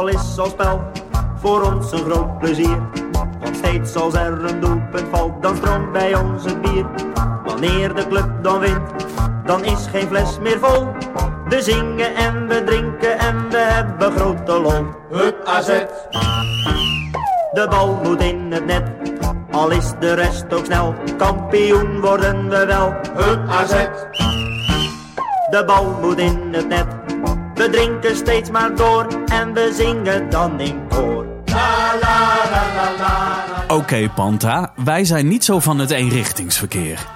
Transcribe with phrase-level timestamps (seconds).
[0.00, 0.80] voetbal is als spel
[1.36, 2.78] voor ons een groot plezier.
[3.40, 6.86] Want steeds als er een doelpunt valt, dan stroomt bij ons het bier.
[7.44, 8.90] Wanneer de club dan wint,
[9.44, 10.86] dan is geen fles meer vol.
[11.48, 14.86] We zingen en we drinken en we hebben grote lol.
[15.10, 15.68] Hup AZ,
[17.52, 18.88] De bal moet in het net,
[19.50, 20.94] al is de rest ook snel.
[21.16, 22.94] Kampioen worden we wel.
[23.14, 23.86] hup AZ,
[25.50, 26.99] De bal moet in het net.
[27.60, 31.26] We drinken steeds maar door en we zingen dan in koor.
[33.68, 37.06] Oké, Panta, wij zijn niet zo van het eenrichtingsverkeer.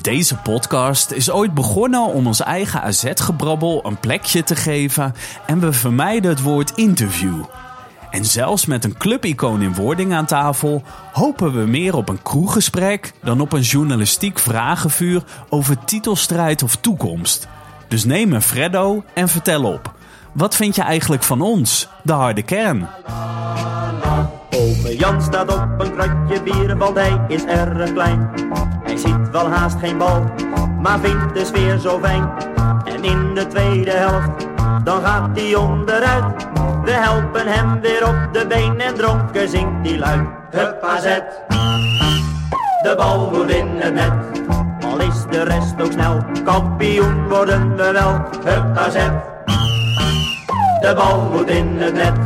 [0.00, 5.14] Deze podcast is ooit begonnen om ons eigen AZ-gebrabbel een plekje te geven
[5.46, 7.44] en we vermijden het woord interview.
[8.10, 13.12] En zelfs met een clubicoon in wording aan tafel hopen we meer op een kroeggesprek
[13.22, 17.48] dan op een journalistiek vragenvuur over titelstrijd of toekomst.
[17.88, 19.92] Dus neem een Freddo en vertel op.
[20.32, 22.88] Wat vind je eigenlijk van ons, de harde kern?
[24.50, 28.30] Ome Jan staat op een kratje bier, want hij is erg klein.
[28.84, 30.24] Hij ziet wel haast geen bal,
[30.82, 32.30] maar vindt de sfeer zo fijn.
[32.84, 34.46] En in de tweede helft,
[34.84, 36.46] dan gaat hij onderuit.
[36.84, 40.28] We helpen hem weer op de been en dronken zingt hij luid.
[40.50, 41.04] Hup AZ,
[42.82, 44.12] de bal moet in het net.
[44.98, 48.12] Al is de rest ook snel, kampioen worden we wel.
[48.44, 48.94] Hup AZ,
[50.80, 52.18] de bal moet in het net.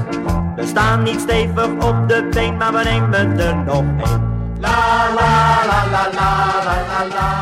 [0.56, 4.30] We staan niet stevig op de been, maar we nemen er nog één.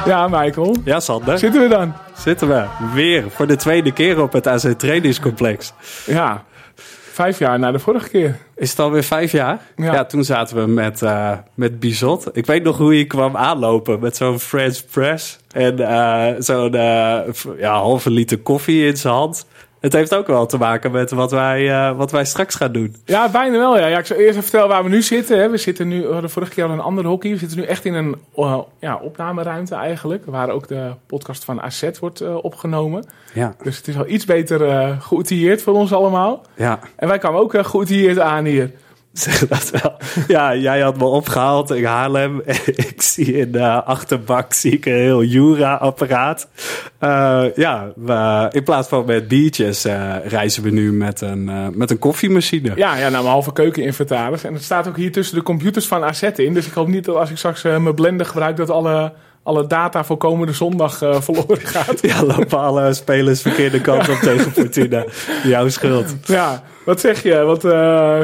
[0.05, 0.77] Ja, Michael.
[0.84, 1.39] Ja, Sander.
[1.39, 1.92] Zitten we dan?
[2.17, 5.72] Zitten we weer voor de tweede keer op het AZ Trainingscomplex.
[6.06, 6.42] Ja.
[7.12, 8.39] Vijf jaar na de vorige keer.
[8.56, 9.61] Is het alweer vijf jaar?
[9.77, 9.92] Ja.
[9.92, 12.36] Ja, toen zaten we met, eh met Bizot.
[12.36, 15.38] Ik weet nog hoe je kwam aanlopen met zo'n French press.
[15.50, 17.19] En eh, zo'n eh,
[17.58, 19.47] ja, halve liter koffie in zijn hand.
[19.81, 22.97] Het heeft ook wel te maken met wat wij, eh, wat wij straks gaan doen.
[23.04, 23.78] Ja, bijna wel.
[23.78, 23.87] Ja.
[23.87, 25.38] ja ik zal eerst even vertellen waar we nu zitten.
[25.38, 25.50] Hè.
[25.50, 27.31] We zitten nu, we hadden vorige keer al een ander hockey.
[27.31, 30.22] We zitten nu echt in een eh, ja, opnameruimte eigenlijk.
[30.27, 33.04] Waar ook de podcast van AZ wordt eh, opgenomen.
[33.32, 34.60] Ja, Dus het is al iets beter
[35.00, 36.43] geoutilleerd voor ons allemaal.
[36.54, 36.78] ja.
[36.97, 38.71] En wij kwamen ook geoutilleerd aan hier.
[39.48, 39.97] Dat wel.
[40.28, 42.42] Ja, jij had me opgehaald in Haarlem.
[42.92, 46.48] ik zie in de achterbak zie ik een heel Jura-apparaat.
[46.98, 47.92] Eh, ja,
[48.50, 52.72] in plaats van met biertjes eh, reizen we nu met een, eh, met een koffiemachine.
[52.76, 54.44] Ja, ja, nou, mijn halve keukeninventaris.
[54.44, 56.54] En het staat ook hier tussen de computers van AZ in.
[56.54, 58.56] Dus ik hoop niet dat als ik straks mijn blender gebruik...
[58.56, 59.12] dat alle,
[59.43, 62.03] alle data voor komende zondag eh, verloren gaat.
[62.03, 65.05] Ja, lopen alle spelers verkeerde kant op tegen Fortuna.
[65.43, 66.15] Jouw schuld.
[66.25, 67.39] Ja, wat zeg je?
[67.43, 67.71] Wat, eh,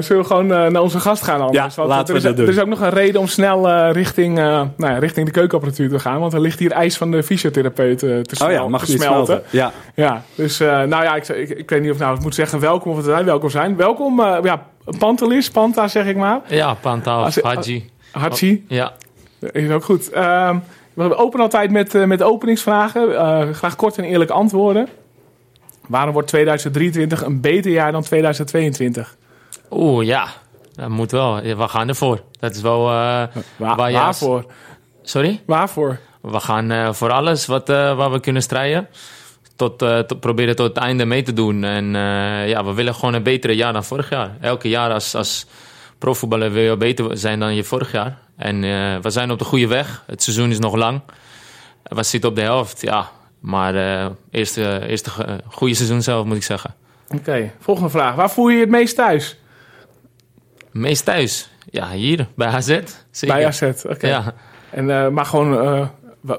[0.01, 1.75] zullen we gewoon eh, naar onze gast gaan anders?
[1.75, 2.47] Ja, Want laten er we is, dat doen.
[2.47, 4.45] Er is ook nog een reden om snel eh, richting, eh,
[4.77, 6.21] nou ja, richting de keukenapparatuur te gaan.
[6.21, 9.25] Want er ligt hier ijs van de fysiotherapeut te, Oh smel- ja, mag te smelten.
[9.27, 9.43] smelten.
[9.51, 9.73] Ja.
[9.95, 12.61] Ja, dus eh, nou ja, ik, ik, ik weet niet of nou, ik moet zeggen
[12.61, 13.77] welkom of dat wij welkom zijn.
[13.77, 14.63] Welkom, eh ja,
[14.99, 16.41] Pantelis, Panta zeg ik maar.
[16.49, 17.91] Ja, Panta of Haji.
[18.13, 18.93] Hachi, Ja.
[19.53, 20.11] is ook goed.
[20.11, 20.57] Ehm,
[21.05, 23.17] we openen altijd met, eh, met openingsvragen.
[23.17, 24.89] Eh, graag kort en eerlijk antwoorden.
[25.89, 29.17] Waarom wordt 2023 een beter jaar dan 2022?
[29.71, 30.29] Oeh, ja.
[30.75, 31.41] Dat moet wel.
[31.41, 32.21] We gaan ervoor.
[32.41, 32.79] Dat is wel...
[32.89, 33.23] eh,
[33.57, 34.47] waar waarvoor?
[35.03, 35.43] Sorry?
[35.47, 35.99] Waarvoor?
[36.21, 38.89] We gaan voor alles wat, waar we kunnen strijden.
[39.57, 41.65] Tot, tot, proberen tot het einde mee te doen.
[41.65, 41.91] En
[42.49, 44.37] ja, we willen gewoon een betere jaar dan vorig jaar.
[44.41, 45.47] Elke jaar als, als
[45.99, 48.19] profvoetballer wil je beter zijn dan je vorig jaar.
[48.37, 50.05] En eh, we zijn op de goede weg.
[50.07, 51.01] Het seizoen is nog lang.
[51.83, 53.11] We zitten op de helft, ja.
[53.41, 56.75] Maar eh eerste, eerste eh, goede seizoen zelf, moet ik zeggen.
[57.09, 58.15] Oké, volgende vraag.
[58.15, 59.39] Waar voel je je het meest thuis?
[60.71, 61.51] Meest thuis?
[61.71, 62.81] Ja, hier, bij AZ.
[63.11, 63.37] Zeker.
[63.37, 64.07] Bij AZ, oké.
[64.07, 64.35] Ja.
[64.71, 65.91] En, maar gewoon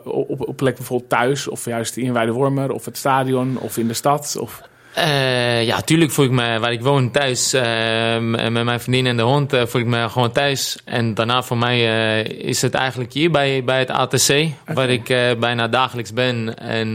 [0.03, 3.93] op, op plek bijvoorbeeld thuis, of juist in Weidewormer, of het stadion, of in de
[3.93, 4.37] stad?
[4.39, 4.61] Of...
[4.97, 7.53] Eh, ja, tuurlijk voel ik me waar ik woon thuis.
[7.53, 10.79] eh, met mijn vriendin en de hond eh, voel ik me gewoon thuis.
[10.85, 14.47] En daarna voor mij is het eigenlijk hier bij, bij het ATC.
[14.73, 16.57] Waar ik bijna dagelijks ben.
[16.57, 16.89] En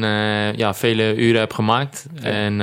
[0.56, 2.06] ja, vele uren heb gemaakt.
[2.22, 2.60] En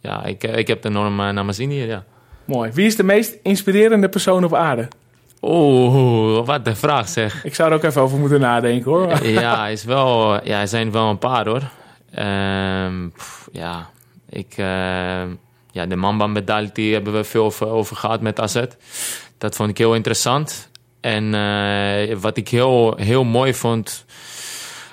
[0.00, 2.04] ja, ik, ik heb enorm eh, naar mijn zin hier, ja.
[2.44, 2.70] Mooi.
[2.72, 4.88] Wie is de meest inspirerende persoon op aarde?
[5.42, 7.44] Oeh, wat een vraag zeg.
[7.44, 9.26] Ik zou er ook even over moeten nadenken hoor.
[9.26, 11.62] ja, is wel, ja, er zijn wel een paar hoor.
[12.14, 13.08] Ehm,
[13.52, 13.88] ja,
[14.28, 15.28] ik, ehm,
[15.70, 18.62] ja, de Mamba medaille hebben we veel over, over gehad met AZ.
[19.38, 20.70] Dat vond ik heel interessant.
[21.00, 24.04] En eh, wat ik heel, heel mooi vond,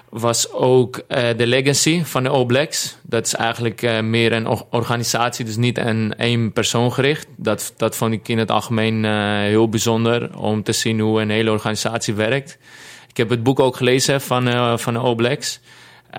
[0.10, 2.70] was ook eh, de legacy van de All.
[3.02, 7.28] Dat is eigenlijk eh, meer een or- organisatie, dus niet een één persoon gericht.
[7.36, 11.30] Dat, dat vond ik in het algemeen eh, heel bijzonder om te zien hoe een
[11.30, 12.58] hele organisatie werkt.
[13.10, 15.38] Ik heb het boek ook gelezen van, eh, van de All.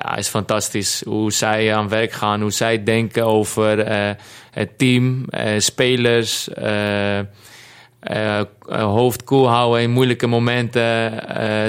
[0.02, 1.02] Ja, is fantastisch.
[1.04, 4.10] Hoe zij aan werk gaan, hoe zij denken over eh,
[4.50, 7.20] het team, eh, spelers, eh,
[8.68, 11.10] hoofd koel houden in moeilijke momenten,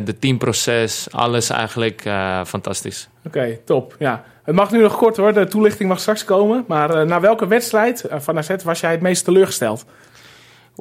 [0.05, 2.01] de teamproces, alles eigenlijk
[2.45, 3.09] fantastisch.
[3.25, 3.95] Oké, top.
[3.99, 4.23] Ja.
[4.43, 6.63] Het mag nu nog kort hoor, de toelichting mag straks komen.
[6.67, 9.85] Maar na welke wedstrijd van AZ was jij het meest teleurgesteld?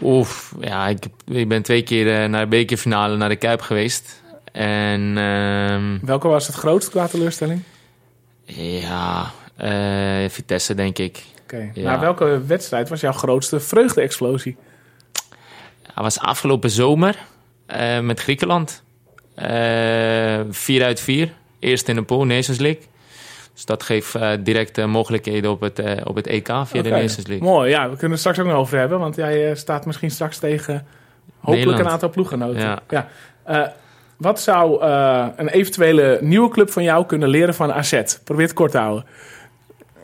[0.03, 4.23] Oef, ja, ik, ik ben twee keer naar de bekerfinale, naar de Kuip geweest.
[4.57, 7.63] En ehm, Welke was het grootst qua teleurstelling?
[8.45, 11.25] ja, eh, Vitesse denk ik.
[11.43, 11.71] Oké.
[11.75, 11.91] Ja.
[11.91, 14.57] Na welke wedstrijd was jouw grootste vreugde-explosie?
[15.95, 17.17] Hij was afgelopen zomer
[17.67, 18.83] eh, met Griekenland.
[19.35, 21.33] Eh 4 uit 4.
[21.59, 22.83] Eerst in de pool, Nations League.
[23.55, 26.91] Dus dat geeft eh, direct mogelijkheden op het, op het EK via de.
[26.91, 27.49] Nations League.
[27.49, 28.99] Mooi, ja, we kunnen het straks ook nog over hebben.
[28.99, 31.81] Want jij staat misschien straks tegen hopelijk Nederland.
[31.81, 32.79] een aantal ploeggenoten.
[32.89, 33.09] Ja.
[33.45, 33.67] Eh,
[34.17, 38.03] wat zou eh, een eventuele nieuwe club van jou kunnen leren van AZ?
[38.25, 39.05] Probeer het kort te houden.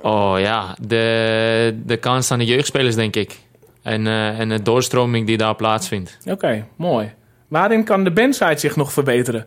[0.03, 3.39] Oh ja, de, de kans aan de jeugdspelers denk ik.
[3.83, 6.19] En, eh, en de doorstroming die daar plaatsvindt.
[6.25, 7.13] Oké, mooi.
[7.49, 9.47] Waarin kan de bandside zich nog verbeteren?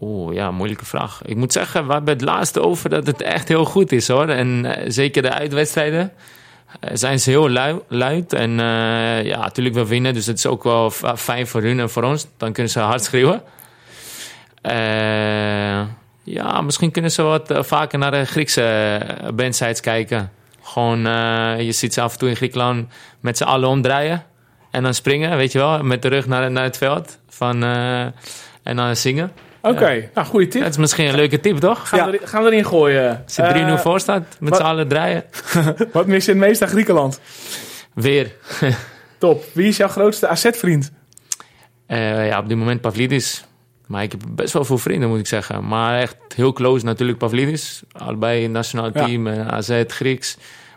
[0.00, 1.20] Oeh, ja, moeilijke vraag.
[1.24, 4.28] Ik moet zeggen, we hebben het laatste over dat het echt heel goed is hoor.
[4.28, 6.12] En eh, zeker de uitwedstrijden
[6.92, 8.32] zijn ze heel lui, luid.
[8.32, 10.14] En eh, ja, natuurlijk wel winnen.
[10.14, 12.26] Dus het is ook wel fijn voor hun en voor ons.
[12.36, 13.42] Dan kunnen ze hard schreeuwen.
[14.62, 15.80] Eh,
[16.24, 20.30] ja, misschien kunnen ze wat eh, vaker naar de Griekse eh, bandsites kijken.
[20.62, 24.24] Gewoon, eh, je ziet ze af en toe in Griekenland met z'n allen omdraaien.
[24.70, 27.18] En dan springen, weet je wel, met de rug naar, naar het veld.
[27.28, 28.02] Van, eh,
[28.62, 29.32] en dan zingen.
[29.62, 30.62] Oké, nou, goede tip.
[30.62, 31.88] Dat is misschien een leuke tip, toch?
[31.88, 33.22] Gaan, we, gaan we erin gooien.
[33.24, 35.24] Als je 3-0 Eh, voor staat, met z'n allen draaien.
[35.92, 37.20] Wat mis je het meest aan Griekenland?
[37.94, 38.32] Weer.
[39.18, 39.44] Top.
[39.52, 40.92] Wie is jouw grootste AZ-vriend?
[41.86, 43.44] Eh, ja, op dit moment Pavlidis.
[43.86, 45.68] Maar ik heb best wel veel vrienden, moet ik zeggen.
[45.68, 47.82] Maar echt heel close natuurlijk Pavlidis.
[47.92, 49.04] Allebei nationaal Ja.
[49.06, 50.36] team, eh, AZ, Grieks.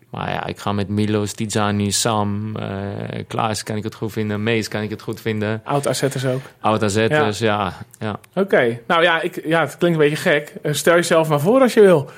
[0.09, 4.43] Maar ja, ik ga met Milos, Tizani, Sam, eh Klaas kan ik het goed vinden.
[4.43, 5.61] Mees kan ik het goed vinden.
[5.63, 6.41] Oud AZ'ers ook.
[6.59, 7.73] Oud AZ'ers, ja.
[7.99, 8.19] ja.
[8.33, 10.53] Oké, nou ja, ik, ja, het klinkt een beetje gek.
[10.61, 12.09] Eh, stel jezelf maar voor als je wil.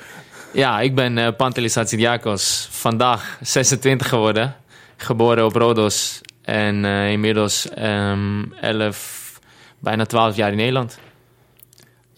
[0.51, 2.67] Ja, ik ben eh Pantelis Hatsidiakos.
[2.71, 4.55] Vandaag 26 geworden.
[4.97, 6.21] Geboren op Rodos.
[6.41, 9.39] En inmiddels ehm 11,
[9.79, 10.99] bijna 12 jaar in Nederland.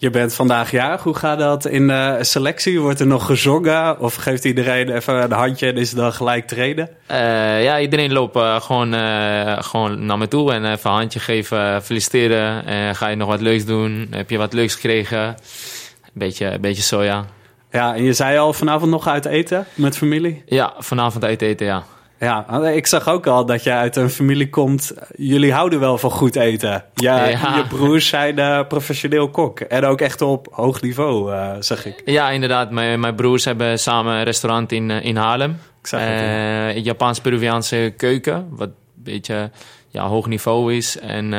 [0.00, 1.02] Je bent vandaag jarig.
[1.02, 2.80] Hoe gaat dat in de selectie?
[2.80, 4.00] Wordt er nog gezongen?
[4.00, 6.88] Of geeft iedereen even een handje en is het dan gelijk treden?
[7.06, 11.20] Eh, ja, iedereen loopt eh, gewoon, eh, gewoon naar me toe en even een handje
[11.20, 12.64] geven, feliciteren.
[12.94, 14.06] Ga je nog wat leuks doen?
[14.10, 15.34] Heb je wat leuks gekregen?
[16.12, 17.24] Beetje, een beetje soja.
[17.70, 20.42] Ja, en je zei al vanavond nog uit eten met familie?
[20.46, 21.84] Ja, vanavond uit eten, ja.
[22.20, 24.92] Ja, ik zag ook al dat je uit een familie komt.
[25.16, 26.84] Jullie houden wel van goed eten.
[26.94, 27.56] Ja, Ja.
[27.56, 29.60] Je broers zijn eh, professioneel kok.
[29.60, 32.02] En ook echt op hoog niveau, eh, zeg ik.
[32.04, 32.70] Ja, inderdaad.
[32.70, 35.58] Mijn, mijn broers hebben samen een restaurant in, eh, in Haarlem.
[35.90, 39.50] Eh, Japans-Peruviaanse keuken, wat een beetje
[39.88, 40.98] ja, hoog niveau is.
[40.98, 41.34] En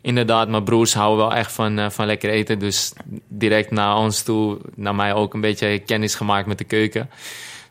[0.00, 2.58] inderdaad, mijn broers houden wel echt van, van lekker eten.
[2.58, 2.92] Dus
[3.28, 7.10] direct naar ons toe, naar mij ook een beetje kennis gemaakt met de keuken.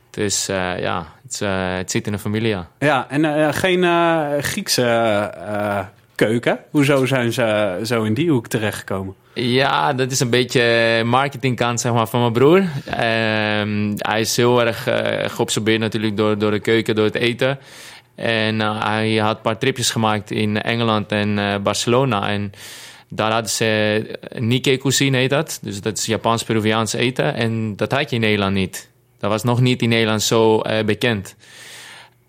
[0.10, 0.46] Dus
[0.80, 2.68] ja, het, eh, het zit in de familie, ja.
[2.80, 5.32] Ja, en eh, geen eh, Griekse
[6.16, 6.60] keuken.
[6.70, 9.16] Hoezo zijn ze zo in die hoek terechtgekomen?
[9.34, 12.64] Ja, dat is een beetje marketingkant zeg maar, van mijn broer.
[12.86, 14.88] Ehm, hij is heel erg
[15.34, 17.60] geobsedeerd natuurlijk door, door de keuken, door het eten.
[18.16, 22.30] En hij had een paar tripjes gemaakt in Engeland en Barcelona.
[22.30, 22.52] En
[23.10, 25.60] daar hadden ze Nikkei cuisine heet dat.
[25.62, 27.34] Dus dat is Japans-Peruviaans eten.
[27.34, 28.91] En dat had je in Nederland niet.
[29.22, 31.36] Dat was nog niet in Nederland zo eh, bekend.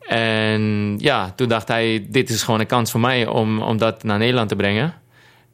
[0.01, 4.03] En ja, toen dacht hij, dit is gewoon een kans voor mij om, om dat
[4.03, 4.95] naar Nederland te brengen.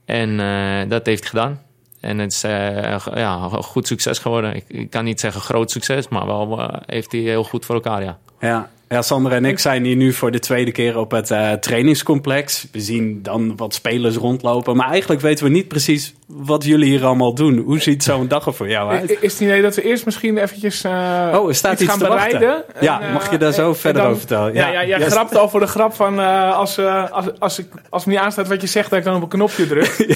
[0.05, 1.63] En eh, dat heeft gedaan.
[2.01, 4.55] En het is eh, ja, goed succes geworden.
[4.55, 8.03] Ik, ik kan niet zeggen groot succes, maar wel heeft hij heel goed voor elkaar,
[8.03, 8.19] ja.
[8.41, 8.71] Ja.
[8.89, 12.67] Ja, Sander en ik zijn hier nu voor de tweede keer op het eh, trainingscomplex.
[12.73, 14.77] We zien dan wat spelers rondlopen.
[14.77, 17.59] Maar eigenlijk weten we niet precies wat jullie hier allemaal doen.
[17.59, 19.17] Hoe ziet zo'n dag er voor jou uit?
[19.23, 20.93] Is het idee dat we eerst misschien eventjes eh,
[21.35, 22.39] Oh, er staat iets gaan te wachten.
[22.39, 22.65] bereiden?
[22.81, 24.55] Ja, En, mag je eh, daar zo en- verder dan- over vertellen?
[24.55, 24.73] Ja, Ja.
[24.81, 27.67] ja, jij Ja, grapt al voor de grap van eh, als, eh, als, als, ik,
[27.91, 29.95] als het niet aanstaat wat je zegt, dat ik dan op een knopje druk.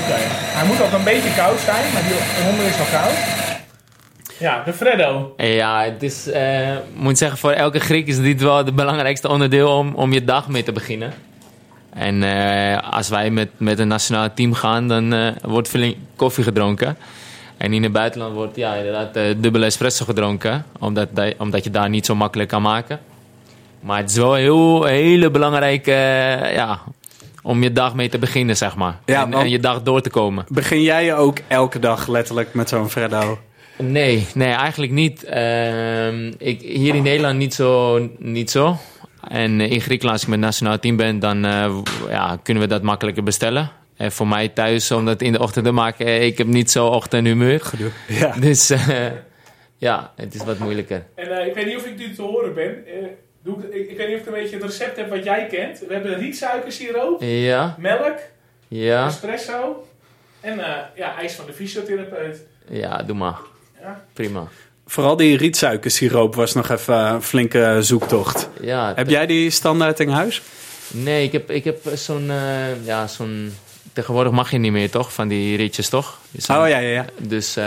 [0.00, 0.16] Oké.
[0.56, 3.39] Hij moet ook een beetje koud zijn, maar die honden is al koud.
[4.40, 5.34] Ja, de Freddo.
[5.36, 9.28] Ja, het is, eh, ik moet zeggen, voor elke Griek is dit wel het belangrijkste
[9.28, 11.12] onderdeel om, om je dag mee te beginnen.
[11.94, 16.44] En eh, als wij met, met een nationaal team gaan, dan eh, wordt veel koffie
[16.44, 16.96] gedronken.
[17.56, 21.70] En in het buitenland wordt ja, inderdaad eh, dubbele espresso gedronken, omdat, dat- omdat je
[21.70, 23.00] daar niet zo makkelijk kan maken.
[23.80, 25.90] Maar het is wel een heel, hele belangrijke
[26.54, 26.78] ja,
[27.42, 28.98] om je dag mee te beginnen, zeg maar.
[29.04, 30.44] Ja, en, en je dag door te komen.
[30.48, 33.38] Begin jij ook elke dag letterlijk met zo'n Freddo?
[33.78, 35.24] Nee, nee, eigenlijk niet.
[35.24, 37.98] Ehm, ik, hier in Nederland niet zo.
[38.18, 38.76] Niet zo.
[39.28, 42.68] En in Griekenland, als ik met het nationaal team ben, dan eh, ja, kunnen we
[42.68, 43.70] dat makkelijker bestellen.
[43.96, 46.70] En voor mij thuis, om dat in de ochtend te maken, eh, ik heb niet
[46.70, 47.70] zo ochtendhumeur.
[48.08, 48.32] Ja.
[48.40, 49.06] Dus eh,
[49.76, 51.04] ja, het is wat moeilijker.
[51.14, 52.86] En eh, ik weet niet of ik nu te horen ben.
[52.86, 52.92] Eh,
[53.42, 55.46] doe ik, ik, ik weet niet of ik een beetje het recept heb wat jij
[55.46, 55.78] kent.
[55.88, 58.18] We hebben rietsuikersiroop, Ja, melk,
[58.68, 59.86] ja, espresso
[60.40, 62.46] en eh, ja, ijs van de fysiotherapeut.
[62.68, 63.38] ja, doe maar.
[63.82, 64.00] Ja.
[64.12, 64.46] Prima.
[64.86, 68.48] Vooral die rietsuikersiroop was nog even een flinke zoektocht.
[68.60, 70.42] Ja, Heb jij die standaard in huis?
[70.88, 72.30] Nee, ik heb, ik heb zo'n.
[72.30, 73.54] eh, ja, zo'n.
[73.92, 75.12] Tegenwoordig mag je niet meer, toch?
[75.12, 76.18] Van die rietjes, toch?
[76.36, 77.04] Zijn- Oh ja, ja, ja.
[77.18, 77.56] Dus.
[77.56, 77.64] eh,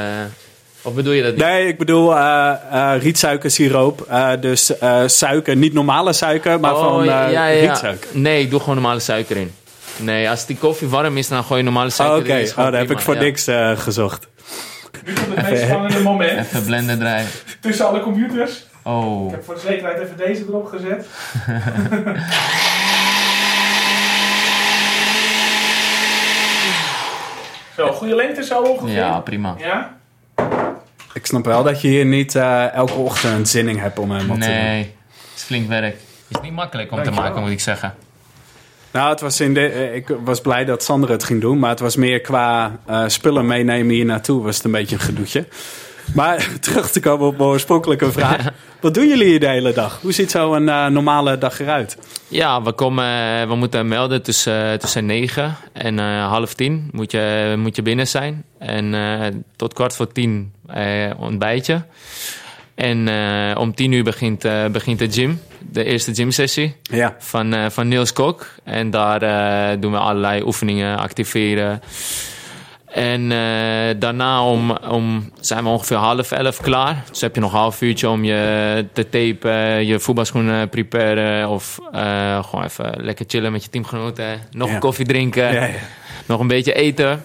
[0.82, 1.43] of bedoel je dat niet?
[1.43, 4.01] Nee, ik bedoel eh eh, rietsuikersiroop.
[4.10, 7.67] Eh, dus eh, suiker, niet normale suiker, maar van eh, ja, ja, ja.
[7.67, 8.10] rietsuiker.
[8.12, 9.51] Nee, ik doe gewoon normale suiker in.
[9.98, 12.39] Nee, als die koffie warm is, dan gooi je normale Oh, suiker Oké, in.
[12.41, 13.22] Is oh, daar heb ik voor ja.
[13.22, 14.27] niks gezocht.
[15.05, 17.27] Nu komt het meest spannende moment Even blenden draaien.
[17.60, 18.65] tussen alle computers.
[18.83, 19.25] Oh.
[19.25, 21.05] Ik heb voor de zekerheid even deze erop gezet.
[27.75, 28.95] zo, goede lengte zo ongeveer.
[28.95, 29.55] Ja, prima.
[29.57, 29.98] Ja?
[31.13, 34.31] Ik snap wel dat je hier niet eh, elke ochtend zin in hebt om hem
[34.31, 34.55] op te doen.
[34.55, 35.95] Nee, het is flink werk.
[36.27, 37.93] Het is niet makkelijk om te maken, moet ik zeggen.
[38.93, 41.69] Nou, het was in de, eh, ik was blij dat Sander het ging doen, maar
[41.69, 45.47] het was meer qua eh, spullen meenemen hier naartoe was het een beetje een gedoetje.
[46.13, 48.47] Maar terug te komen op mijn oorspronkelijke vraag.
[48.81, 50.01] Wat doen jullie hier de hele dag?
[50.01, 51.97] Hoe ziet zo'n eh, normale dag eruit?
[52.27, 57.75] Ja, we, komen, we moeten melden tussen, tussen 9 en half tien moet je, moet
[57.75, 58.43] je binnen zijn.
[58.59, 61.85] En tot kwart voor tien eh, ontbijtje.
[62.75, 63.09] En
[63.57, 65.39] om tien uur begint, begint de gym,
[65.72, 68.48] de eerste gymsessie Ja, van, eh, van Niels Kok.
[68.63, 71.82] En daar eh, doen we allerlei oefeningen, activeren.
[72.86, 77.03] En eh, daarna om, om, zijn we ongeveer half elf klaar.
[77.10, 81.50] Dus heb je nog een half uurtje om je te tapen, je voetbalschoenen preparen.
[81.50, 81.79] Of
[82.41, 84.39] gewoon even lekker chillen met je teamgenoten.
[84.51, 84.74] Nog Ja.
[84.74, 85.75] een koffie drinken, ja, ja.
[86.25, 87.24] nog een beetje eten.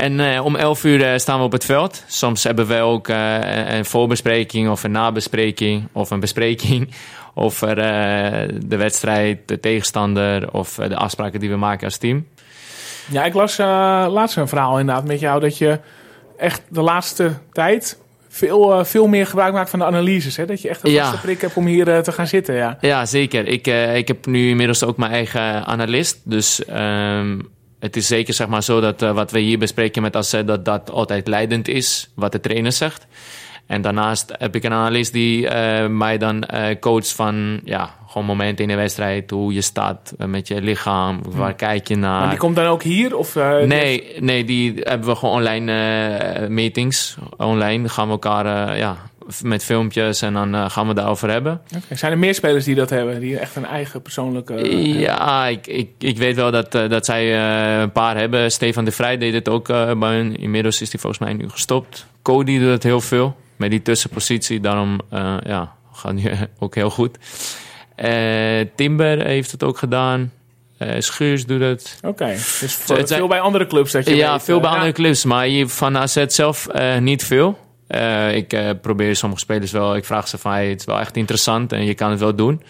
[0.00, 2.04] En eh, om 11 uur eh, staan we op het veld.
[2.06, 6.88] Soms hebben we ook eh, een- voorbespreking of een nabespreking of een bespreking
[7.34, 7.74] over
[8.66, 12.26] de wedstrijd, de tegenstander of de afspraken die we maken als team.
[13.10, 13.56] Ja, ik las
[14.12, 15.78] laatst een verhaal inderdaad met jou dat je
[16.38, 20.36] echt de laatste tijd veel, veel meer gebruik maakt van de analyses.
[20.36, 20.44] Hè?
[20.46, 21.02] Dat je echt een Ja.
[21.04, 22.54] vaste prik hebt om hier te gaan zitten.
[22.54, 22.76] Ja.
[22.80, 23.46] Ja, zeker.
[23.46, 26.20] Ik, ik heb nu inmiddels ook mijn eigen analist.
[26.24, 27.38] Dus ehm,
[27.80, 30.42] het is zeker zeg maar, zo dat eh, wat we hier bespreken met AZ...
[30.44, 33.06] dat dat altijd leidend is, wat de trainer zegt.
[33.66, 37.60] En daarnaast heb ik een analist die eh, mij dan eh coacht van...
[37.64, 41.20] ja, gewoon momenten in de wedstrijd, hoe je staat met je lichaam...
[41.28, 42.20] waar kijk je naar...
[42.20, 43.16] Maar die komt dan ook hier?
[43.16, 43.34] Of,
[43.64, 47.16] Nee, nee, die hebben we gewoon online meetings.
[47.36, 48.96] Online gaan we elkaar ja,
[49.42, 51.60] met filmpjes en dan eh, gaan we daarover hebben.
[51.76, 53.20] Oké, Zijn er meer spelers die dat hebben?
[53.20, 54.54] Die echt een eigen persoonlijke...
[54.54, 57.38] eh, Ja, ik, ik, ik weet wel dat, eh, dat zij
[57.80, 58.52] een paar hebben.
[58.52, 59.66] Stefan de Vrij deed het ook
[59.98, 60.36] bij hun.
[60.36, 62.06] Inmiddels is hij volgens mij nu gestopt.
[62.22, 64.60] Cody doet het heel veel met die tussenpositie.
[64.60, 65.00] Daarom
[65.42, 67.18] ja, gaat nu ook heel goed.
[68.74, 70.32] Timber heeft het ook gedaan.
[70.98, 71.98] Schuurs doet het.
[72.02, 74.74] Oké, dus het zijn- veel bij andere clubs dat je Ja, weet, veel bij ja.
[74.76, 75.24] andere clubs.
[75.24, 76.66] Maar van AZ zelf
[77.00, 77.58] niet veel.
[77.90, 79.96] Eh, ik eh, probeer sommige spelers wel.
[79.96, 82.34] Ik vraag ze van, hey, het is wel echt interessant en je kan het wel
[82.34, 82.62] doen.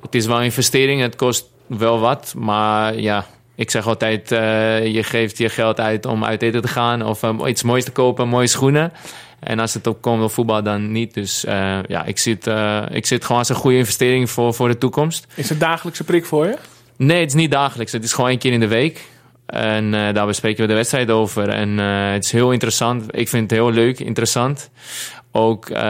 [0.00, 2.34] Het is wel een investering, het kost wel wat.
[2.36, 6.68] Maar ja, ik zeg altijd, eh, je geeft je geld uit om uit eten te
[6.68, 7.02] gaan...
[7.02, 8.92] of um, iets moois te kopen, mooie schoenen.
[9.40, 11.14] En als het op komt op voetbal, dan niet.
[11.14, 11.44] Dus
[11.86, 15.26] ja, ik eh, ik zie het gewoon als een goede investering voor, voor de toekomst.
[15.34, 16.56] Is het dagelijkse prik voor je?
[16.96, 17.92] Nee, het is niet dagelijks.
[17.92, 19.04] Het is gewoon één keer in de week.
[19.48, 21.48] En eh, daar bespreken we de wedstrijd over.
[21.48, 23.04] En eh, het is heel interessant.
[23.10, 24.70] Ik vind het heel leuk, interessant.
[25.32, 25.82] Ook eh,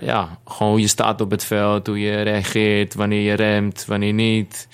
[0.00, 4.12] ja, gewoon hoe je staat op het veld, hoe je reageert, wanneer je remt, wanneer
[4.12, 4.68] niet.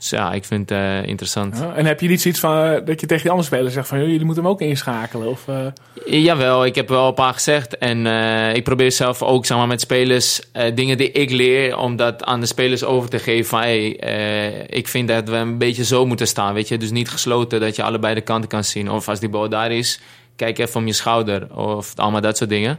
[0.00, 1.58] Dus ja, ik vind het eh, interessant.
[1.58, 3.88] Ja, En heb je niet zoiets van eh, dat je tegen die andere spelers zegt
[3.88, 5.28] van "Joh, jullie moeten hem ook inschakelen?
[5.28, 7.78] Of, eh, Jawel, ik heb wel een paar gezegd.
[7.78, 8.06] En
[8.54, 10.40] ik probeer zelf ook zeg maar, met spelers
[10.74, 13.44] dingen die ik leer, om dat aan de spelers over te geven.
[13.48, 13.86] Van hey,
[14.66, 16.54] ik vind dat we een beetje zo moeten staan.
[16.54, 16.78] Weet je?
[16.78, 18.90] Dus niet gesloten dat je allebei de kanten kan zien.
[18.90, 20.00] Of als die bal daar is,
[20.36, 21.56] kijk even om je schouder.
[21.56, 22.78] Of allemaal dat soort dingen.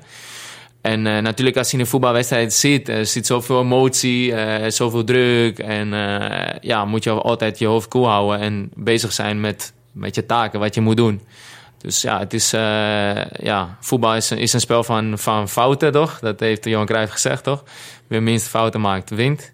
[0.82, 5.04] En eh, natuurlijk als je in een voetbalwedstrijd zit, er zit zoveel emotie, eh, zoveel
[5.04, 5.60] druk.
[5.60, 10.16] En eh, ja, moet je altijd je hoofd koel houden en bezig zijn met, met
[10.16, 11.22] je taken, wat je moet doen.
[11.78, 16.20] Dus ja, het is, eh, ja voetbal is, is een spel van, van fouten, toch?
[16.20, 17.64] Dat heeft Johan Cruijff gezegd, toch?
[18.08, 19.54] Wie de minste fouten maakt, wint.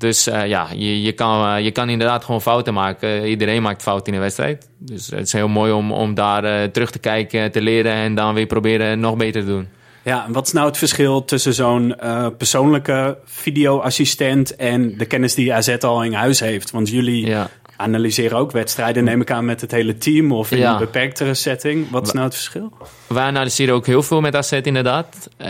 [0.00, 3.26] Dus eh, ja, je, je, kan, eh, je kan inderdaad gewoon fouten maken.
[3.26, 4.68] Iedereen maakt fouten in een wedstrijd.
[4.78, 8.14] Dus het is heel mooi om, om daar eh, terug te kijken, te leren en
[8.14, 9.68] dan weer proberen nog beter te doen.
[10.02, 15.34] Ja, en wat is nou het verschil tussen zo'n eh, persoonlijke videoassistent en de kennis
[15.34, 16.70] die AZ al in huis heeft?
[16.70, 17.50] Want jullie Ja.
[17.76, 20.72] analyseren ook wedstrijden, neem ik aan, met het hele team of in Ja.
[20.72, 21.90] een beperktere setting.
[21.90, 22.72] Wat is nou het verschil?
[23.06, 25.28] Wij analyseren ook heel veel met AZ inderdaad.
[25.36, 25.48] Eh,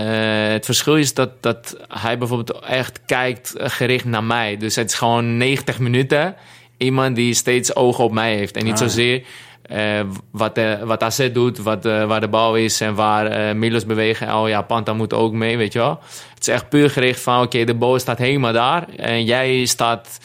[0.48, 4.56] het verschil is dat, dat hij bijvoorbeeld echt kijkt eh, gericht naar mij.
[4.56, 6.34] Dus het is gewoon 90 minuten
[6.76, 8.56] iemand die steeds ogen op mij heeft.
[8.56, 8.78] En niet Ah.
[8.80, 9.22] zozeer
[9.70, 10.00] eh,
[10.30, 14.34] wat, eh, wat AZ doet, wat, eh, waar de bal is en waar Milos bewegen.
[14.34, 16.00] Oh ja, Panta moet ook mee, weet je wel.
[16.34, 18.88] Het is echt puur gericht van, oké, de bal staat helemaal daar.
[18.96, 20.18] En jij staat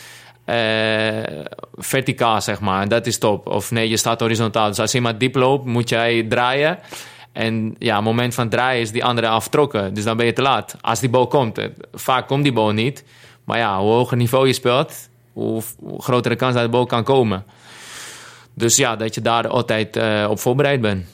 [1.76, 2.82] verticaal, zeg maar.
[2.82, 3.48] En dat is top.
[3.48, 4.68] Of nee, je staat horizontaal.
[4.68, 6.80] Dus als iemand diep loopt, moet jij draaien.
[7.32, 9.94] En ja, het moment van draaien is die andere aftrokken.
[9.94, 10.76] Dus dan ben je te laat.
[10.82, 11.60] Als die bal komt.
[11.94, 13.04] Vaak komt die bal niet.
[13.44, 17.04] Maar ja, hoe hoger niveau je speelt, hoe, hoe grotere kans dat de bal kan
[17.04, 17.46] komen.
[18.56, 21.06] Dus ja, dat je daar altijd eh, op voorbereid bent.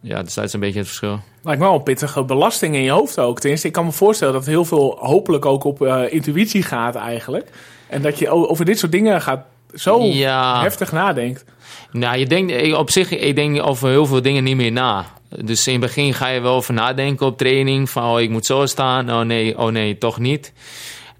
[0.00, 1.20] Ja, dus dat is een beetje het verschil.
[1.42, 3.40] Lijkt me wel een pittige belasting in je hoofd ook.
[3.40, 7.50] Tenminste, ik kan me voorstellen dat heel veel hopelijk ook op eh, intuïtie gaat eigenlijk.
[7.86, 10.62] En dat je over dit soort dingen gaat zo Ja.
[10.62, 11.44] heftig nadenkt.
[11.92, 15.06] Nou, je denkt op zich, ik denk over heel veel dingen niet meer na.
[15.44, 17.90] Dus in het begin ga je wel over nadenken op training.
[17.90, 19.10] Van, oh, ik moet zo staan.
[19.12, 20.52] Oh nee, oh nee, toch niet.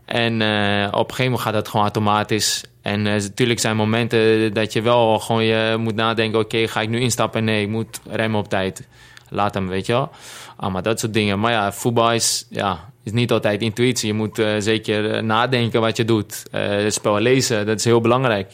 [0.04, 2.64] En eh, op een gegeven moment gaat dat gewoon automatisch.
[2.88, 6.40] En eh, natuurlijk zijn momenten dat je wel gewoon je moet nadenken...
[6.40, 7.45] oké, ga ik nu instappen?
[7.45, 8.88] Nee, ik moet remmen op tijd.
[9.28, 10.11] Laat hem, weet je wel.
[10.57, 11.40] Ah, maar dat soort dingen.
[11.40, 14.09] Maar ja, voetbal is, ja, is niet altijd intuïtie.
[14.09, 16.42] Je moet eh, zeker eh, nadenken wat je doet.
[16.50, 18.52] Het spel lezen, dat is heel belangrijk.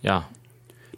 [0.00, 0.26] Ja,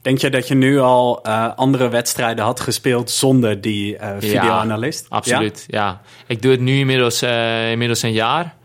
[0.03, 1.25] Denk je dat je nu al
[1.57, 5.07] andere wedstrijden had gespeeld zonder die eh videoanalist?
[5.09, 6.01] Absoluut, ja.
[6.27, 7.23] Ik doe het nu inmiddels,
[7.71, 8.57] inmiddels een jaar.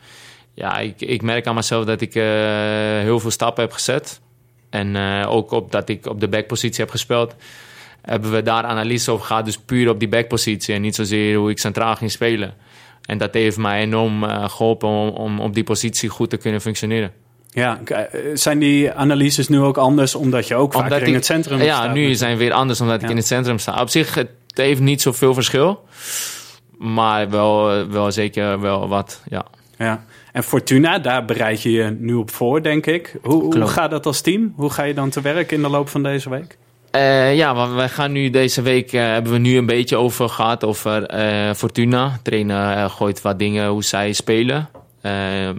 [0.53, 2.23] Ja, ik, ik merk aan mezelf dat ik eh,
[2.99, 4.21] heel veel stappen heb gezet.
[4.69, 7.35] En eh, ook op dat ik op de backpositie heb gespeeld.
[8.01, 10.75] Hebben we daar analyse over gehad, dus puur op die backpositie.
[10.75, 12.53] En niet zozeer hoe ik centraal ging spelen.
[13.05, 16.61] En dat heeft mij enorm eh, geholpen om, om op die positie goed te kunnen
[16.61, 17.11] functioneren.
[17.49, 17.79] Ja,
[18.33, 21.75] zijn die analyses nu ook anders omdat je ook vaker Omdat in het centrum Ja,
[21.75, 21.93] staat?
[21.93, 23.09] nu zijn weer anders omdat ik Ja.
[23.09, 23.81] in het centrum sta.
[23.81, 25.85] Op zich, het heeft niet zoveel verschil.
[26.77, 29.45] Maar wel, wel zeker wel wat, ja.
[29.77, 30.03] Ja.
[30.33, 33.15] En Fortuna, daar bereid je je nu op voor, denk ik.
[33.21, 34.53] Hoe, gaat dat als team?
[34.55, 36.57] Hoe ga je dan te werk in de loop van deze week?
[36.91, 40.29] Eh, ja, want wij gaan nu deze week, eh, hebben we nu een beetje over
[40.29, 42.19] gehad over eh, Fortuna.
[42.23, 44.69] Trainer gooit wat dingen hoe zij spelen.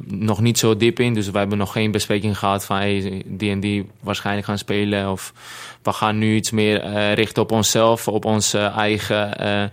[0.06, 3.50] Nog niet zo diep in, dus we hebben nog geen bespreking gehad van hey, die
[3.50, 5.10] en die waarschijnlijk gaan spelen.
[5.10, 5.32] Of
[5.82, 9.70] we gaan nu iets meer richten op onszelf, op onze eigen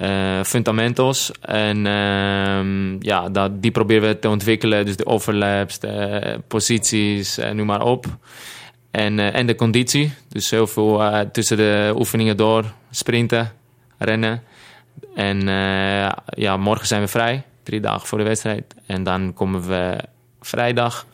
[0.00, 1.30] eh, eh, fundamentals.
[1.40, 4.86] En ehm, ja, dat, die proberen we te ontwikkelen.
[4.86, 8.06] Dus de overlaps, de posities, eh, noem maar op.
[8.90, 10.12] En, eh, en de conditie.
[10.28, 12.64] Dus heel veel eh, tussen de oefeningen door.
[12.90, 13.52] Sprinten,
[13.98, 14.42] rennen.
[15.14, 17.42] En eh, ja, morgen zijn we vrij.
[17.62, 18.74] Drie dagen voor de wedstrijd.
[18.86, 19.98] En dan komen we
[20.40, 21.06] vrijdag.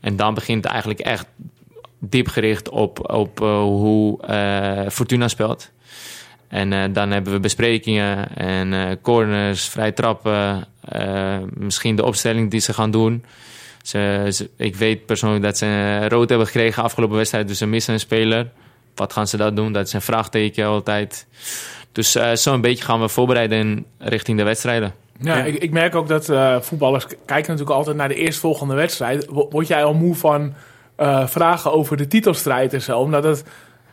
[0.00, 1.26] En dan begint eigenlijk echt
[1.98, 5.70] diep gericht op, op eh, hoe eh, Fortuna speelt.
[6.50, 10.66] En eh, dan hebben we besprekingen en eh, corners, vrij trappen.
[10.88, 13.24] eh, misschien de opstelling die ze gaan doen.
[13.82, 17.48] Ze, ze- ik weet persoonlijk dat ze een rood hebben gekregen afgelopen wedstrijd.
[17.48, 18.50] Dus ze missen een speler.
[18.94, 19.72] Wat gaan ze dat doen?
[19.72, 21.26] Dat is een vraagteken altijd.
[21.92, 24.94] Dus eh zo'n beetje gaan we voorbereiden richting de wedstrijden.
[25.20, 25.44] Ja, Ja.
[25.44, 29.26] Ik, ik merk ook dat eh, voetballers kijken natuurlijk altijd naar de eerstvolgende wedstrijd.
[29.30, 30.54] Wo- Word jij al moe van
[30.96, 32.98] eh, vragen over de titelstrijd en zo?
[32.98, 33.44] Omdat het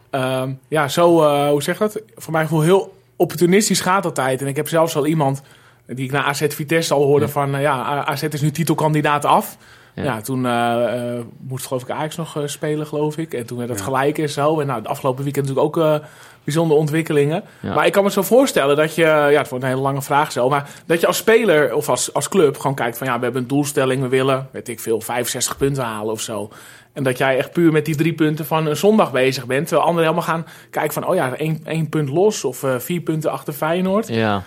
[0.09, 2.01] ehm, ja, zo, eh, hoe zeg dat?
[2.15, 4.41] Voor mijn gevoel heel opportunistisch gaat altijd.
[4.41, 5.41] En ik heb zelfs al iemand
[5.85, 7.31] die ik naar AZ Vitesse al hoorde Ja.
[7.31, 7.55] van...
[7.55, 9.57] eh, ja, AZ is nu titelkandidaat af.
[9.97, 10.21] Ja, Ja.
[10.21, 13.33] toen eh, eh, moest geloof ik Ajax nog eh, spelen, geloof ik.
[13.33, 13.83] En toen werd het Ja.
[13.85, 14.59] gelijk en zo.
[14.59, 16.01] En nou, het afgelopen weekend natuurlijk ook
[16.43, 17.43] bijzondere ontwikkelingen.
[17.59, 17.73] Ja.
[17.73, 19.01] Maar ik kan me zo voorstellen dat je...
[19.01, 20.49] Ja, het wordt een hele lange vraag zo.
[20.49, 23.07] Maar dat je als speler of als, als club gewoon kijkt van...
[23.07, 24.01] Ja, we hebben een doelstelling.
[24.01, 26.49] We willen, weet ik veel, 65 punten halen of zo.
[26.93, 29.67] En dat jij echt puur met die drie punten van een zondag bezig bent.
[29.67, 31.07] Terwijl anderen helemaal gaan kijken van...
[31.07, 34.07] Oh ja, één, één punt los of vier punten achter Feyenoord.
[34.07, 34.43] Ja,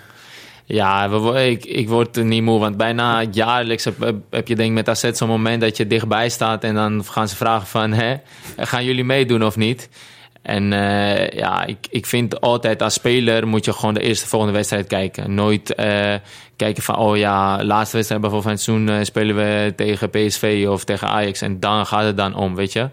[0.74, 2.58] ja we, ik, ik word er niet moe.
[2.60, 5.86] Want bijna jaarlijks heb, heb- heb je denk ik met AZ zo'n moment dat je
[5.86, 6.64] dichtbij staat.
[6.64, 8.14] En dan gaan ze vragen van, hè,
[8.56, 9.88] gaan jullie meedoen of niet?
[10.42, 14.54] En eh, ja, ik, ik vind altijd als speler moet je gewoon de eerste volgende
[14.54, 15.34] wedstrijd kijken.
[15.34, 16.14] Nooit eh,
[16.56, 20.66] kijken van, oh ja, laatste wedstrijd bijvoorbeeld van het seizoen eh, spelen we tegen PSV
[20.68, 21.40] of tegen Ajax.
[21.40, 22.88] En dan gaat het dan om, weet je.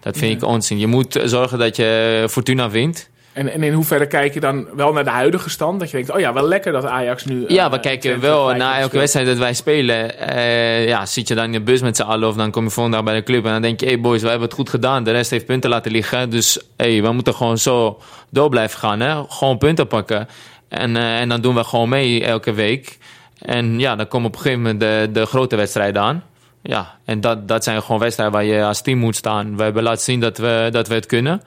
[0.00, 0.78] Dat vind ik onzin.
[0.78, 3.10] Je moet zorgen dat je Fortuna wint.
[3.32, 5.80] En, en in hoeverre kijk je dan wel naar de huidige stand?
[5.80, 7.44] Dat je denkt, oh ja, wel lekker dat Ajax nu...
[7.48, 10.18] Ja, eh, we kijken wel gelijk na heeft elke wedstrijd dat wij spelen.
[10.18, 12.70] eh, ja, zit je dan in de bus met z'n allen of dan kom je
[12.70, 14.70] volgende dag bij de club en dan denk je, hey boys, we hebben het goed
[14.70, 15.04] gedaan.
[15.04, 16.30] De rest heeft punten laten liggen.
[16.30, 19.00] Dus hey, we moeten gewoon zo door blijven gaan.
[19.00, 19.22] Hè?
[19.28, 20.28] Gewoon punten pakken.
[20.68, 22.98] En, eh, en dan doen we gewoon mee elke week.
[23.38, 26.24] En ja, dan komen op een gegeven moment de, de grote wedstrijden aan.
[26.62, 29.56] Ja, en dat, dat zijn gewoon wedstrijden waar je als team moet staan.
[29.56, 31.42] We hebben laten zien dat we, dat we het kunnen.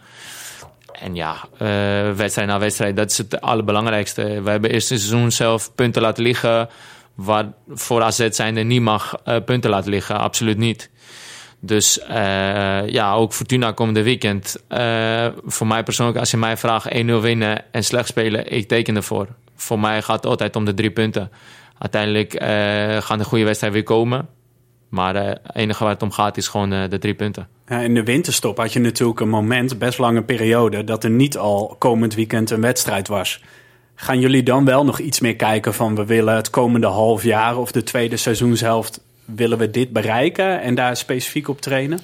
[1.00, 4.42] En ja, eh, wedstrijd na wedstrijd, dat is het allerbelangrijkste.
[4.42, 6.70] We hebben eerst het seizoen zelf punten laten liggen.
[7.16, 10.20] Waar voor AZ zijn er niet mag eh, punten laten liggen.
[10.20, 10.90] Absoluut niet.
[11.60, 14.56] Dus eh, ja, ook Fortuna komende weekend.
[15.46, 19.28] Voor mij persoonlijk, als je mij vraagt 1-0 winnen en slecht spelen, ik teken ervoor.
[19.56, 21.32] Voor mij gaat het altijd om de drie punten.
[21.78, 22.44] Uiteindelijk
[23.04, 24.28] gaan de goede wedstrijden weer komen.
[24.94, 27.48] Maar eh, het enige waar het om gaat is gewoon eh, de drie punten.
[27.68, 31.38] Ja, in de winterstop had je natuurlijk een moment, best lange periode, dat er niet
[31.38, 33.44] al komend weekend een wedstrijd was.
[33.96, 37.58] Gaan jullie dan wel nog iets meer kijken van we willen het komende half jaar
[37.58, 42.00] of de tweede seizoenshelft, willen we dit bereiken en daar specifiek op trainen?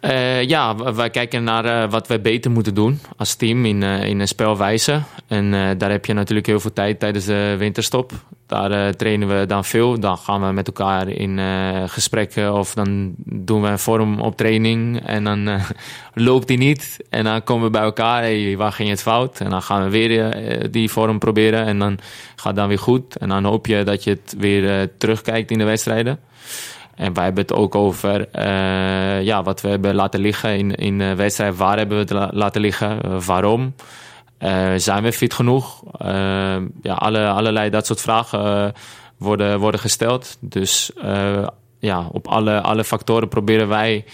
[0.00, 4.04] Eh, ja, wij kijken naar eh, wat we beter moeten doen als team in, eh,
[4.04, 5.02] in een spelwijze.
[5.26, 8.12] En daar heb je natuurlijk heel veel tijd tijdens de winterstop.
[8.46, 10.00] Daar trainen we dan veel.
[10.00, 11.40] Dan gaan we met elkaar in
[11.88, 15.06] gesprekken of dan doen we een vorm op training.
[15.06, 15.48] En dan
[16.14, 16.96] loopt die niet.
[17.10, 18.56] En dan komen we bij elkaar.
[18.56, 19.40] Waar ging het fout?
[19.40, 21.66] En dan gaan we weer die vorm proberen.
[21.66, 21.98] En dan
[22.36, 23.16] gaat het dan weer goed.
[23.16, 26.18] En dan hoop je dat je het weer terugkijkt in de wedstrijden.
[26.94, 30.98] En wij hebben het ook over eh, ja, wat we hebben laten liggen in, in
[30.98, 31.56] de wedstrijd.
[31.56, 33.02] Waar hebben we het la- laten liggen?
[33.02, 33.74] Eh, waarom?
[34.38, 35.82] Eh, zijn we fit genoeg?
[35.98, 38.72] Eh, ja, alle, allerlei dat soort vragen eh,
[39.16, 40.36] worden, worden gesteld.
[40.40, 41.46] Dus eh,
[41.78, 44.04] ja, op alle, alle factoren proberen wij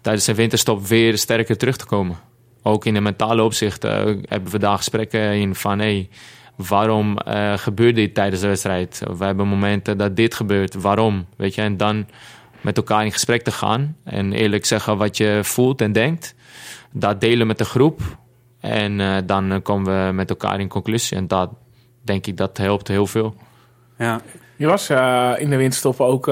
[0.00, 2.16] tijdens de winterstop weer sterker terug te komen.
[2.62, 3.92] Ook in de mentale opzicht eh,
[4.28, 5.78] hebben we daar gesprekken in van...
[5.78, 6.08] Hey,
[6.56, 9.02] waarom eh, gebeurt dit tijdens de wedstrijd?
[9.18, 10.74] We hebben momenten dat dit gebeurt.
[10.74, 11.26] Waarom?
[11.36, 12.06] Weet je, en dan
[12.60, 16.34] met elkaar in gesprek te gaan en eerlijk zeggen wat je voelt en denkt.
[16.92, 18.00] Dat delen met de groep.
[18.60, 21.16] En eh, dan komen we met elkaar in conclusie.
[21.16, 21.50] En dat
[22.02, 23.34] denk ik dat helpt heel veel.
[23.98, 24.20] Ja,
[24.56, 26.26] Je was eh, in de winterstop ook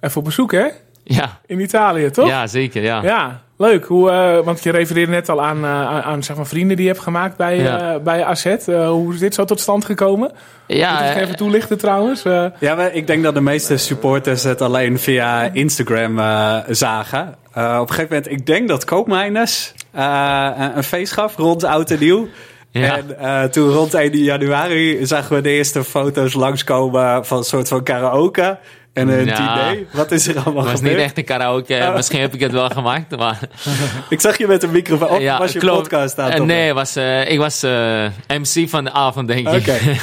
[0.00, 0.66] even op bezoek, hè?
[1.02, 2.28] Ja, In Italië, toch?
[2.28, 2.82] ja zeker.
[2.82, 3.02] Ja.
[3.02, 3.84] Ja, leuk.
[3.84, 6.86] Hoe, eh, want je refereerde net al aan, eh, aan, aan, zeg maar, vrienden die
[6.86, 7.94] je hebt gemaakt bij, Ja.
[7.94, 8.44] eh, bij AZ.
[8.46, 10.32] Eh, hoe is dit zo tot stand gekomen?
[10.66, 12.24] Ja, Moet ik het even toelichten trouwens?
[12.24, 17.34] Eh, ja maar ik denk dat de meeste supporters het alleen via Instagram eh, zagen.
[17.52, 21.64] Eh, op een gegeven moment, ik denk dat Koopmijners eh, een, een feest gaf rond
[21.64, 22.26] Oud en Nieuw.
[22.70, 22.96] Ja.
[22.96, 27.68] En eh, toen rond 1 januari zagen we de eerste foto's langskomen van een soort
[27.68, 28.58] van karaoke
[28.96, 29.70] en een Ja.
[29.70, 29.84] diner.
[29.92, 30.96] Wat is er allemaal Het was gebeurd?
[30.96, 31.74] niet echt een karaoke.
[31.74, 31.94] Oh.
[31.94, 33.16] Misschien heb ik het wel gemaakt.
[33.16, 33.38] Maar,
[34.08, 35.08] Ik zag je met een microfoon.
[35.08, 35.82] Of was je klopt.
[35.82, 36.44] podcast aan het Eh?
[36.44, 39.54] Nee, was, eh, ik was eh, MC van de avond, denk ik.
[39.54, 39.78] Oké.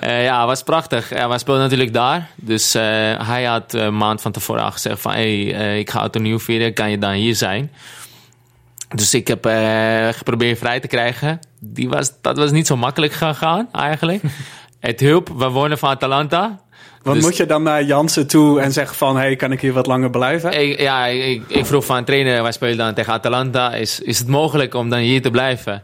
[0.00, 1.08] Eh, ja, het was prachtig.
[1.08, 2.28] Wij speelden natuurlijk daar.
[2.34, 5.12] Dus hij had een maand van tevoren al gezegd van...
[5.12, 5.44] Hey,
[5.78, 7.72] ik ga het opnieuw vieren, kan je dan hier zijn?
[8.94, 9.48] Dus ik heb
[10.16, 11.38] geprobeerd vrij te krijgen.
[11.60, 14.22] Die was, dat was niet zo makkelijk gegaan, eigenlijk.
[14.80, 16.60] het hulp, we wonen van Atalanta.
[17.02, 19.16] Want Dus- moet je dan naar Jansen toe en zeggen van...
[19.16, 20.60] hey, kan ik hier wat langer blijven?
[20.60, 23.74] Ik, ja, ik, ik vroeg van een trainer, wij spelen dan tegen Atalanta.
[23.74, 25.82] Is, is het mogelijk om dan hier te blijven?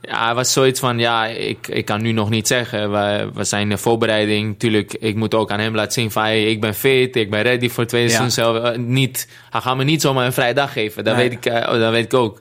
[0.00, 2.90] Ja, het was zoiets van, ja, ik, ik kan nu nog niet zeggen.
[2.92, 4.58] We, we zijn in de voorbereiding.
[4.58, 7.42] Tuurlijk, ik moet ook aan hem laten zien van, hey, ik ben fit, ik ben
[7.42, 8.16] ready voor het tweede Ja.
[8.16, 8.64] seizoen zelf.
[8.64, 11.04] Eh, Niet, hij gaat me niet zomaar een vrije dag geven.
[11.04, 11.28] Dat, Nee.
[11.28, 12.40] weet, ik, eh, oh, dat weet ik ook.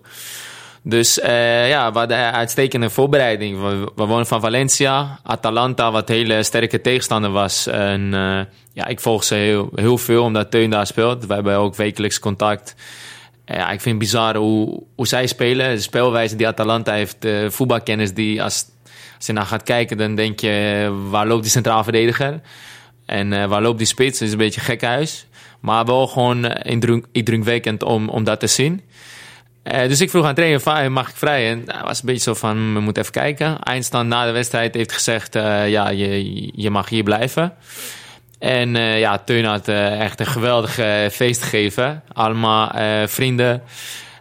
[0.86, 3.62] Dus eh, ja, we uitstekende voorbereiding.
[3.62, 7.68] We, we wonen van Valencia, Atalanta, wat een hele sterke tegenstander was.
[7.68, 8.40] En eh,
[8.74, 11.26] ja, ik volg ze heel, heel veel omdat Teun daar speelt.
[11.26, 12.76] We hebben ook wekelijks contact.
[13.46, 15.76] En Ja, ik vind het bizar hoe, hoe zij spelen.
[15.76, 18.66] De spelwijze die Atalanta heeft, eh voetbalkennis die als,
[19.18, 22.42] als je naar gaat kijken, dan denk je, eh, waar loopt die centraal verdediger?
[23.06, 24.20] En eh, waar loopt die spits?
[24.20, 25.28] Dat is een beetje gek huis.
[25.60, 28.82] Maar wel gewoon eh, indruk- indrukwekkend om, om dat te zien.
[29.64, 31.50] Eh, dus ik vroeg aan de trainer, van, mag ik vrij?
[31.50, 33.60] En hij was een beetje zo van, we moeten even kijken.
[33.60, 37.54] Eindstand na de wedstrijd heeft gezegd, eh, ja, je, je mag hier blijven.
[38.40, 42.04] En eh, ja, Teun had eh, echt een geweldig eh, feest gegeven.
[42.14, 43.62] Allemaal eh, vrienden,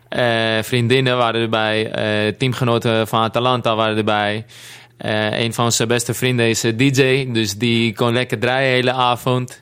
[0.08, 1.90] eh, vriendinnen waren erbij.
[1.90, 4.44] eh, teamgenoten van Atalanta waren erbij.
[4.96, 8.74] Eh, een van zijn beste vrienden is eh, DJ, dus die kon lekker draaien de
[8.74, 9.60] hele avond.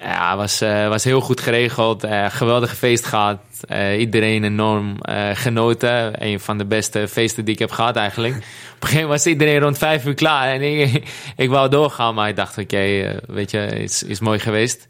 [0.00, 2.04] Ja, het was, eh, was heel goed geregeld.
[2.04, 3.38] Eh, geweldige feest gehad.
[3.68, 4.96] Eh, iedereen enorm
[5.34, 6.24] genoten.
[6.24, 8.34] Een van de beste feesten die ik heb gehad eigenlijk.
[8.36, 10.48] Op een gegeven moment was iedereen rond vijf uur klaar.
[10.48, 11.02] En ik,
[11.36, 14.88] ik wou doorgaan, maar ik dacht, oké, weet je, is, is mooi geweest.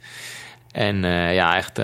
[0.72, 1.80] En ja, echt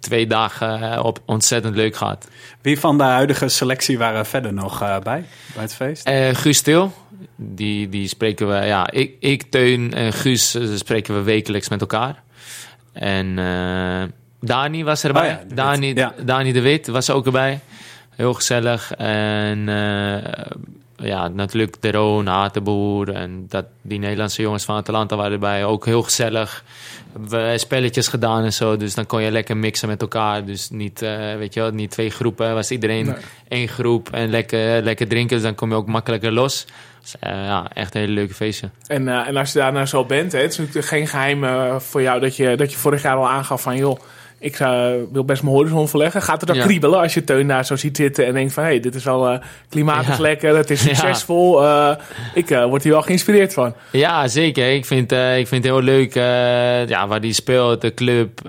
[0.00, 2.28] twee dagen op, ontzettend leuk gehad.
[2.60, 6.10] Wie van de huidige selectie waren verder nog bij, bij het feest?
[6.32, 6.92] Guus Stil,
[7.36, 12.23] die, die spreken we, ja, ik, ik Teun en Guus spreken we wekelijks met elkaar.
[12.94, 13.34] En
[14.40, 15.32] Dani was erbij.
[15.32, 16.14] Oh ja, Dani, ja.
[16.24, 17.60] Dani de Wit was ook erbij.
[18.10, 18.92] Heel gezellig.
[18.94, 19.58] En
[20.96, 25.64] ja, natuurlijk de Roon, Hatenboer en dat, die Nederlandse jongens van Atalanta waren erbij.
[25.64, 26.64] Ook heel gezellig.
[27.14, 30.44] We hebben spelletjes gedaan en zo, dus dan kon je lekker mixen met elkaar.
[30.44, 33.14] Dus niet, uh, weet je wel, niet twee groepen, was iedereen
[33.48, 35.36] één groep en lekker, lekker drinken.
[35.36, 36.66] Dus dan kom je ook makkelijker los.
[37.00, 38.70] Dus, uh, ja, echt een hele leuke feestje.
[38.86, 41.44] En, uh, en als je daar nou zo bent, hè, het is natuurlijk geen geheim
[41.80, 44.00] voor jou dat je, dat je vorig jaar al aangaf van joh
[44.44, 44.56] ik
[45.12, 46.22] wil best mijn horizon verleggen.
[46.22, 48.62] Gaat er dan kriebelen als je Teun daar zo ziet zitten en denkt van...
[48.62, 51.62] hé, hey, dit is wel uh, klimaat is lekker, het is succesvol.
[51.62, 51.90] Uh,
[52.34, 53.74] ik uh, word hier wel geïnspireerd van.
[53.90, 54.72] Ja, zeker.
[54.72, 56.14] Ik vind, ik vind het heel leuk
[56.88, 58.40] ja, waar die speelt, de club,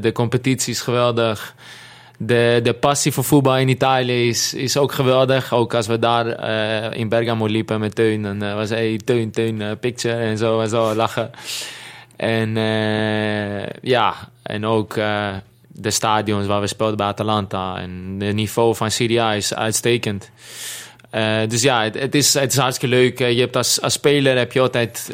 [0.00, 1.54] de competitie is geweldig.
[2.18, 5.52] De, de passie voor voetbal in Italië is, is ook geweldig.
[5.52, 6.26] Ook als we daar
[6.94, 8.22] in Bergamo liepen met Teun.
[8.22, 11.30] Dan was hij hey, Teun, Teun, picture en zo en zo lachen.
[12.22, 12.54] En
[13.80, 15.34] ja, en ook uh,
[15.68, 17.78] de stadions waar we speelden bij Atalanta.
[17.78, 20.30] En het niveau van Serie is uitstekend.
[21.14, 23.18] Uh, dus ja, het, is, het is hartstikke leuk.
[23.18, 25.10] Je hebt als, als speler heb je altijd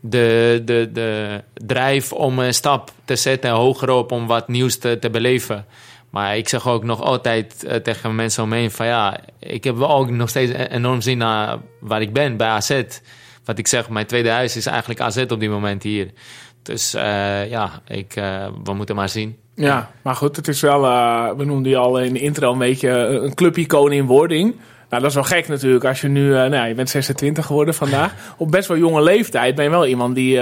[0.00, 4.98] de, de, de drijf om een stap te zetten hoger op om wat nieuws te,
[4.98, 5.66] te beleven.
[6.10, 10.10] Maar ik zeg ook nog altijd tegen mensen om me van ja, ik heb ook
[10.10, 12.82] nog steeds e-, enorm zin naar waar ik ben bij AZ.
[13.44, 16.10] Wat ik zeg, mijn tweede huis is eigenlijk AZ op dit moment hier.
[16.62, 19.36] Dus uh, ja, ik, uh, we moeten maar zien.
[19.54, 22.58] Ja, maar goed, het is wel, uh, we noemden die al in de intro een
[22.58, 24.54] beetje een clubicoon in wording.
[24.88, 25.84] Nou, dat is wel gek natuurlijk.
[25.84, 28.14] Als je nu, nou ja, je bent 26 geworden vandaag.
[28.36, 30.40] Op best wel jonge leeftijd ben je wel iemand die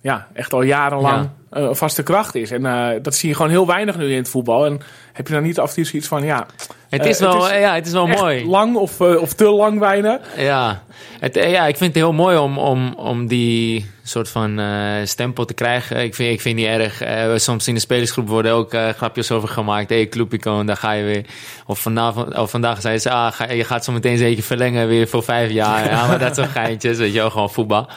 [0.00, 1.32] ja, echt al jarenlang ja.
[1.70, 2.50] Vaste kracht is.
[2.50, 2.62] En
[3.02, 4.66] dat zie je gewoon heel weinig nu in het voetbal.
[4.66, 4.80] En
[5.12, 6.46] heb je dan niet af en toe zoiets van, ja...
[6.88, 8.46] Het is wel, het is ja, het is wel mooi.
[8.46, 10.20] lang of, of te lang bijna.
[10.36, 10.82] Ja,
[11.20, 15.44] het, ja, ik vind het heel mooi om, om, om die soort van uh, stempel
[15.44, 16.02] te krijgen.
[16.02, 17.02] Ik vind, ik vind die erg.
[17.02, 19.88] Uh, soms in de spelersgroep worden ook uh, grapjes over gemaakt.
[19.88, 21.24] Hé, hey, Kloepico, daar ga je weer.
[21.66, 25.08] Of, vanavond, of vandaag zei ze, ah, ga, je gaat zo meteen zeker verlengen weer
[25.08, 25.84] voor vijf jaar.
[25.90, 27.88] ja, maar dat soort geintjes, weet je wel, gewoon voetbal.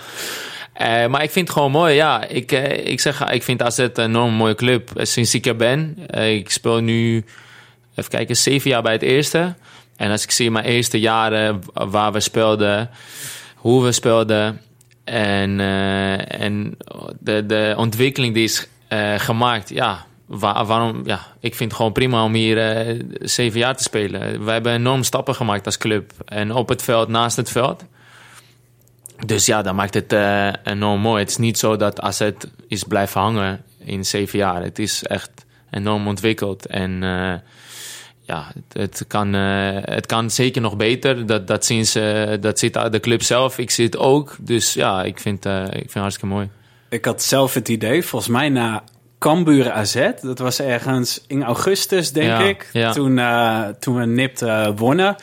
[0.79, 2.25] Maar ik vind het gewoon mooi, ja.
[2.25, 2.51] Ik,
[2.83, 5.97] ik zeg, ik vind AZ een enorm mooie club sinds ik er ben.
[6.19, 7.25] ik speel nu,
[7.95, 9.55] even kijken, zeven jaar bij het eerste.
[9.95, 12.89] En als ik zie mijn eerste jaren waar we speelden,
[13.55, 14.61] hoe we speelden
[15.03, 15.59] en,
[16.29, 16.77] en
[17.19, 18.67] de, de ontwikkeling die is
[19.17, 23.83] gemaakt, ja, waar, waarom, ja, ik vind het gewoon prima om hier zeven jaar te
[23.83, 24.45] spelen.
[24.45, 27.83] We hebben enorm stappen gemaakt als club en op het veld, naast het veld.
[29.25, 30.15] Dus ja, dat maakt het
[30.63, 31.21] enorm mooi.
[31.21, 32.29] Het is niet zo dat AZ
[32.67, 34.63] is blijven hangen in zeven jaar.
[34.63, 37.03] Het is echt enorm ontwikkeld en
[38.27, 41.25] ja, het, kan, uh, het kan zeker nog beter.
[41.25, 43.57] Dat, dat, zien ze, dat ziet de club zelf.
[43.57, 44.35] Ik zie het ook.
[44.39, 46.49] Dus ja, ik vind, uh, ik vind het hartstikke mooi.
[46.89, 48.83] Ik had zelf het idee, volgens mij na
[49.19, 50.09] Cambuur AZ.
[50.21, 52.69] Dat was ergens in augustus, denk ik.
[52.73, 52.91] Ja.
[52.91, 54.43] Toen, uh, toen we nipt
[54.75, 55.15] wonnen.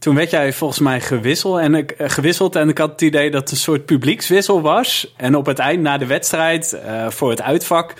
[0.00, 2.56] Toen werd jij volgens mij gewisseld en, ik, gewisseld.
[2.56, 5.14] En ik had het idee dat het een soort publiekswissel was.
[5.16, 7.94] En op het eind, na de wedstrijd, voor het uitvak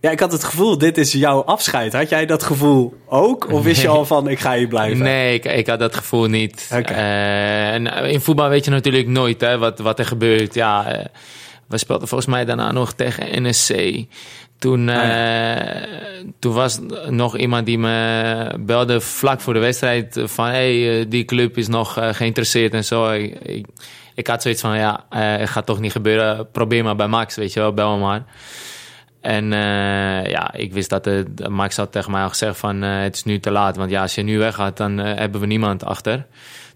[0.00, 1.92] ja, ik had het gevoel, dit is jouw afscheid.
[1.92, 3.52] Had jij dat gevoel ook?
[3.52, 4.98] Of wist je al van, ik ga hier blijven?
[4.98, 6.70] Nee, ik, ik had dat gevoel niet.
[6.74, 6.96] Okay.
[6.96, 10.54] Uh, en eh, in voetbal weet je natuurlijk nooit hè, wat, wat er gebeurt.
[10.54, 11.04] Ja, uh,
[11.68, 13.70] we speelden volgens mij daarna nog tegen NSC.
[14.60, 15.82] Toen, ah,
[16.38, 20.46] toen was nog iemand die me belde vlak voor de wedstrijd van...
[20.46, 23.10] hey, die club is nog geïnteresseerd en zo.
[23.10, 23.66] Ik, ik,
[24.14, 26.50] ik, had zoiets van, ja, het gaat toch niet gebeuren.
[26.50, 28.24] Probeer maar bij Max, weet je wel, bel me maar.
[29.20, 33.00] En uh, ja, ik wist dat de, Max had tegen mij al gezegd van uh,
[33.02, 33.76] het is nu te laat.
[33.76, 36.26] Want ja, als je nu weggaat, dan uh, hebben we niemand achter.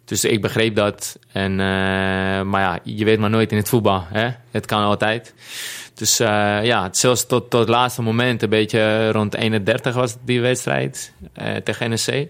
[0.05, 1.19] Dus ik begreep dat.
[1.33, 1.57] En,
[2.49, 4.05] maar ja, je weet maar nooit in het voetbal.
[4.09, 4.29] Hè?
[4.51, 5.35] Het kan altijd.
[5.95, 11.13] Dus ja, zelfs tot, tot het laatste moment, een beetje rond 31 was die wedstrijd
[11.65, 12.29] tegen NEC.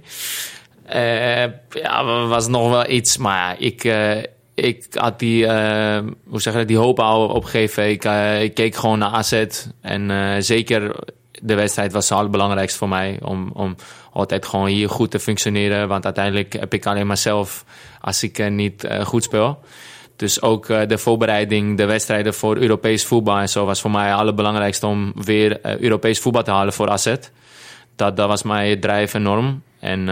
[1.71, 3.95] ja, was nog wel iets, maar ik,
[4.55, 5.47] ik had die,
[6.27, 7.89] hoe zeg die hoop al opgegeven.
[7.89, 8.05] Ik,
[8.41, 9.45] ik keek gewoon naar AZ.
[9.81, 10.95] En zeker
[11.45, 13.19] de wedstrijd was het allerbelangrijkste voor mij.
[13.23, 13.77] Om, om
[14.15, 15.89] altijd gewoon hier goed te functioneren.
[15.89, 17.65] Want uiteindelijk heb ik alleen maar zelf
[18.01, 19.59] als ik niet goed speel.
[20.17, 24.19] Dus ook de voorbereiding, de wedstrijden voor Europees voetbal en zo was voor mij het
[24.19, 27.15] allerbelangrijkste om weer Europees voetbal te halen voor AZ.
[27.97, 29.63] Dat, dat was mijn drijf enorm.
[29.81, 30.09] En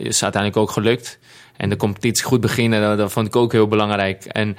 [0.00, 1.18] is uiteindelijk ook gelukt.
[1.56, 4.24] En de competitie goed beginnen, dat, vond ik ook heel belangrijk.
[4.24, 4.56] En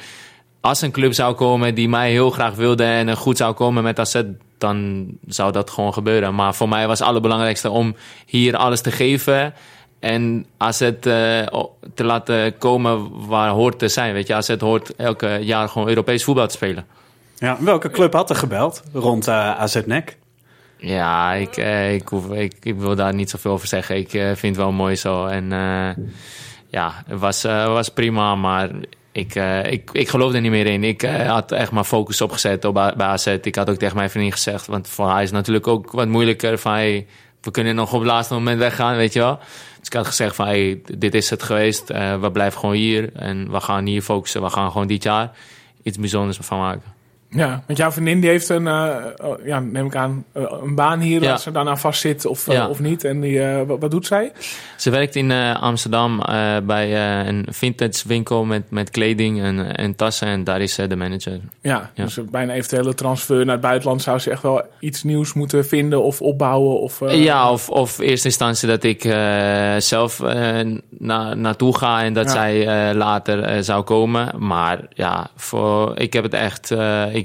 [0.61, 3.99] als een club zou komen die mij heel graag wilde en goed zou komen met
[3.99, 4.21] AZ,
[4.57, 6.35] dan zou dat gewoon gebeuren.
[6.35, 9.53] Maar voor mij was het allerbelangrijkste om hier alles te geven.
[9.99, 14.13] En als het eh, te laten komen waar hoort te zijn.
[14.13, 16.85] Weet je, als het hoort elke jaar gewoon Europees voetbal te spelen.
[17.35, 20.17] Ja, welke club had er gebeld rond uh, AZ NEC?
[20.77, 23.97] Ja, ik, eh, ik, hoef, ik, ik, wil daar niet zoveel over zeggen.
[23.97, 25.25] Ik vind het wel mooi zo.
[25.25, 25.49] En
[26.69, 28.69] ja, het was, was prima, maar
[29.17, 30.83] ik, eh, ik, ik geloof er niet meer in.
[30.83, 33.25] Ik eh, had echt maar focus opgezet op, AZ.
[33.25, 36.57] Ik had ook tegen mijn vriendin gezegd, want voor haar is natuurlijk ook wat moeilijker.
[36.57, 37.07] Van, hey,
[37.41, 39.37] we kunnen nog op het laatste moment weggaan, weet je wel.
[39.77, 41.89] Dus ik had gezegd van, hey, dit is het geweest.
[41.89, 44.41] Eh, we blijven gewoon hier en we gaan hier focussen.
[44.41, 45.31] We gaan gewoon dit jaar
[45.83, 46.96] iets bijzonders van maken.
[47.37, 48.95] Ja, want jouw vriendin die heeft een, uh,
[49.45, 51.27] ja, neem ik aan, uh, een baan hier Ja.
[51.29, 52.67] waar ze daarna vast zit of, uh, Ja.
[52.67, 53.03] of niet.
[53.03, 54.31] En die, uh, wat, wat doet zij?
[54.77, 56.17] Ze werkt in uh, Amsterdam
[56.63, 56.95] bij
[57.27, 60.27] een vintage winkel met, met kleding en, en tassen.
[60.27, 61.39] En daar is ze de manager.
[61.61, 62.03] Ja, Ja.
[62.03, 65.65] dus bij een eventuele transfer naar het buitenland zou ze echt wel iets nieuws moeten
[65.67, 66.79] vinden of opbouwen.
[66.79, 69.01] Of, Ja, of, of in eerste instantie dat ik
[69.77, 70.21] zelf
[70.89, 74.45] na, naartoe ga en dat zij later zou komen.
[74.47, 76.71] Maar ja, voor, ik heb het echt.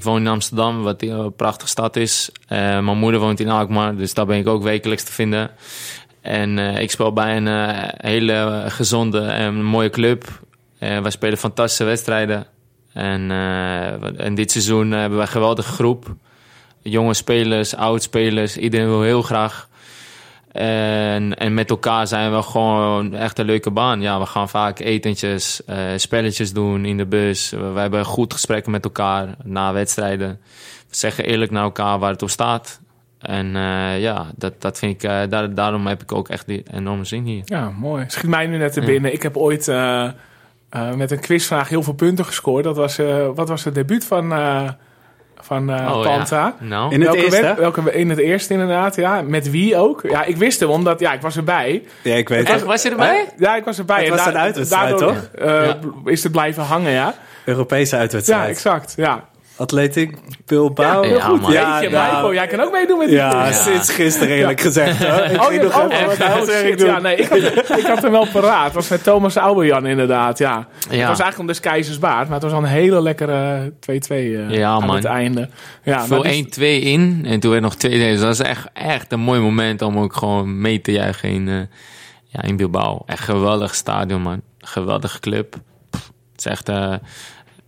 [0.03, 2.29] Ik woon in Amsterdam, wat een prachtige stad is.
[2.41, 5.51] Uh, mijn moeder woont in Alkmaar, dus daar ben ik ook wekelijks te vinden.
[6.21, 7.47] En uh, ik speel bij een
[7.97, 10.41] hele gezonde en mooie club.
[10.79, 12.45] Wij spelen fantastische wedstrijden.
[12.93, 13.31] En,
[14.17, 16.15] en dit seizoen hebben we een geweldige groep.
[16.81, 18.57] Jonge spelers, oud spelers.
[18.57, 19.67] Iedereen wil heel graag.
[20.53, 24.01] En, en met elkaar zijn we gewoon echt een leuke baan.
[24.01, 27.49] Ja, we gaan vaak etentjes, uh, spelletjes doen in de bus.
[27.49, 30.39] We, we hebben goed gesprekken met elkaar na wedstrijden.
[30.89, 32.81] We zeggen eerlijk naar elkaar waar het op staat.
[33.19, 36.63] En uh, ja, dat, dat vind ik, uh, daar, daarom heb ik ook echt die
[36.71, 37.41] enorme zin hier.
[37.45, 38.05] Ja, mooi.
[38.07, 39.09] Schiet mij nu net te binnen.
[39.09, 39.15] Ja.
[39.15, 39.67] Ik heb ooit
[40.95, 42.63] met een quizvraag heel veel punten gescoord.
[42.63, 42.97] Dat was,
[43.35, 44.27] wat was het debuut van,
[45.43, 46.55] van oh, Panta?
[46.59, 46.65] Ja.
[46.65, 46.93] Nou.
[46.93, 47.55] In het welke eerste?
[47.57, 49.21] Welke, in het eerste inderdaad, ja.
[49.21, 50.01] Met wie ook?
[50.09, 51.83] Ja, ik wist hem, omdat ja, ik was erbij.
[52.01, 53.25] Ja, ik weet Echt, was je erbij?
[53.37, 53.99] Ja, ik was erbij.
[53.99, 55.45] Het was en een uitwedstrijd, daardoor, toch?
[55.45, 55.77] ja.
[56.05, 57.13] is het blijven hangen, ja.
[57.45, 58.41] Europese uitwedstrijd.
[58.41, 59.23] Ja, exact, ja.
[59.63, 61.03] Atletiek Bilbao.
[61.03, 61.51] Ja, heel goed.
[61.51, 65.03] Ja, Ja, nou, Michael, jij kan ook meedoen met die Ja, sinds gisteren eerlijk gezegd.
[65.03, 65.23] Hoor.
[65.23, 67.39] Ik Oh, je, nog oh, even wat oh, oh, shit, ja, nee, ik had,
[67.77, 68.65] ik had hem wel paraat.
[68.65, 70.57] Het was met Thomas Ouwejan inderdaad, ja.
[70.79, 73.73] Het was eigenlijk om des keizers baard, maar het was al een hele lekkere 2-2
[74.09, 74.95] uh, Ja, aan man.
[74.95, 75.49] het einde.
[75.83, 78.67] Ja, Veel maar dus- 1-2 in en toen werd nog 2 Dus dat is echt,
[78.73, 81.59] echt een mooi moment om ook gewoon mee te juichen in, uh,
[82.25, 83.03] ja, in Bilbao.
[83.05, 84.41] Echt geweldig stadion, man.
[84.59, 85.55] Geweldige club.
[85.89, 86.69] Pff, het is echt...
[86.69, 86.93] Uh,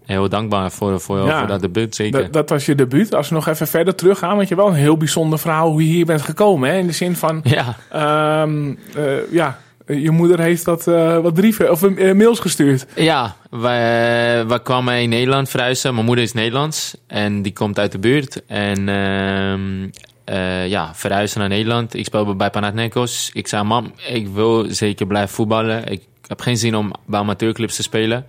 [0.05, 2.21] heel dankbaar voor, voor, Ja, voor dat debuut, zeker.
[2.21, 3.15] Dat, dat was je debuut.
[3.15, 5.93] Als we nog even verder teruggaan, want je wel een heel bijzonder verhaal hoe je
[5.93, 6.69] hier bent gekomen.
[6.69, 6.77] Hè?
[6.77, 7.75] In de zin van, ja.
[7.89, 12.85] ehm, eh, ja, je moeder heeft dat eh, wat brieven of eh, mails gestuurd.
[12.95, 15.93] Ja, wij, wij kwamen in Nederland verhuizen.
[15.93, 18.45] Mijn moeder is Nederlands en die komt uit de buurt.
[18.45, 19.89] En ehm,
[20.25, 21.93] eh, ja, verhuizen naar Nederland.
[21.93, 23.29] Ik speel bij Panathinaikos.
[23.33, 25.87] Ik zei, mam, ik wil zeker blijven voetballen.
[25.87, 28.25] Ik heb geen zin om bij amateurclubs te spelen.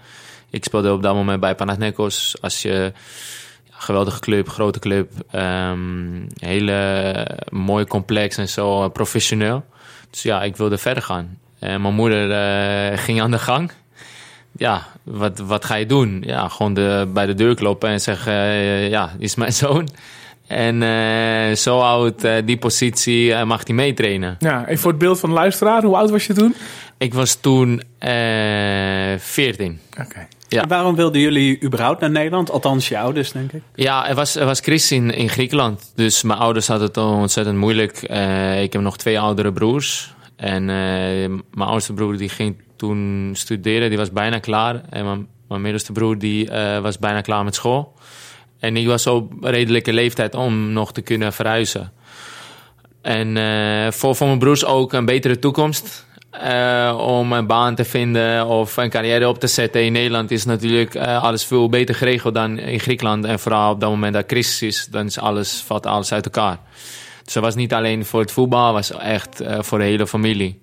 [0.51, 2.37] Ik speelde op dat moment bij Panathinaikos.
[2.41, 2.93] Als je
[3.71, 9.65] geweldige club, grote club, um, hele mooi complex en zo professioneel.
[10.11, 11.39] Dus ja, ik wilde verder gaan.
[11.59, 13.71] En mijn moeder uh, ging aan de gang.
[14.53, 16.23] Ja, wat, wat ga je doen?
[16.27, 19.89] Ja, gewoon de, bij de deur kloppen en zeggen: uh, Ja, die is mijn zoon.
[20.47, 24.37] En uh, zo oud, die positie, mag hij meetrainen.
[24.39, 26.55] Ja, even voor het beeld van de luisteraar, hoe oud was je toen?
[26.99, 29.81] Ik was toen 14.
[29.91, 30.03] Oké.
[30.03, 30.29] Okay.
[30.49, 30.63] Ja.
[30.63, 32.51] En waarom wilden jullie überhaupt naar Nederland?
[32.51, 33.63] Althans, je ouders, denk ik.
[33.75, 35.93] Ja, er was, er was crisis in, in Griekenland.
[35.95, 38.03] Dus mijn ouders hadden het ontzettend moeilijk.
[38.63, 40.15] ik heb nog twee oudere broers.
[40.37, 44.81] En mijn oudste broer die ging toen studeren, die was bijna klaar.
[44.91, 46.49] En mijn, mijn middelste broer die
[46.83, 47.95] was bijna klaar met school.
[48.59, 51.93] En ik was op redelijke leeftijd om nog te kunnen verhuizen.
[53.03, 53.37] En
[53.93, 56.06] voor, voor mijn broers ook een betere toekomst.
[56.45, 60.45] Uh, om een baan te vinden of een carrière op te zetten in Nederland is
[60.45, 63.25] natuurlijk uh, alles veel beter geregeld dan in Griekenland.
[63.25, 66.59] En vooral op dat moment dat crisis is, dan is alles, valt alles uit elkaar.
[67.25, 70.61] Dus dat was niet alleen voor het voetbal, was echt voor de hele familie.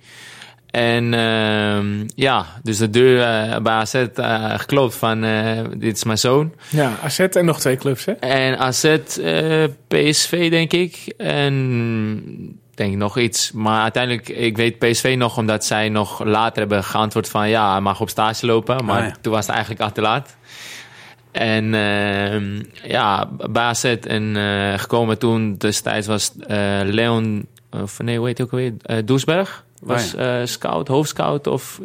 [0.73, 6.03] En uh, ja, dus de deur uh, bij AZ uh, geklopt van uh, dit is
[6.03, 6.53] mijn zoon.
[6.69, 8.11] Ja, AZ en nog twee clubs hè?
[8.11, 8.97] En AZ,
[9.87, 11.13] PSV denk ik.
[11.17, 13.51] En denk ik nog iets.
[13.51, 17.81] Maar uiteindelijk, ik weet PSV nog omdat zij nog later hebben geantwoord van ja, hij
[17.81, 18.85] mag op stage lopen.
[18.85, 19.15] Maar ja.
[19.21, 20.35] toen was het eigenlijk al te laat.
[21.31, 24.35] En ehm, ja, bij AZ en
[24.79, 26.31] gekomen toen destijds was
[26.83, 29.05] Leon, of nee, hoe heet hij ook alweer?
[29.05, 29.65] Doesberg.
[29.79, 31.79] was eh, scout, hoofdscout of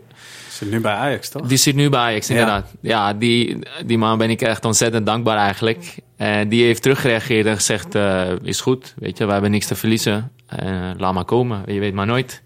[0.58, 1.46] Zit nu bij Ajax, toch?
[1.46, 2.74] die zit nu bij Ajax, inderdaad.
[2.80, 5.96] Ja, die, die man ben ik echt ontzettend dankbaar eigenlijk.
[6.16, 9.74] En die heeft teruggereageerd en gezegd, eh, is goed, weet je, we hebben niks te
[9.74, 10.32] verliezen.
[10.46, 12.42] Eh, laat maar komen, je weet maar nooit.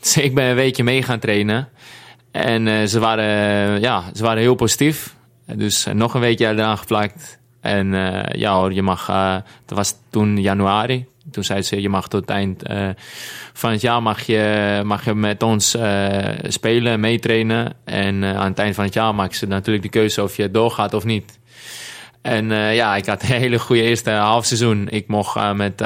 [0.00, 1.68] Dus ik ben een weekje mee gaan trainen.
[2.30, 5.14] En eh, ze, waren, ja, ze waren heel positief.
[5.54, 7.38] Dus nog een weekje eraan geplakt.
[7.60, 7.92] En
[8.32, 9.06] ja hoor, je mag,
[9.66, 11.06] dat was toen januari.
[11.30, 12.88] Toen zei ze, je mag tot het eind eh,
[13.52, 17.72] van het jaar mag je, mag je met ons eh, spelen, meetrainen.
[17.84, 20.50] En eh, aan het eind van het jaar maken ze natuurlijk de keuze of je
[20.50, 21.38] doorgaat of niet.
[22.22, 24.88] En ja, ik had een hele goede eerste halfseizoen.
[24.88, 25.82] Ik mocht met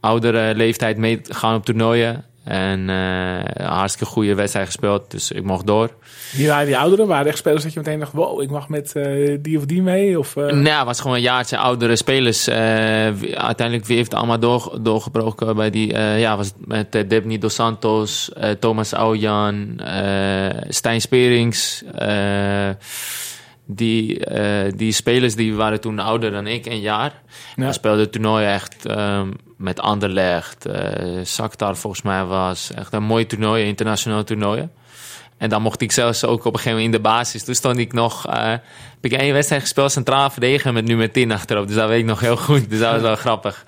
[0.00, 2.24] oudere leeftijd meegaan op toernooien.
[2.44, 5.90] En eh hartstikke goede wedstrijd gespeeld, dus ik mocht door.
[6.32, 7.06] Wie waren die ouderen?
[7.06, 9.64] Waren er echt spelers dat je meteen dacht, wow, ik mag met eh, die of
[9.64, 10.18] die mee?
[10.18, 12.48] Of, eh, Nou, het was gewoon een jaartje oudere spelers.
[12.48, 15.98] Uiteindelijk, wie heeft het allemaal door, doorgebroken bij die...
[15.98, 18.30] ja, was het met uh, Debny Dos Santos,
[18.60, 19.80] Thomas Aujan,
[20.68, 21.84] Stijn Sperings.
[23.66, 24.22] die,
[24.76, 27.22] die spelers die waren toen ouder dan ik, een jaar.
[27.56, 27.66] Ja.
[27.66, 29.30] We speelden toernooien echt ehm,
[29.62, 30.66] met Anderlecht.
[31.24, 34.70] Shakhtar volgens mij was echt een mooi toernooi, internationaal toernooien.
[35.38, 37.44] En dan mocht ik zelfs ook op een gegeven moment in de basis.
[37.44, 38.26] Toen stond ik nog...
[38.26, 38.60] eh, heb
[39.00, 41.66] ik één wedstrijd gespeeld, centraal verdediger met nummer 10 achterop.
[41.66, 42.70] Dus dat weet ik nog heel goed.
[42.70, 43.64] Dus dat was wel grappig.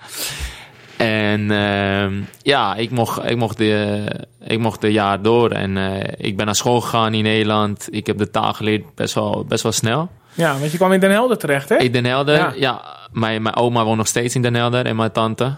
[0.97, 4.03] En ehm, ja, ik mocht, ik, mocht de,
[4.43, 5.51] ik mocht de jaar door.
[5.51, 7.87] En eh, ik ben naar school gegaan in Nederland.
[7.91, 10.09] Ik heb de taal geleerd best wel, best wel snel.
[10.33, 11.75] Ja, want je kwam in Den Helder terecht, hè?
[11.77, 12.53] In Den Helder, Ja.
[12.55, 12.81] ja.
[13.11, 15.55] mijn, mijn oma woont nog steeds in Den Helder en mijn tante.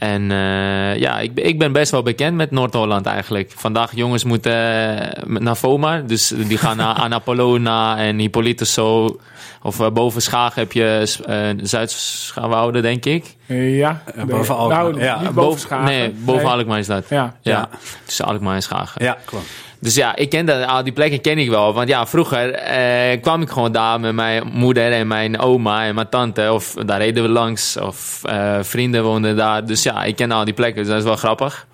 [0.00, 3.52] En eh, ja, ik, ben- ik ben best wel bekend met Noord-Holland eigenlijk.
[3.56, 6.06] Vandaag jongens moeten eh, naar Vomar.
[6.06, 9.18] Dus die gaan naar Annapolona en Hippolytus zo.
[9.62, 13.36] Of eh, boven Schagen heb je uh, Zuid-Schaanwouden, denk ik.
[13.46, 14.02] Ja.
[14.26, 15.20] Boven Alkmaar, Nou, ja.
[15.20, 15.84] niet boven Schagen.
[15.84, 17.08] Nee, boven Alkmaar is dat.
[17.08, 17.34] Ja.
[17.42, 17.68] Ja, Ja.
[18.04, 19.04] tussen Alkmaar en Schagen.
[19.04, 19.44] Ja, klopt.
[19.80, 21.72] Dus ja, ik ken dat, al die plekken ken ik wel.
[21.74, 25.94] Want ja, vroeger eh, kwam ik gewoon daar met mijn moeder en mijn oma en
[25.94, 26.52] mijn tante.
[26.52, 27.76] Of daar reden we langs.
[27.76, 29.66] Of eh, vrienden woonden daar.
[29.66, 30.82] Dus ja, ik ken al die plekken.
[30.82, 31.66] Dus dat is wel grappig.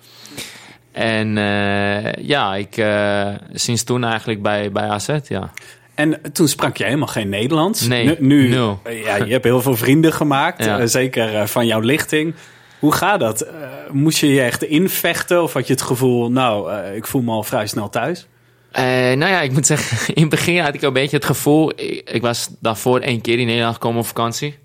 [0.91, 5.51] En eh, ja, ik eh, sinds toen eigenlijk bij, bij AZ, ja.
[5.95, 7.87] En toen sprak je helemaal geen Nederlands.
[7.87, 10.79] Nee, nu, ja, je hebt heel veel vrienden gemaakt, Ja.
[10.79, 12.33] eh, zeker eh, van jouw lichting.
[12.79, 13.41] Hoe gaat dat?
[13.41, 17.21] Eh, moest je je echt invechten of had je het gevoel, nou, eh, ik voel
[17.21, 18.27] me al vrij snel thuis?
[18.71, 21.71] Eh, nou ja, ik moet zeggen, in het begin had ik een beetje het gevoel...
[22.05, 24.57] Ik, was daarvoor één keer in Nederland gekomen op vakantie.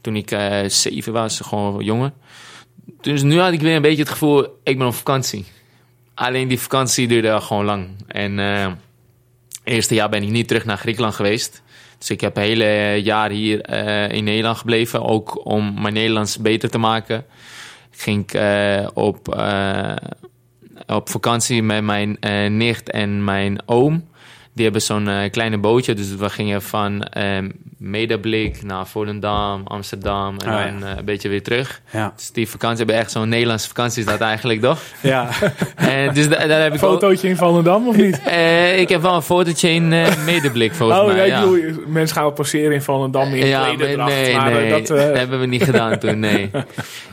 [0.00, 0.36] Toen ik
[0.66, 2.12] zeven was, gewoon jonger.
[3.00, 5.44] Dus nu had ik weer een beetje het gevoel, ik ben op vakantie.
[6.14, 7.88] Alleen die vakantie duurde gewoon lang.
[8.06, 8.38] En
[9.64, 11.62] eerste jaar ben ik niet terug naar Griekenland geweest.
[11.98, 15.02] Dus ik heb een hele jaar hier eh, in Nederland gebleven.
[15.02, 17.24] Ook om mijn Nederlands beter te maken.
[17.90, 19.96] Ging eh, op, eh,
[20.86, 22.18] op vakantie met mijn
[22.56, 24.08] nicht en mijn oom.
[24.52, 25.94] Die hebben zo'n kleine bootje.
[25.94, 27.38] Dus we gingen van eh
[27.78, 31.80] Medeblik naar Volendam, Amsterdam en Ah, dan eh, een beetje weer terug.
[31.92, 32.12] Ja.
[32.16, 34.78] Dus die vakantie hebben echt zo'n Nederlandse vakantie is dat eigenlijk toch?
[35.00, 35.28] Ja,
[35.76, 36.78] En dus da- daar heb ik.
[36.78, 38.20] Fotootje in Volendam, of niet?
[38.26, 41.16] Eh, ik heb wel een fotootje in eh, Medeblik volgens oh, mij.
[41.16, 41.40] ja, ik ja.
[41.40, 44.86] bedoel, mensen gaan passeren in Volendam in Ja, nee, maar eh, nee, dat...
[44.86, 46.50] dat, eh, hebben we niet gedaan toen, nee.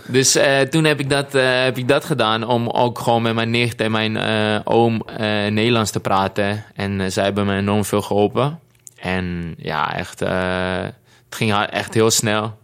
[0.07, 3.34] Dus eh, toen heb ik, dat, eh, heb ik dat gedaan om ook gewoon met
[3.36, 6.64] mijn nicht en mijn eh, oom eh, Nederlands te praten.
[6.76, 8.59] En eh, zij hebben me enorm veel geholpen.
[9.04, 10.82] En ja, echt, eh,
[11.26, 12.58] het ging echt heel snel.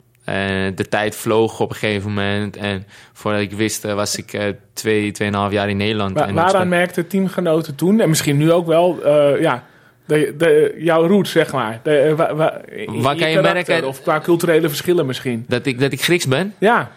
[0.76, 2.58] De tijd vloog op een gegeven moment.
[2.58, 6.18] En voordat ik wist, eh, was ik eh, twee, tweeënhalf jaar in Nederland.
[6.18, 9.08] En ik waaraan merkten teamgenoten toen, en misschien nu ook wel,
[9.40, 9.64] ja,
[10.06, 11.80] de, de, jouw roots, zeg maar.
[11.84, 15.46] De, wa- wa- in Waar kan je merken- Of qua culturele verschillen misschien.
[15.48, 16.54] dat, ik, dat ik Grieks ben?
[16.58, 16.92] Ja,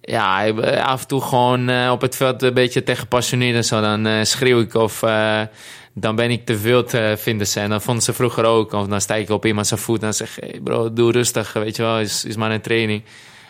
[0.00, 0.48] Ja,
[0.82, 3.80] af en toe gewoon op het veld een beetje te gepassioneerd en zo.
[3.80, 5.02] Dan schreeuw ik of
[5.98, 7.60] dan ben ik te wild, eh, vinden ze.
[7.60, 8.72] En dan vonden ze vroeger ook.
[8.72, 10.36] Of dan stijg ik op iemand zijn voet en zeg.
[10.40, 12.00] Hey bro, doe rustig, weet je wel.
[12.00, 13.02] Is, is maar een training.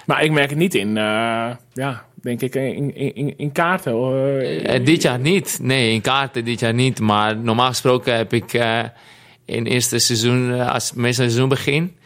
[0.07, 3.93] maar ik merk het niet in, eh, ja, denk ik, in, in, in, in kaarten.
[3.93, 5.59] eh, Eh, dit jaar niet.
[5.63, 7.01] Nee, in kaarten dit jaar niet.
[7.01, 8.79] Maar normaal gesproken heb ik eh,
[9.45, 10.53] in het eerste seizoen...
[10.53, 11.97] eh, als het meeste seizoen begin...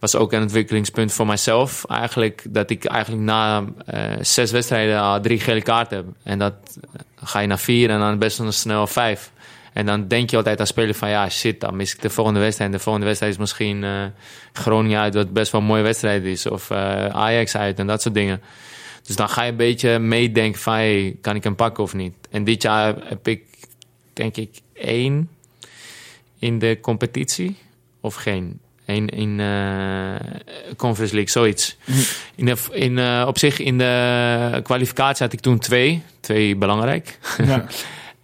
[0.00, 1.84] was ook een ontwikkelingspunt voor mijzelf.
[1.88, 6.06] Eigenlijk dat ik eigenlijk na eh, zes wedstrijden al drie gele kaarten heb.
[6.22, 6.54] En dat
[6.92, 9.30] eh, ga je naar vier en dan best wel snel vijf.
[9.76, 12.40] En dan denk je altijd als speler van ja, shit, dan mis ik de volgende
[12.40, 12.70] wedstrijd.
[12.70, 14.04] En de volgende wedstrijd is misschien eh,
[14.52, 16.46] Groningen uit, wat best wel een mooie wedstrijd is.
[16.46, 18.40] Of eh, Ajax uit en dat soort dingen.
[19.02, 22.14] Dus dan ga je een beetje meedenken van hey, kan ik hem pakken of niet.
[22.30, 23.42] En dit jaar heb ik
[24.12, 25.30] denk ik één
[26.38, 27.56] in de competitie
[28.00, 28.60] of geen.
[28.86, 30.14] Eén in eh
[30.76, 31.76] Conference League, zoiets.
[32.34, 36.02] In de, in, op zich in de kwalificatie had ik toen twee.
[36.20, 37.18] twee belangrijk.
[37.44, 37.66] Ja.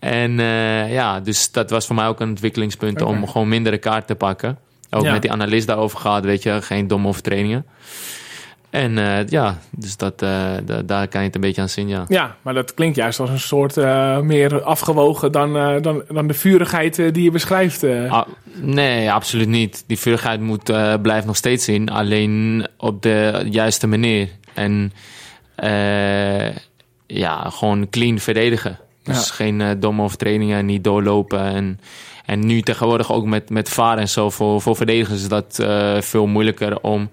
[0.03, 4.07] en eh, ja, dus dat was voor mij ook een ontwikkelingspunt om gewoon mindere kaart
[4.07, 4.59] te pakken.
[4.91, 5.13] Ook Ja.
[5.13, 7.67] met die analist daarover gehad, weet je, geen domme overtredingen.
[8.71, 10.29] En eh, ja, dus dat, eh,
[10.65, 12.05] da- daar kan je het een beetje aan zien, ja.
[12.09, 16.35] ja, maar dat klinkt juist als een soort eh, meer afgewogen dan, dan, dan de
[16.35, 17.85] vurigheid die je beschrijft.
[17.85, 18.27] Ah,
[18.61, 19.85] nee, absoluut niet.
[19.87, 20.73] Die vurigheid moet,
[21.03, 24.29] blijft nog steeds in, alleen op de juiste manier.
[24.55, 24.93] En
[27.07, 28.79] ja, gewoon clean verdedigen.
[29.03, 29.35] Dus Ja.
[29.35, 31.41] geen eh, domme overtredingen, niet doorlopen.
[31.41, 31.81] En,
[32.27, 36.01] en nu tegenwoordig ook met, met VAR en zo, voor, voor verdedigers is dat eh,
[36.01, 37.11] veel moeilijker om...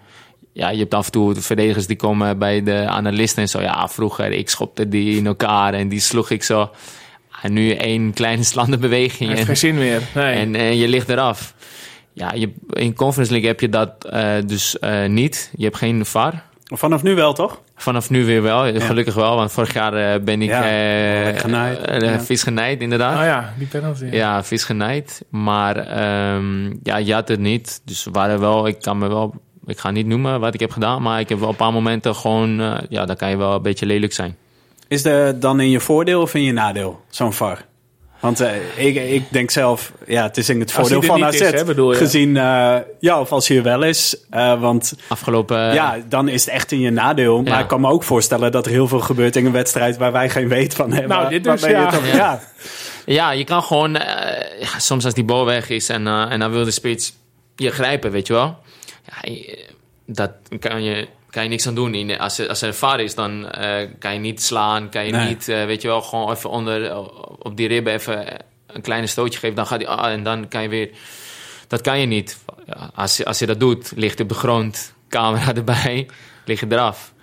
[0.53, 3.61] Ja, je hebt af en toe verdedigers die komen bij de analisten en zo.
[3.61, 6.69] Ja, vroeger, ik schopte die in elkaar en die sloeg ik zo.
[7.41, 9.29] En nu één kleine slandenbeweging.
[9.29, 10.01] heeft en- geen zin meer.
[10.15, 10.33] Nee.
[10.35, 11.53] en eh, je ligt eraf.
[12.13, 14.77] Ja, je, in Conference League heb je dat eh, dus
[15.07, 15.51] niet.
[15.55, 16.43] Je hebt geen VAR.
[16.75, 17.61] Vanaf nu wel, toch?
[17.75, 18.79] Vanaf nu weer wel.
[18.81, 21.77] Gelukkig wel, want vorig jaar eh, ben ik Ja, eh, genaaid.
[21.79, 22.19] eh, Ja.
[22.21, 23.17] vis genaaid, inderdaad.
[23.17, 24.05] oh ja, die penalty.
[24.05, 25.25] Ja, vis genaaid.
[25.29, 27.81] Maar ehm, ja, je had het niet.
[27.85, 29.33] Dus waren wel, ik kan me wel,
[29.65, 32.15] ik ga niet noemen wat ik heb gedaan, maar ik heb wel een paar momenten
[32.15, 34.35] gewoon, eh, ja, dan kan je wel een beetje lelijk zijn.
[34.87, 37.65] Is de dan in je voordeel of in je nadeel, zo'n VAR?
[38.19, 41.39] Want eh, ik, ik denk zelf, ja, het is in het voordeel van AZ.
[41.39, 41.97] is, hè, bedoel je?
[41.97, 44.17] Gezien, eh, ja, of als hij er wel is.
[44.29, 47.41] eh, want Afgelopen, ja, dan is het echt in je nadeel.
[47.41, 47.59] Maar Ja.
[47.59, 50.29] ik kan me ook voorstellen dat er heel veel gebeurt in een wedstrijd waar wij
[50.29, 51.17] geen weet van hebben.
[51.17, 51.69] Nou, dit dus, ja.
[51.69, 52.15] Ja.
[52.15, 52.41] ja.
[53.05, 53.95] Ja, je kan gewoon...
[53.95, 57.13] eh, soms als die bal weg is en, eh, en dan wil de spits
[57.55, 58.57] je grijpen, weet je wel.
[59.05, 59.33] Ja,
[60.05, 61.93] dat kan je, kan je niks aan doen.
[61.95, 64.89] In- Als, als er VAR is, dan eh, kan je niet slaan.
[64.89, 65.27] Kan je Nee.
[65.27, 66.97] niet, eh, weet je wel, gewoon even onder,
[67.45, 68.27] op die ribben even
[68.67, 69.55] een kleine stootje geven.
[69.55, 70.89] Dan gaat hij, ah, en dan kan je weer...
[71.67, 72.37] Dat kan je niet.
[72.95, 76.07] Als, je, als je dat doet, ligt de grond, camera erbij,
[76.45, 77.13] lig je eraf.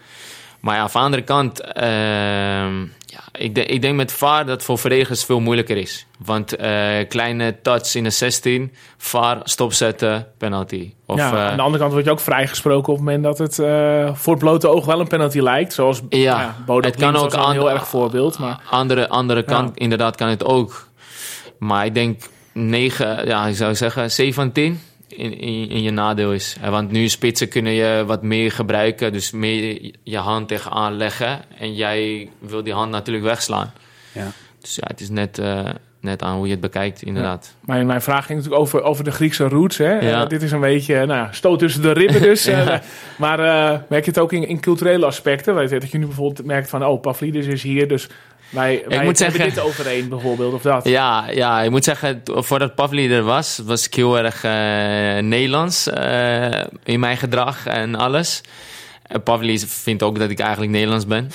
[0.66, 4.62] Maar ja, van de andere kant, ehm, ja, ik, de- ik denk met VAR dat
[4.62, 6.06] voor verdedigers veel moeilijker is.
[6.24, 10.92] Want eh, kleine touch in de 16, VAR, stopzetten, penalty.
[11.06, 13.38] Of, ja, eh, aan de andere kant word je ook vrijgesproken op het moment dat
[13.38, 15.72] het eh, voor het blote oog wel een penalty lijkt.
[15.72, 16.54] Zoals Ja, ja,
[16.86, 18.38] het kan ook een heel erg voorbeeld.
[18.38, 20.88] Maar andere, andere kant, inderdaad, kan het ook.
[21.58, 25.90] Maar ik denk 9, ja, ik zou zeggen 7 van 10 in, in, in je
[25.90, 26.56] nadeel is.
[26.62, 31.40] Eh, Want nu spitsen kunnen je wat meer gebruiken, dus meer je hand tegenaan leggen.
[31.58, 33.72] En jij wil die hand natuurlijk wegslaan.
[34.12, 34.32] Ja.
[34.60, 35.64] Dus ja, het is net, eh,
[36.00, 37.54] net aan hoe je het bekijkt, inderdaad.
[37.60, 39.78] mijn, mijn vraag ging natuurlijk over, over de Griekse roots.
[39.78, 39.98] Hè?
[39.98, 40.22] Ja.
[40.22, 42.50] Eh, dit is een beetje nou, stoot tussen de ribben dus.
[43.16, 43.38] maar
[43.88, 45.54] merk je het ook in, in culturele aspecten?
[45.54, 48.08] Weet je, dat je nu bijvoorbeeld merkt van, oh, Pavlidis is hier, dus
[48.50, 50.84] wij, wij moet hebben zeggen- dit overeen bijvoorbeeld, of dat.
[50.88, 55.88] Ja, ja, ik moet zeggen, voordat Pavli er was, was ik heel erg eh, Nederlands
[55.88, 58.40] eh, in mijn gedrag en alles.
[59.06, 61.30] En Pavli vindt ook dat ik eigenlijk Nederlands ben.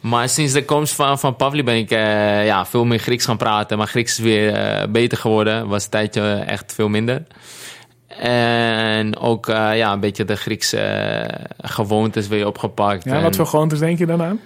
[0.00, 3.36] Maar sinds de komst van, van Pavli ben ik eh, ja, veel meer Grieks gaan
[3.36, 3.78] praten.
[3.78, 5.68] Maar Grieks is weer beter geworden.
[5.68, 7.22] Was een tijdje echt veel minder.
[8.18, 11.24] En ook ja, een beetje de Griekse
[11.60, 13.04] gewoontes weer opgepakt.
[13.04, 14.40] Ja, En- wat voor gewoontes denk je dan aan?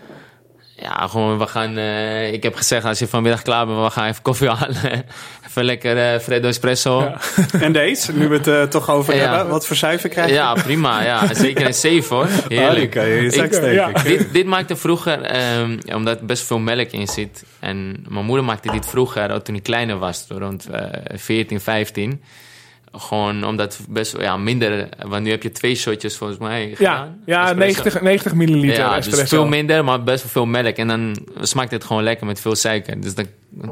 [0.76, 1.76] Ja, gewoon, we gaan.
[1.76, 5.04] eh, ik heb gezegd, als je vanmiddag klaar bent, we gaan even koffie halen.
[5.48, 7.00] even lekker eh Freddo Espresso.
[7.00, 7.18] Ja.
[7.52, 7.58] Ja.
[7.66, 9.20] En deze, nu we het eh, toch over Ja.
[9.34, 9.48] hebben.
[9.52, 10.34] Wat voor cijfer krijg je?
[10.62, 11.02] prima.
[11.04, 11.34] Ja.
[11.34, 12.24] Zeker een 7 hoor.
[12.28, 12.94] Oh, Heerlijk.
[12.94, 13.90] je Ik- ja.
[14.02, 17.44] dit, dit maakte vroeger, ehm, omdat er best veel melk in zit.
[17.60, 20.82] En mijn moeder maakte dit vroeger, ook toen ik kleiner was, rond eh
[21.14, 22.22] 14, 15.
[22.98, 24.88] Gewoon omdat best wel ja, minder.
[25.06, 26.68] Want nu heb je twee shotjes volgens mij.
[26.68, 27.22] Ja, gedaan.
[27.24, 27.82] ja Espresso.
[27.82, 29.20] 90, 90 milliliter Ja, espresso.
[29.20, 30.76] dus veel minder, maar best wel veel melk.
[30.76, 33.00] En dan smaakt het gewoon lekker met veel suiker.
[33.00, 33.26] Dus daar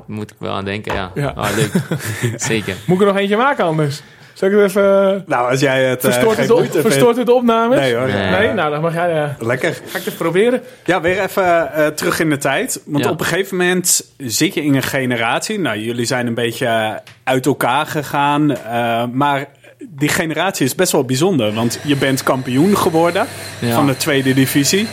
[0.07, 1.11] moet ik wel aan denken, ja.
[1.15, 1.33] Ja.
[1.37, 1.73] Ah, leuk.
[2.51, 2.77] Zeker.
[2.87, 4.03] Moet ik er nog eentje maken anders?
[4.35, 5.23] Zal ik het even...
[5.27, 7.79] Nou, als jij het eh, verstoort, het, op, moeite vindt- verstoort het de opnames?
[7.79, 8.07] Nee hoor.
[8.07, 8.31] Nee.
[8.31, 8.53] Nee?
[8.53, 9.23] Nou, dan mag jij...
[9.23, 9.73] eh, Lekker.
[9.73, 10.63] ga ik het even proberen.
[10.85, 12.83] Ja, weer even eh, terug in de tijd.
[12.87, 13.11] Want Ja.
[13.11, 15.59] op een gegeven moment zit je in een generatie.
[15.59, 18.57] Nou, jullie zijn een beetje uit elkaar gegaan.
[18.57, 19.47] eh, maar
[19.89, 21.53] die generatie is best wel bijzonder.
[21.53, 23.27] Want je bent kampioen geworden
[23.59, 23.75] Ja.
[23.75, 24.87] van de tweede divisie.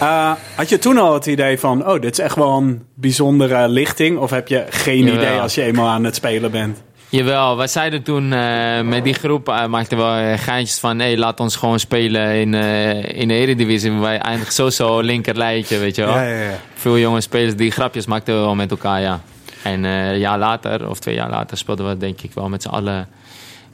[0.00, 1.86] Eh, had je toen al het idee van...
[1.88, 4.18] oh, dit is echt wel een bijzondere lichting?
[4.18, 5.14] Of heb je geen Jawel.
[5.22, 6.82] idee als je eenmaal aan het spelen bent?
[7.14, 10.98] Jawel, wij zeiden toen eh, met die groep, uh, maakten we eh, geintjes van...
[10.98, 13.92] Hé, laat ons gewoon spelen in, eh, in de Eredivisie.
[13.92, 16.14] Wij eindigen sowieso linker lijntje, weet je wel.
[16.14, 16.58] Ja, ja, ja.
[16.74, 19.20] Veel jonge spelers die grapjes maakten we wel met elkaar, ja.
[19.62, 22.62] En eh, een jaar later, of twee jaar later, speelden we denk ik wel met
[22.62, 23.08] z'n allen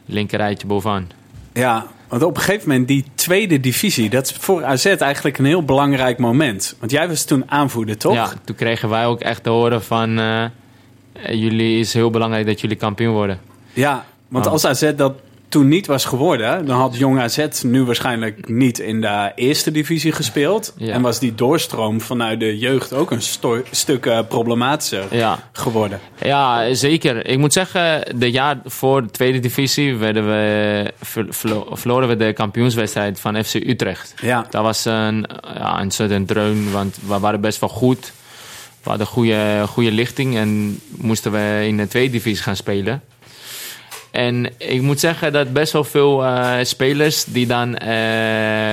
[0.06, 1.10] linker rijtje bovenaan.
[1.52, 4.10] Ja, want op een gegeven moment die tweede divisie...
[4.10, 6.76] dat is voor AZ eigenlijk een heel belangrijk moment.
[6.78, 8.14] Want jij was toen aanvoerder, toch?
[8.14, 10.18] Ja, toen kregen wij ook echt te horen van...
[11.24, 13.40] eh, jullie is heel belangrijk dat jullie kampioen worden.
[13.72, 14.52] Ja, want Ah.
[14.52, 15.12] als AZ dat
[15.48, 20.12] toen niet was geworden, dan had Jong AZ nu waarschijnlijk niet in de eerste divisie
[20.12, 20.72] gespeeld.
[20.76, 20.92] Ja.
[20.92, 23.22] En was die doorstroom vanuit de jeugd ook een
[23.70, 25.38] stuk eh, problematischer Ja.
[25.52, 26.00] geworden.
[26.22, 27.26] Ja, zeker.
[27.26, 32.16] Ik moet zeggen, de jaar voor de tweede divisie werden we, ver- verlo- verloren we
[32.16, 34.14] de kampioenswedstrijd van FC Utrecht.
[34.22, 34.46] Ja.
[34.50, 38.12] Dat was een, ja, een soort een dreun, want we waren best wel goed.
[38.82, 43.02] We hadden goede, goede lichting en moesten we in de tweede divisie gaan spelen.
[44.10, 47.88] En ik moet zeggen dat best wel veel eh, spelers die dan eh,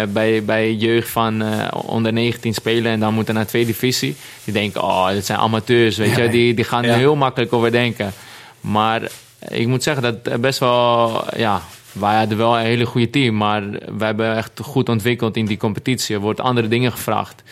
[0.09, 4.53] bij, bij jeugd van eh, onder 19 spelen en dan moeten naar tweede divisie, die
[4.53, 6.23] denken, oh, dat zijn amateurs, weet Ja.
[6.23, 6.89] je, die, die gaan Ja.
[6.89, 8.13] er heel makkelijk over denken.
[8.61, 9.01] Maar
[9.49, 13.69] ik moet zeggen dat best wel, ja, wij hadden wel een hele goede team, maar
[13.97, 16.15] we hebben echt goed ontwikkeld in die competitie.
[16.15, 17.43] Er wordt andere dingen gevraagd.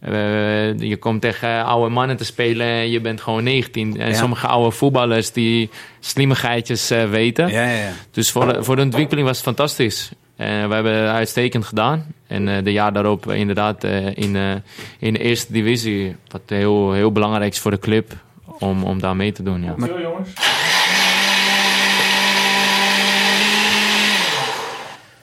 [0.00, 4.00] Eh, je komt tegen oude mannen te spelen en je bent gewoon 19.
[4.00, 4.14] En Ja.
[4.14, 5.70] sommige oude voetballers die
[6.00, 7.48] slimmigheidjes eh, weten.
[7.48, 7.92] Ja, ja, ja.
[8.10, 10.10] Dus voor de, voor de ontwikkeling was het fantastisch.
[10.36, 12.06] We hebben het uitstekend gedaan.
[12.26, 14.50] En eh, de jaar daarop eh, inderdaad eh, in, eh,
[14.98, 16.16] in de eerste divisie.
[16.28, 18.12] Wat heel, heel belangrijk is voor de club
[18.58, 19.62] om, om daar mee te doen.
[19.64, 19.74] Ja.
[19.78, 20.28] Veel jongens.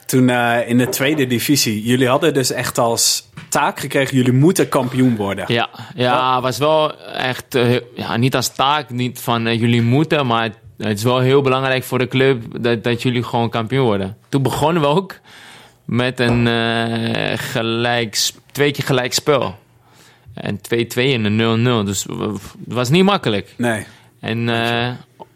[0.06, 4.70] Toen eh, in de tweede divisie, jullie hadden dus echt als taak gekregen, jullie moeten
[4.70, 5.46] kampioen worden.
[5.48, 10.28] Ja, ja was wel echt eh, ja, niet als taak, niet van eh, jullie moeten,
[10.28, 14.18] maar het, is wel heel belangrijk voor de club dat, dat jullie gewoon kampioen worden.
[14.30, 15.20] Toen begonnen we ook
[15.86, 19.56] met een eh, gelijk, twee keer gelijk spel.
[20.34, 20.62] En 2-2
[20.96, 21.86] en een 0-0.
[21.86, 23.54] Dus het was niet makkelijk.
[23.58, 23.86] Nee.
[24.20, 24.50] En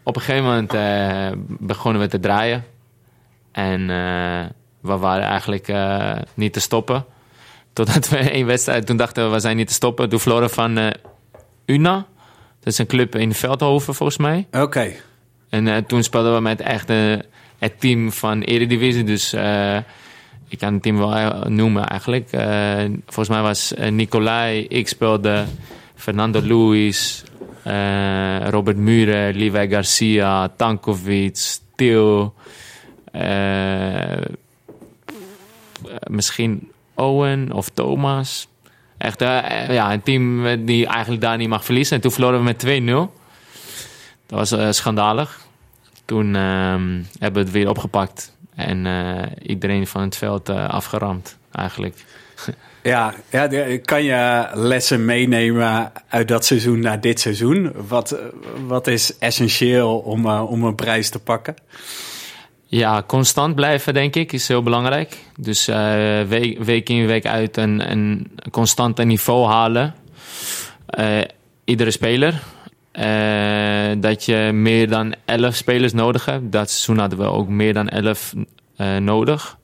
[0.02, 0.72] op een gegeven moment
[1.46, 2.64] begonnen we te draaien.
[3.52, 3.86] En
[4.80, 5.72] we waren eigenlijk
[6.34, 7.04] niet te stoppen.
[7.72, 10.08] Totdat we één wedstrijd, toen dachten we, we zijn niet te stoppen.
[10.08, 10.90] Toen verloren van eh,
[11.66, 12.06] Una.
[12.58, 14.46] Dat is een club in Veldhoven volgens mij.
[14.50, 14.92] Oké.
[15.48, 17.14] En eh, toen speelden we met echt eh,
[17.58, 19.04] het team van Eredivisie.
[19.04, 19.32] Dus
[20.48, 22.28] ik kan het team wel noemen eigenlijk.
[23.04, 25.44] Volgens mij was Nicolai, ik speelde
[25.94, 27.24] Fernando Luis,
[28.50, 32.34] Robert Muren, Levi Garcia, Tankovic, Til.
[36.06, 36.72] misschien
[37.02, 38.48] Owen of Thomas.
[38.98, 41.96] Echt eh, ja, een team eh, die eigenlijk daar niet mag verliezen.
[41.96, 43.20] En toen verloren we met 2-0.
[44.26, 45.40] Dat was eh, schandalig.
[46.04, 48.36] Toen ehm, hebben we het weer opgepakt.
[48.54, 51.94] En eh, iedereen van het veld eh, afgeramd, eigenlijk.
[52.82, 53.48] Ja, ja,
[53.84, 57.72] kan je lessen meenemen uit dat seizoen naar dit seizoen?
[57.88, 58.24] Wat, eh,
[58.66, 61.54] wat is essentieel om, eh, om een prijs te pakken?
[62.74, 65.18] Ja, constant blijven, denk ik, is heel belangrijk.
[65.36, 69.94] Dus eh, week, week in, week uit een, een constant niveau halen.
[70.86, 71.20] Eh,
[71.64, 72.42] iedere speler.
[72.92, 76.52] Eh, dat je meer dan 11 spelers nodig hebt.
[76.52, 78.34] Dat seizoen hadden we ook meer dan 11
[78.76, 79.58] eh, nodig.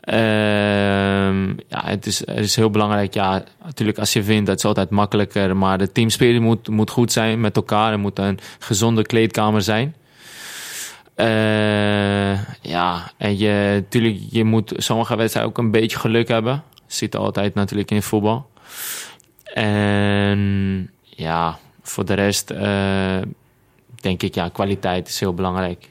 [0.00, 3.14] Ehm, ja, het is, het is heel belangrijk.
[3.14, 5.56] Ja, natuurlijk als je wint, dat is altijd makkelijker.
[5.56, 7.92] Maar de teamspeler moet, moet goed zijn met elkaar.
[7.92, 9.94] Er moet een gezonde kleedkamer zijn.
[11.14, 16.62] Eh, ja, en je, natuurlijk, je moet sommige wedstrijden ook een beetje geluk hebben.
[16.86, 18.50] Zit altijd natuurlijk in voetbal.
[19.54, 23.18] En ja, voor de rest eh,
[24.00, 25.88] denk ik, ja, kwaliteit is heel belangrijk.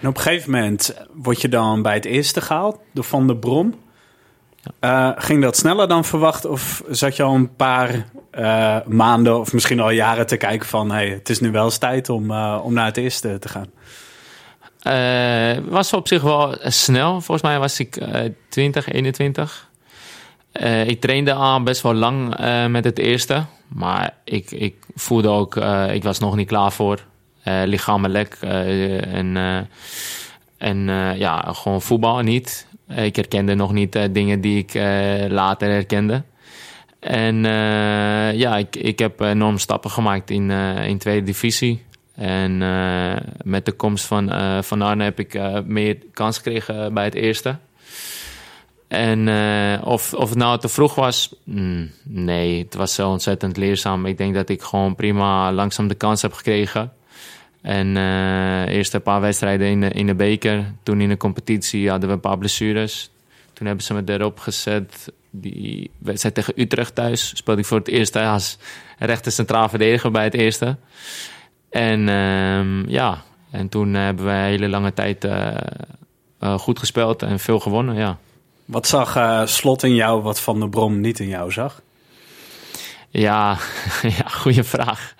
[0.00, 3.36] En op een gegeven moment word je dan bij het eerste gehaald door Van der
[3.36, 3.74] Brom.
[4.80, 6.44] Eh, ging dat sneller dan verwacht?
[6.44, 8.06] Of zat je al een paar
[8.86, 10.90] maanden of misschien al jaren te kijken van...
[10.90, 13.70] Hey, het is nu wel eens tijd om, om naar het eerste te gaan?
[14.82, 17.10] Eh, was op zich wel snel.
[17.10, 19.70] Volgens mij was ik eh 20, 21.
[20.52, 23.44] Eh, ik trainde al best wel lang eh, met het eerste.
[23.68, 27.00] Maar ik, ik voelde ook, eh, ik was nog niet klaar voor.
[27.42, 28.36] Eh lichamelijk.
[28.40, 29.58] eh, en eh,
[30.58, 32.66] en eh, ja, gewoon voetbal niet.
[32.88, 34.84] Eh, ik herkende nog niet eh, dingen die ik eh,
[35.28, 36.22] later herkende.
[37.00, 41.84] En eh, ja, ik, ik heb enorm stappen gemaakt in, eh, in tweede divisie.
[42.22, 46.94] En eh, met de komst van, eh, van Arne heb ik eh, meer kans gekregen
[46.94, 47.56] bij het eerste.
[48.88, 49.28] En
[49.84, 54.06] of, of het nou te vroeg was, mm, nee, het was zo ontzettend leerzaam.
[54.06, 56.92] Ik denk dat ik gewoon prima langzaam de kans heb gekregen.
[57.62, 57.96] En
[58.66, 60.72] eerst een paar wedstrijden in de, in de beker.
[60.82, 63.10] Toen in de competitie hadden we een paar blessures.
[63.52, 65.12] Toen hebben ze me erop gezet.
[65.30, 68.58] Die wedstrijd tegen Utrecht thuis speelde ik voor het eerst als
[68.98, 70.76] rechter centraal verdediger bij het eerste.
[71.72, 75.54] En ehm, ja, en toen hebben we een hele lange tijd eh,
[76.38, 78.18] eh, goed gespeeld en veel gewonnen, ja.
[78.64, 81.80] Wat zag eh, Slot in jou wat Van der Brom niet in jou zag?
[83.10, 83.56] Ja,
[84.18, 85.14] ja goede vraag.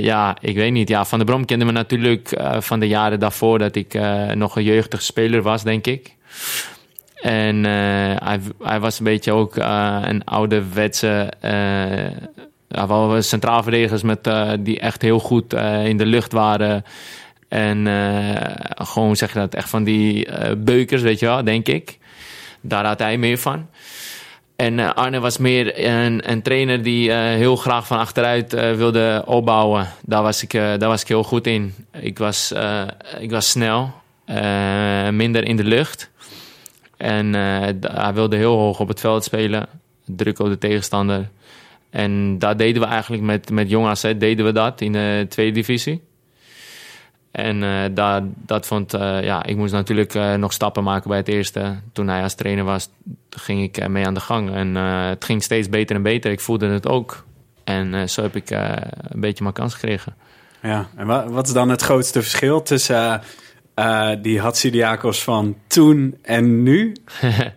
[0.00, 0.88] Ja, ik weet niet.
[0.88, 3.98] Ja, van der Brom kende me natuurlijk van de jaren daarvoor dat ik
[4.34, 6.16] nog een jeugdig speler was, denk ik.
[7.22, 11.32] En hij, hij was een beetje ook een ouderwetse...
[12.72, 16.84] ja, wel centraal verdedigers met, eh, die echt heel goed eh, in de lucht waren.
[17.48, 21.98] En eh, gewoon zeg je dat, echt van die beukers, weet je wel, denk ik.
[22.60, 23.68] Daar had hij meer van.
[24.56, 29.88] En Arne was meer een, een trainer die heel graag van achteruit wilde opbouwen.
[30.02, 31.74] Daar was, ik, daar was ik heel goed in.
[31.92, 32.52] Ik was,
[33.18, 33.92] ik was snel,
[35.10, 36.10] minder in de lucht.
[36.96, 37.32] En
[37.80, 39.66] hij wilde heel hoog op het veld spelen.
[40.04, 41.28] Druk op de tegenstander.
[41.92, 45.52] En daar deden we eigenlijk met, met Jong AZ deden we dat in de tweede
[45.52, 46.02] divisie.
[47.30, 51.18] En eh, daar, dat vond, eh, ja, ik moest natuurlijk eh, nog stappen maken bij
[51.18, 51.74] het eerste.
[51.92, 52.88] Toen hij als trainer was,
[53.30, 54.54] ging ik mee aan de gang.
[54.54, 56.30] En het ging steeds beter en beter.
[56.30, 57.24] Ik voelde het ook.
[57.64, 60.14] En zo heb ik een beetje mijn kans gekregen.
[60.62, 63.20] Ja, en wa- wat is dan het grootste verschil tussen
[64.22, 66.92] die Hatsidiakos van toen en nu?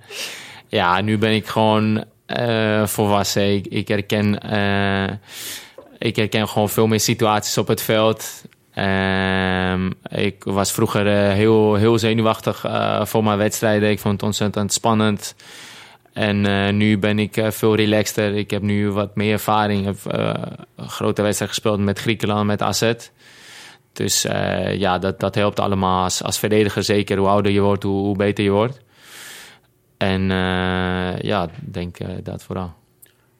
[0.67, 3.55] Ja, nu ben ik gewoon eh, volwassen.
[3.55, 5.15] Ik, ik, herken, eh,
[5.97, 8.43] ik herken gewoon veel meer situaties op het veld.
[8.73, 12.65] Ehm, ik was vroeger eh, heel, heel zenuwachtig
[13.01, 13.89] voor mijn wedstrijden.
[13.89, 15.35] Ik vond het ontzettend spannend.
[16.13, 18.35] En nu ben ik veel relaxter.
[18.35, 19.87] Ik heb nu wat meer ervaring.
[19.87, 20.37] Ik heb
[20.77, 22.93] grote wedstrijd gespeeld met Griekenland, met AZ.
[23.93, 24.21] Dus
[24.77, 27.17] ja, dat, dat helpt allemaal als, verdediger zeker.
[27.17, 28.79] Hoe ouder je wordt, hoe beter je wordt.
[29.97, 32.73] En eh, ja, denk eh, dat vooral.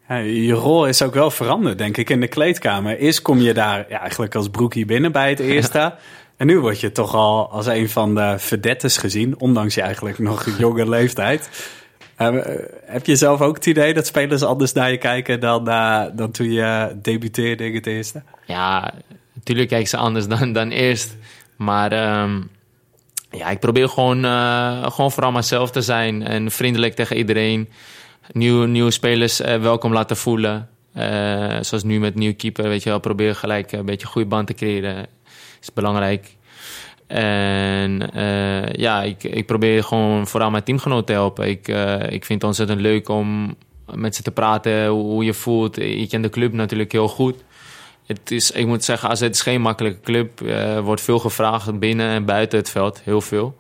[0.08, 2.98] Ja, je rol is ook wel veranderd, denk ik, in de kleedkamer.
[2.98, 5.96] Eerst kom je daar ja, eigenlijk als broekie binnen bij het eerste.
[6.38, 10.20] En nu word je toch al als een van de verdettes gezien, ondanks je eigenlijk
[10.20, 11.70] nog jonge leeftijd.
[12.16, 12.38] Eh,
[12.86, 15.66] heb je zelf ook het idee dat spelers anders naar je kijken dan,
[16.16, 18.24] dan toen je debuteerde in het eerste?
[18.46, 18.94] Ja,
[19.34, 21.18] natuurlijk kijken ze anders dan, dan eerst.
[21.56, 22.42] Maar ehm,
[23.38, 26.24] ja, ik probeer gewoon, eh, gewoon vooral mezelf te zijn.
[26.28, 27.70] En vriendelijk tegen iedereen.
[28.32, 30.70] Nieuwe, nieuwe spelers eh, welkom laten voelen.
[30.94, 33.00] Eh, zoals nu met nieuw keeper, weet je wel.
[33.00, 35.06] Probeer gelijk een beetje goede band te creëren.
[35.62, 36.36] Is belangrijk.
[37.08, 38.10] En
[38.72, 41.48] ja, ik, ik probeer gewoon vooral mijn teamgenoten te helpen.
[41.48, 41.68] Ik,
[42.10, 43.56] ik vind het ontzettend leuk om
[43.94, 45.80] met ze te praten, hoe, hoe je voelt.
[45.80, 47.44] Ik ken de club natuurlijk heel goed.
[48.06, 50.40] Het is, ik moet zeggen, AZ is geen makkelijke club.
[50.42, 53.58] Er wordt veel gevraagd binnen en buiten het veld, heel veel.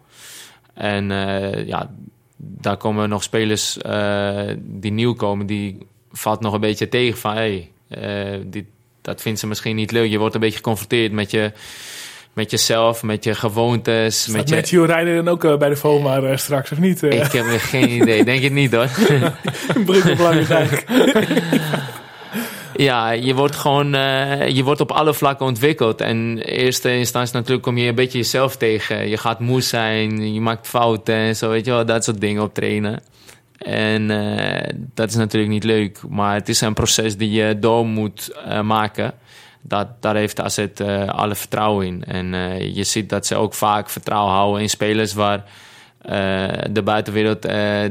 [0.73, 1.91] En eh, ja,
[2.37, 5.77] daar komen nog spelers eh, die nieuw komen, die
[6.11, 7.33] valt nog een beetje tegen van...
[7.33, 8.65] Hey, eh, dit,
[9.01, 10.09] dat vindt ze misschien niet leuk.
[10.09, 11.51] Je wordt een beetje geconfronteerd met, je,
[12.33, 14.27] met jezelf, met je gewoontes.
[14.27, 17.03] Met Met je, Matthew rijden dan ook eh, bij de FOMA eh, straks, of niet?
[17.03, 18.89] Eh, ik heb geen idee, denk het niet hoor.
[19.85, 20.85] Brug op Lange Dijk.
[22.77, 26.01] Ja, je wordt gewoon eh, je wordt op alle vlakken ontwikkeld.
[26.01, 29.09] En in eerste instantie natuurlijk kom je een beetje jezelf tegen.
[29.09, 32.43] Je gaat moe zijn, je maakt fouten en zo, weet je wel, dat soort dingen
[32.43, 32.99] op trainen.
[33.57, 37.85] En eh, dat is natuurlijk niet leuk, maar het is een proces die je door
[37.85, 39.13] moet eh, maken.
[39.61, 40.65] Dat, daar heeft AZ
[41.07, 42.03] alle vertrouwen in.
[42.03, 42.27] En
[42.73, 45.43] je ziet dat ze ook vaak vertrouwen houden in spelers waar
[46.71, 47.41] de buitenwereld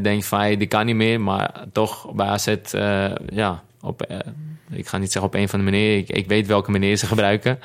[0.02, 1.20] denkt van hey, die kan niet meer.
[1.20, 2.54] Maar toch bij AZ,
[3.28, 4.06] ja, op,
[4.70, 5.98] ik ga niet zeggen op een van de manieren.
[5.98, 7.58] Ik, ik weet welke manier ze gebruiken.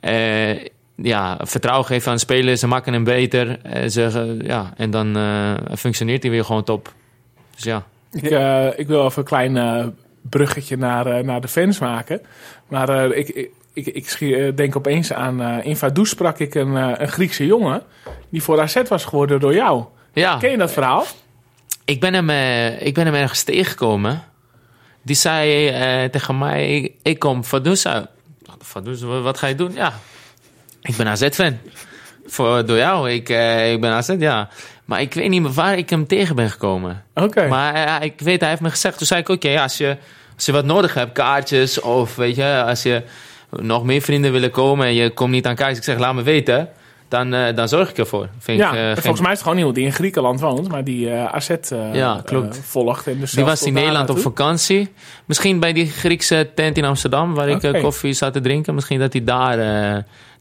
[0.00, 0.64] Eh,
[0.96, 2.60] ja, vertrouwen geven aan spelers.
[2.60, 3.60] Ze maken hem beter.
[3.62, 6.92] eh, ze, ja, en dan eh, functioneert hij weer gewoon top.
[7.54, 7.86] Dus ja.
[8.12, 9.86] Ik, eh, ik wil even een klein eh,
[10.30, 12.20] bruggetje naar, eh, naar de fans maken.
[12.68, 15.42] Maar eh, ik, ik, ik, ik eh, denk opeens aan...
[15.42, 17.82] eh in Vaduz sprak ik een, eh, een Griekse jongen...
[18.28, 19.84] die voor AZ was geworden door jou.
[20.12, 20.36] ja.
[20.38, 21.04] Ken je dat verhaal?
[21.84, 24.22] Ik ben hem, eh, ik ben hem ergens tegengekomen.
[25.02, 28.06] Die zei eh, tegen mij, ik, kom Vaduz uit.
[28.58, 29.72] Vaduz, wat ga je doen?
[29.74, 29.92] Ja,
[30.82, 31.58] ik ben AZ-fan.
[32.26, 34.48] Voor, door jou, ik, eh, ik ben AZ, ja.
[34.84, 37.04] Maar ik weet niet meer waar ik hem tegen ben gekomen.
[37.14, 37.48] Oké.
[37.48, 38.98] Maar eh, ik weet, hij heeft me gezegd.
[38.98, 39.96] Toen zei ik, oké, als, je,
[40.34, 41.80] als je wat nodig hebt, kaartjes...
[41.80, 43.02] of weet je, als je
[43.50, 44.86] nog meer vrienden willen komen...
[44.86, 46.68] en je komt niet aan kaartjes, ik zeg, laat me weten...
[47.12, 48.28] dan, eh, dan zorg ik ervoor.
[48.38, 50.68] Vind ja, ik, eh, volgens geen- mij is het gewoon iemand die in Griekenland woont...
[50.68, 51.48] maar die eh AZ
[51.92, 52.60] Ja, klopt.
[52.64, 53.06] volgt.
[53.06, 54.92] En dus Die was in Nederland op vakantie.
[55.24, 58.74] Misschien bij die Griekse tent in Amsterdam, waar ik koffie zat te drinken.
[58.74, 59.56] Misschien dat hij daar,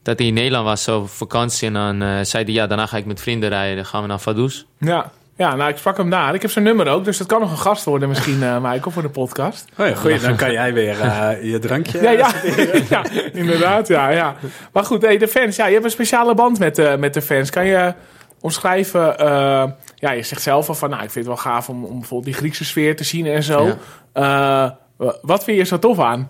[0.03, 1.67] dat hij in Nederland was op vakantie.
[1.67, 3.75] En dan zei hij, ja, daarna ga ik met vrienden rijden.
[3.75, 4.63] Dan gaan we naar Vaduz.
[4.77, 5.11] Ja.
[5.35, 6.33] Ja, nou, ik sprak hem daar.
[6.33, 8.91] Ik heb zijn nummer ook, dus dat kan nog een gast worden misschien, eh Michael,
[8.91, 9.65] voor de podcast.
[9.77, 12.01] Oh ja, goeie, dan kan jij weer eh, je drankje...
[12.01, 12.31] Ja, ja,
[12.89, 13.03] ja
[13.33, 13.87] inderdaad.
[13.87, 14.35] Ja, ja.
[14.73, 15.55] Maar goed, hey, de fans.
[15.55, 17.49] Ja, je hebt een speciale band met, de met de fans.
[17.49, 17.93] Kan je
[18.39, 19.19] omschrijven...
[19.19, 19.63] eh,
[19.95, 20.89] ja, je zegt zelf al van...
[20.89, 23.43] Nou, ik vind het wel gaaf om, om bijvoorbeeld die Griekse sfeer te zien en
[23.43, 23.77] zo.
[24.13, 24.77] Ja.
[24.97, 26.29] Eh, wat vind je zo tof aan?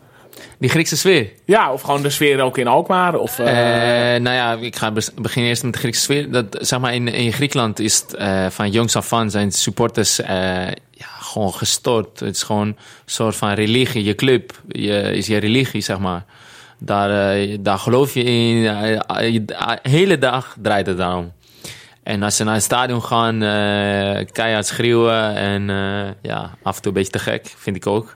[0.58, 1.30] Die Griekse sfeer.
[1.46, 3.16] Ja, of gewoon de sfeer ook in Alkmaar.
[3.16, 3.46] Of, Eh,
[4.22, 6.32] nou ja, ik ga beginnen eerst met de Griekse sfeer.
[6.32, 10.16] Dat, zeg maar, in, in Griekenland is het eh, van jongs af aan zijn supporters
[10.16, 12.20] ja, gewoon gestort.
[12.20, 14.04] Het is gewoon een soort van religie.
[14.04, 16.26] Je club je, is je religie, zeg maar.
[16.80, 18.64] Daar, daar geloof je in.
[18.64, 21.32] De hele dag draait het daarom.
[22.04, 23.40] En als ze naar het stadion gaan,
[24.32, 25.36] keihard schreeuwen.
[25.36, 25.68] En
[26.22, 28.16] ja, af en toe een beetje te gek, vind ik ook.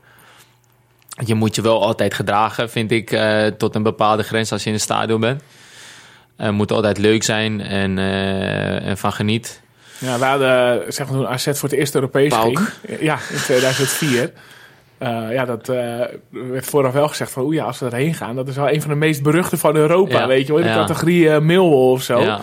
[1.26, 4.68] Je moet je wel altijd gedragen, vind ik, eh, tot een bepaalde grens als je
[4.68, 5.42] in het stadion bent.
[6.36, 9.62] Het moet altijd leuk zijn en, eh, en van geniet.
[9.98, 12.58] ja, we hadden zeg maar, toen AZ voor het eerst Europees Pauk.
[12.58, 13.00] ging.
[13.02, 14.32] Ja, in 2004.
[14.98, 18.36] Eh, ja, dat eh, werd vooraf wel gezegd van, oeh ja, als we erheen gaan,
[18.36, 20.68] dat is wel een van de meest beruchte van Europa, Ja, weet je wel, in
[20.68, 20.80] de ja.
[20.80, 22.20] categorie eh Millwall of zo.
[22.20, 22.40] Ja,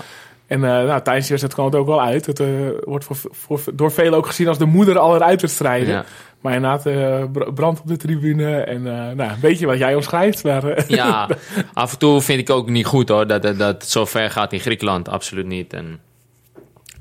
[0.52, 2.26] En eh, nou, tijdens de wedstrijd kwam het ook wel uit.
[2.26, 2.46] Het eh,
[2.84, 5.88] wordt voor, voor, door velen ook gezien als de moeder aller uitwedstrijden.
[5.88, 6.04] ja.
[6.40, 8.56] Maar inderdaad, eh, br- brand op de tribune.
[8.56, 10.44] En eh nou, een beetje wat jij omschrijft.
[10.44, 11.28] Maar, ja,
[11.72, 14.30] af en toe vind ik ook niet goed hoor, dat, dat, dat het zo ver
[14.30, 15.08] gaat in Griekenland.
[15.08, 15.72] Absoluut niet.
[15.72, 16.00] En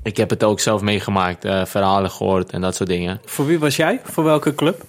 [0.02, 3.20] ik heb het ook zelf meegemaakt, eh, verhalen gehoord en dat soort dingen.
[3.24, 4.00] Voor wie was jij?
[4.04, 4.84] Voor welke club?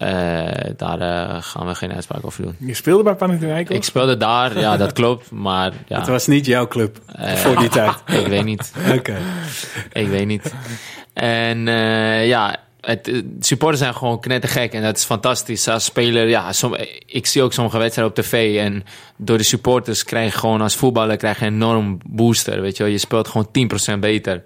[0.00, 2.56] Eh, daar eh, gaan we geen uitspraak over doen.
[2.58, 3.76] je speelde bij Panathinaikos.
[3.76, 5.30] Ik speelde daar, ja, dat klopt.
[5.30, 7.94] Maar ja, Het was niet jouw club eh, voor die tijd.
[8.20, 8.72] ik weet niet.
[8.96, 9.16] Oké.
[9.92, 10.54] Ik weet niet.
[11.12, 15.68] En eh, ja, het, supporters zijn gewoon knettergek en dat is fantastisch.
[15.68, 16.76] Als speler, ja, som,
[17.06, 18.84] ik zie ook sommige wedstrijden op tv en
[19.16, 22.60] door de supporters krijg je gewoon als voetballer krijg je een enorm booster.
[22.60, 22.92] Weet je, wel.
[22.92, 23.48] je speelt gewoon
[23.94, 24.42] 10% beter.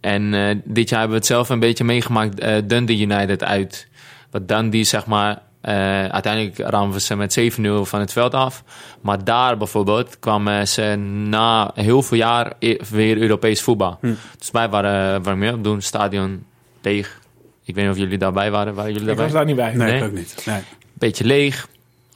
[0.00, 3.86] En eh, dit jaar hebben we het zelf een beetje meegemaakt, eh Dundee United uit.
[4.30, 5.74] Wat Dundee, zeg maar, eh,
[6.06, 8.64] uiteindelijk rammen we ze met 7-0 van het veld af.
[9.00, 10.94] Maar daar bijvoorbeeld kwamen ze
[11.28, 13.98] na heel veel jaar e- weer Europees voetbal.
[14.38, 16.44] Dus wij waren, waren meer op doen, stadion
[16.82, 17.18] leeg.
[17.64, 18.74] Ik weet niet of jullie daarbij waren.
[18.74, 19.24] Waren jullie ik daarbij?
[19.24, 19.74] was daar niet bij.
[19.74, 20.02] Nee, Nee.
[20.08, 20.42] ook niet.
[20.46, 20.60] Nee.
[20.92, 21.68] Beetje leeg.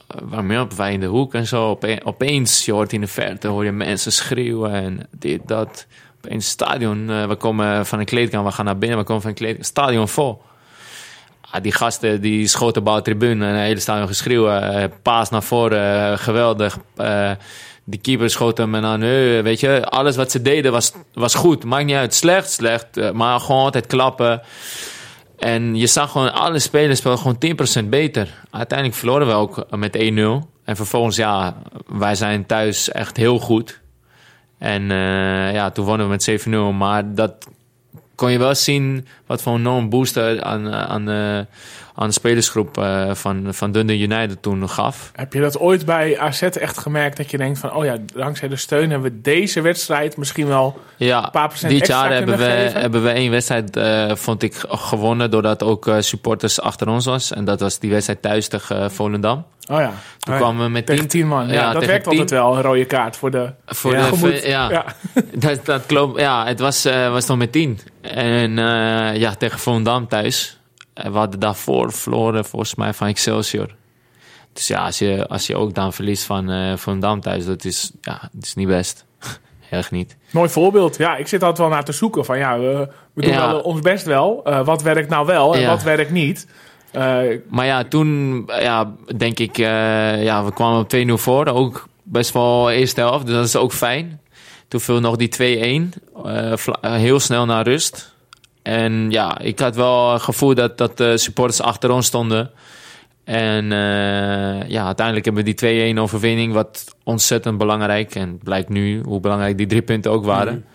[0.07, 1.69] Eh, Waar meer op wij in de hoek en zo.
[1.69, 5.85] Ope- opeens, je hoort in de verte, hoor je mensen schreeuwen en dit, dat.
[6.25, 9.31] Opeens stadion, eh, we komen van een kleedkamer, we gaan naar binnen, we komen van
[9.31, 10.41] een kleedkamer, stadion vol.
[11.53, 14.73] Ah, die gasten die schoten bal tribune en het hele stadion geschreeuwen.
[14.73, 16.77] eh, paas naar voren, eh, geweldig.
[16.95, 17.31] Eh,
[17.83, 18.99] die keeper schoot hem en dan,
[19.43, 21.63] weet je, alles wat ze deden was, was goed.
[21.63, 24.41] Maakt niet uit, slecht, slecht, maar gewoon altijd klappen.
[25.37, 28.27] En je zag gewoon, alle spelers speelden gewoon 10% beter.
[28.51, 30.49] Uiteindelijk verloren we ook met 1-0.
[30.63, 31.55] En vervolgens, ja,
[31.87, 33.79] wij zijn thuis echt heel goed.
[34.57, 34.83] En
[35.53, 36.77] ja, toen wonnen we met 7-0.
[36.77, 37.47] Maar dat
[38.15, 41.37] kon je wel zien wat voor een enorm booster aan, eh, aan, eh,
[41.95, 45.11] aan de spelersgroep eh, van, van Dundee United toen gaf.
[45.15, 47.73] Heb je dat ooit bij AZ echt gemerkt dat je denkt van...
[47.73, 50.79] oh ja, dankzij de steun hebben we deze wedstrijd misschien wel...
[50.97, 52.81] Ja, paar procent dit extra jaar hebben we, geven?
[52.81, 53.79] hebben we één wedstrijd,
[54.19, 55.31] vond ik, gewonnen.
[55.31, 57.33] Doordat ook supporters achter ons was.
[57.33, 59.45] En dat was die wedstrijd thuis tegen Volendam.
[59.71, 60.39] Oh ja, Toen ja.
[60.39, 61.47] kwamen we met tegen tien man.
[61.47, 63.53] Ja, Ja, dat werkt altijd wel, een rode kaart voor de...
[63.65, 64.85] Voor Ja, de, ja.
[65.47, 66.19] Dat, dat klopt.
[66.19, 67.79] Ja, het was, eh, was nog met tien.
[68.01, 70.59] En eh, ja, tegen Volendam thuis.
[70.93, 73.75] En we hadden daarvoor verloren, volgens mij, van Excelsior.
[74.53, 77.91] Dus ja, als je, als je ook dan verliest van eh Volendam thuis, dat is,
[78.01, 79.05] ja, dat is niet best.
[79.69, 80.17] Erg niet.
[80.31, 80.97] Mooi voorbeeld.
[80.97, 83.79] Ja, ik zit altijd wel naar te zoeken van ja, we, we doen wel ons
[83.81, 84.41] best wel.
[84.43, 86.47] Eh, wat werkt nou wel en wat werkt niet?
[86.93, 91.47] Eh, Maar ja, toen ja, denk ik, eh, ja, we kwamen op 2-0 voor.
[91.47, 94.21] Ook best wel eerste helft, dus dat is ook fijn.
[94.67, 95.93] Toen viel nog die 2-1,
[96.25, 98.15] eh, vla- eh, heel snel naar rust.
[98.61, 102.51] En ja, ik had wel het gevoel dat, dat de supporters achter ons stonden.
[103.23, 108.15] En eh, ja, uiteindelijk hebben we die 2-1 overwinning, wat ontzettend belangrijk.
[108.15, 110.65] En het blijkt nu hoe belangrijk die drie punten ook waren.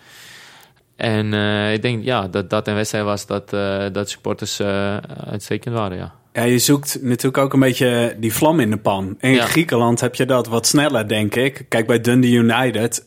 [0.98, 4.96] En eh, ik denk ja, dat dat een wedstrijd was dat, eh, dat supporters eh,
[5.30, 6.14] uitstekend waren, ja.
[6.32, 9.16] Ja, je zoekt natuurlijk ook een beetje die vlam in de pan.
[9.20, 9.44] In Ja.
[9.44, 11.64] Griekenland heb je dat wat sneller, denk ik.
[11.68, 13.06] Kijk, bij Dundee United...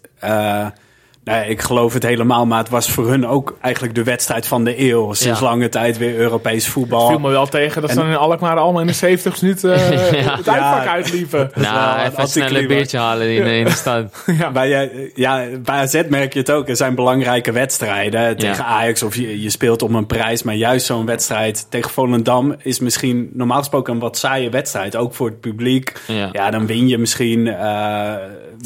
[1.23, 4.47] eh, nou, ik geloof het helemaal, maar het was voor hun ook eigenlijk de wedstrijd
[4.47, 5.13] van de eeuw.
[5.13, 5.45] Sinds Ja.
[5.45, 7.07] lange tijd weer Europees voetbal.
[7.07, 10.11] viel me wel tegen dat ze dan in Alkmaar allemaal in de 70 minuten eh,
[10.23, 10.35] Ja.
[10.37, 10.91] het uitvak Ja.
[10.91, 11.51] uitliepen.
[11.55, 14.23] Nou, een even snel een biertje halen in, in de stad.
[14.53, 16.69] Bij, eh, ja, bij AZ merk je het ook.
[16.69, 20.43] Er zijn belangrijke wedstrijden tegen Ajax of je, je speelt om een prijs.
[20.43, 24.95] Maar juist zo'n wedstrijd tegen Volendam is misschien normaal gesproken een wat saaie wedstrijd.
[24.95, 25.93] Ook voor het publiek.
[26.07, 26.29] Ja.
[26.31, 28.13] Ja, dan win je misschien eh,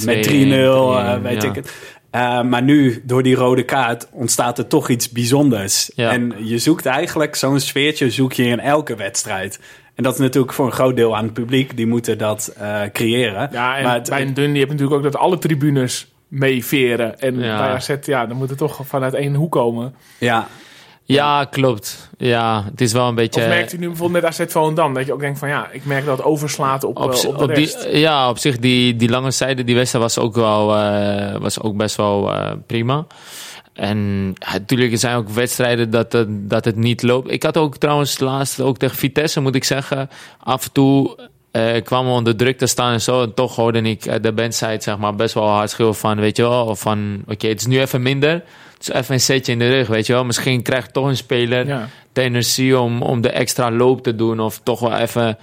[0.03, 1.49] met 3-0, 2-1, eh, weet ja.
[1.49, 1.71] ik het.
[2.15, 5.91] Eh, maar nu, door die rode kaart, ontstaat er toch iets bijzonders.
[5.95, 6.11] Ja.
[6.11, 9.59] En je zoekt eigenlijk zo'n sfeertje zoek je in elke wedstrijd.
[9.95, 11.77] En dat is natuurlijk voor een groot deel aan het publiek.
[11.77, 13.49] Die moeten dat eh, creëren.
[13.51, 17.19] Ja, en maar het- bij een je natuurlijk ook dat alle tribunes meeveren.
[17.19, 17.57] En Ja.
[17.57, 19.95] bij AZ, ja, dan moet het toch vanuit één hoek komen.
[20.17, 20.47] ja,
[21.07, 22.09] Ja, klopt.
[22.17, 23.41] Ja, het is wel een beetje...
[23.41, 25.85] Of merkt u nu bijvoorbeeld met AZ Volendam dat je ook denkt van ja, ik
[25.85, 27.81] merk dat overslaat op, op, op de op rest.
[27.83, 31.61] die, ja, op zich, die, die lange zijde, die wedstrijd was ook wel eh, was
[31.61, 33.05] ook best wel eh, prima.
[33.73, 37.31] En natuurlijk er zijn ook wedstrijden dat, het- dat het niet loopt.
[37.31, 41.17] Ik had ook trouwens laatst ook tegen Vitesse, moet ik zeggen, af en toe
[41.51, 43.21] eh kwam we onder druk te staan en zo.
[43.21, 46.43] En toch hoorde ik de bandside zeg maar, best wel hard schreeuwen van, weet je
[46.43, 48.43] wel, van, oké, het is nu even minder.
[48.77, 50.25] Het is even een setje in de rug, weet je wel.
[50.25, 51.89] Misschien krijgt toch een speler Ja.
[52.13, 54.39] de energie om, om de extra loop te doen.
[54.39, 55.37] Of toch wel even,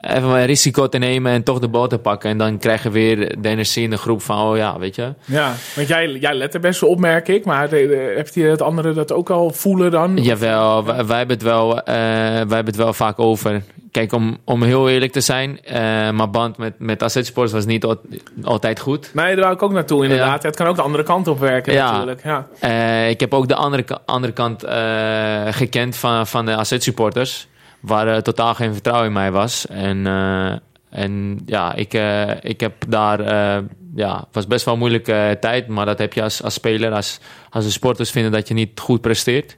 [0.00, 2.30] even een risico te nemen en toch de bal te pakken.
[2.30, 5.14] En dan krijg je weer de energie in de groep van, oh ja, weet je.
[5.24, 7.44] Ja, want jij, jij let er best wel op, merk ik.
[7.44, 10.16] Maar de, heb je dat anderen dat ook al voelen dan?
[10.16, 13.62] Jawel, wij, wij, hebben het wel, eh, wij hebben het wel vaak over.
[13.90, 15.76] Kijk, om, om heel eerlijk te zijn, eh
[16.10, 18.00] mijn band met, met AZ Sports was niet al-
[18.42, 19.10] altijd goed.
[19.14, 20.42] Nee, daar wou ik ook naartoe inderdaad.
[20.42, 21.90] Het kan ook de andere kant op werken Ja.
[21.90, 22.22] natuurlijk.
[22.24, 22.46] Ja.
[22.60, 27.48] Eh, ik heb ook de andere, andere kant eh, gekend van, van de AZ-supporters.
[27.80, 29.66] Waar eh, totaal geen vertrouwen in mij was.
[29.66, 30.52] En, eh,
[30.90, 33.22] en ja, ik, eh, ik heb daar...
[33.94, 35.68] ja, het was best wel een moeilijke tijd.
[35.68, 37.20] Maar dat heb je als, als speler, als,
[37.50, 39.56] als de sporters vinden dat je niet goed presteert.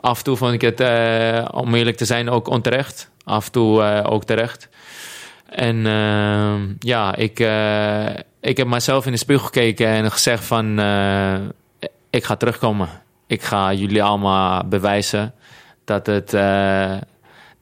[0.00, 3.10] Af en toe vond ik het, eh, om eerlijk te zijn, ook onterecht.
[3.24, 4.68] Af en toe ook terecht.
[5.48, 5.76] En
[6.78, 7.38] ja, ik,
[8.40, 10.78] ik heb mezelf in de spiegel gekeken en gezegd van...
[12.10, 12.88] ik ga terugkomen.
[13.26, 15.34] Ik ga jullie allemaal bewijzen
[15.84, 16.32] dat, het,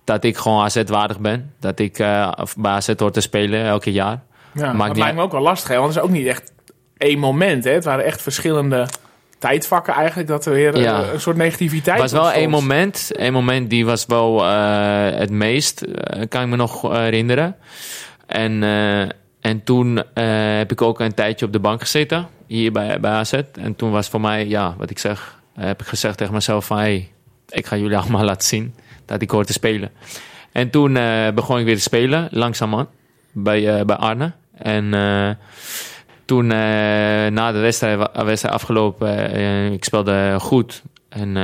[0.05, 1.53] dat ik gewoon AZ-waardig ben.
[1.61, 4.20] Dat ik eh, bij AZ hoor te spelen elke jaar.
[4.55, 5.76] Ja, Maakt dat lijkt me ook wel lastig, hè?
[5.76, 6.53] want het is ook niet echt
[6.96, 7.64] één moment.
[7.64, 7.70] Hè?
[7.70, 8.86] Het waren echt verschillende
[9.38, 11.03] tijdvakken eigenlijk, dat er weer Ja.
[11.03, 13.11] eh, een soort negativiteit Het was wel één moment.
[13.16, 15.84] Één moment die was wel eh, het meest,
[16.28, 17.57] kan ik me nog herinneren.
[18.26, 18.62] En,
[19.40, 23.32] en toen heb ik ook een tijdje op de bank gezeten, hier bij, bij AZ.
[23.61, 26.78] En toen was voor mij, ja, wat ik zeg, heb ik gezegd tegen mezelf van...
[26.78, 27.11] Hey,
[27.48, 28.74] ik ga jullie allemaal laten zien
[29.13, 29.91] dat ik hoor te spelen.
[30.53, 32.89] En toen eh, begon ik weer te spelen, langzaamaan,
[33.33, 34.33] bij, eh, bij Arne.
[34.55, 35.31] En eh,
[36.25, 39.35] toen, na de wedstrijd, wedstrijd afgelopen,
[39.73, 40.83] ik speelde goed.
[41.09, 41.37] En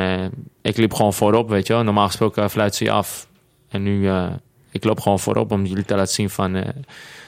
[0.62, 1.83] ik liep gewoon voorop, weet je wel.
[1.83, 3.27] Normaal gesproken fluit ze je af.
[3.69, 4.11] En nu,
[4.71, 6.64] ik loop gewoon voorop om jullie te laten zien van...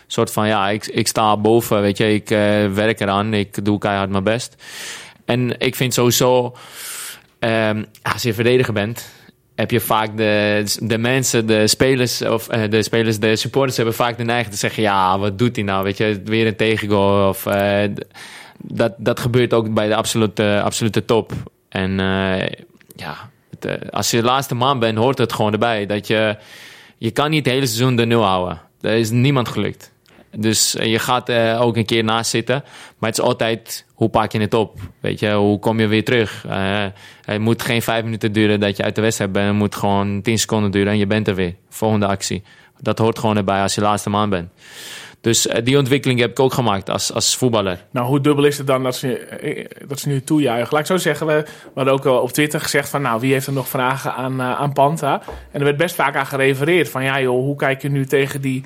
[0.07, 2.14] soort van, ja, ik, ik sta boven, weet je.
[2.14, 2.28] Ik
[2.74, 4.57] werk eraan, ik doe keihard mijn best.
[5.24, 6.57] En ik vind sowieso,
[7.38, 9.09] ehm, als je verdediger bent...
[9.61, 12.22] heb je vaak de, de mensen, de spelers...
[12.22, 14.82] of eh, de spelers, de supporters hebben vaak de neiging te zeggen...
[14.82, 16.20] ja, wat doet hij nou, weet je.
[16.24, 17.46] Weer een tegengoal of...
[17.46, 17.90] eh,
[18.62, 21.32] dat, dat gebeurt ook bij de absolute, absolute top.
[21.68, 22.48] En eh,
[22.96, 23.30] ja,
[23.90, 25.86] als je de laatste maand bent, hoort het gewoon erbij.
[25.86, 26.36] Dat je,
[26.98, 28.61] je kan niet het hele seizoen de nul houden.
[28.80, 29.92] Dat is niemand gelukt.
[30.36, 32.62] Dus eh, je gaat eh, ook een keer naast zitten.
[32.98, 34.78] Maar het is altijd, hoe pak je het op?
[35.00, 36.44] Weet je, hoe kom je weer terug?
[36.48, 36.84] Eh,
[37.24, 39.46] het moet geen vijf minuten duren dat je uit de wedstrijd bent.
[39.46, 41.54] Het moet gewoon tien seconden duren en je bent er weer.
[41.68, 42.42] Volgende actie.
[42.78, 44.50] Dat hoort gewoon erbij als je laatste maand bent.
[45.20, 47.84] Dus die ontwikkeling heb ik ook gemaakt als, als voetballer.
[47.90, 50.68] Nou, hoe dubbel is het dan dat ze, dat ze nu toejuichen?
[50.70, 53.02] Laat ik zo zeggen, we, we hadden ook op Twitter gezegd van...
[53.02, 55.22] nou, wie heeft er nog vragen aan, aan Panta?
[55.50, 57.04] En er werd best vaak aan gerefereerd van...
[57.04, 58.64] ja joh, hoe kijk je nu tegen die...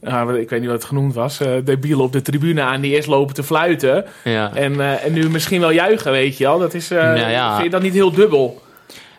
[0.00, 1.40] nou, ik weet niet wat het genoemd was.
[1.40, 4.04] eh debielen op de tribune aan die eerst lopen te fluiten.
[4.24, 4.54] Ja.
[4.54, 6.58] En, eh, en nu misschien wel juichen, weet je wel.
[6.58, 7.50] Dat is, eh, ja.
[7.52, 8.62] Vind je dat niet heel dubbel?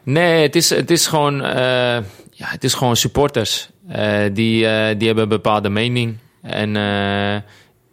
[0.03, 1.35] Nee, het is, het is gewoon,
[2.31, 3.69] ja, het is gewoon supporters.
[4.33, 4.59] Die,
[4.97, 6.17] die hebben een bepaalde mening.
[6.41, 6.75] En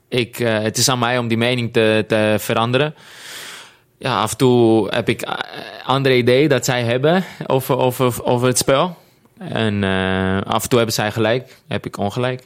[0.08, 2.94] ik, het is aan mij om die mening te, te veranderen.
[3.98, 5.28] Ja, af en toe heb ik
[5.84, 8.96] andere ideeën dat zij hebben over, over, over het spel.
[9.38, 9.84] En
[10.44, 12.42] af en toe hebben zij gelijk, heb ik ongelijk.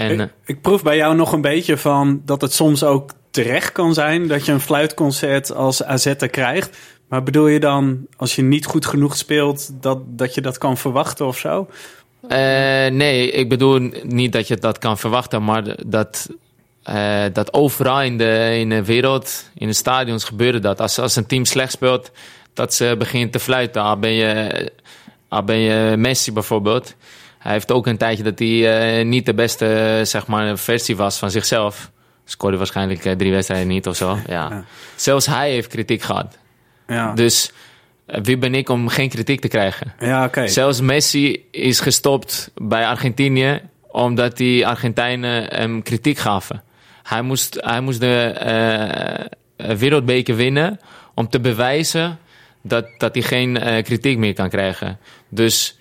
[0.00, 3.10] En, eh, Ik, ik proef bij jou nog een beetje van dat het soms ook
[3.30, 6.76] terecht kan zijn dat je een fluitconcert als AZ'er krijgt.
[7.08, 10.76] Maar bedoel je dan, als je niet goed genoeg speelt, dat, dat je dat kan
[10.76, 11.68] verwachten of zo?
[12.28, 12.38] Eh,
[12.90, 16.28] nee, ik bedoel niet dat je dat kan verwachten, maar dat,
[16.82, 20.80] eh, dat overal in de, in de wereld, in de stadions gebeurde dat.
[20.80, 22.10] Als, als een team slecht speelt,
[22.54, 23.82] dat ze beginnen te fluiten.
[23.82, 24.72] Al ben je,
[25.28, 26.94] al ben je Messi bijvoorbeeld.
[27.40, 30.96] Hij heeft ook een tijdje dat hij eh, niet de beste eh, zeg maar, versie
[30.96, 31.90] was van zichzelf.
[32.24, 34.18] Scoorde waarschijnlijk eh, drie wedstrijden niet of zo.
[34.26, 34.64] Ja.
[34.96, 36.38] Zelfs hij heeft kritiek gehad.
[36.86, 37.52] Ja, Dus
[38.22, 39.92] wie ben ik om geen kritiek te krijgen?
[40.00, 40.46] ja oké.
[40.48, 46.62] Zelfs Messi is gestopt bij Argentinië omdat die Argentijnen hem kritiek gaven.
[47.02, 50.80] Hij moest, hij moest de eh, wereldbeker winnen
[51.14, 52.18] om te bewijzen
[52.62, 54.98] dat, dat hij geen kritiek meer kan krijgen.
[55.28, 55.78] Dus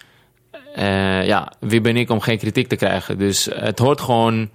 [0.76, 3.18] eh, ja, wie ben ik om geen kritiek te krijgen?
[3.18, 4.50] Dus het hoort gewoon.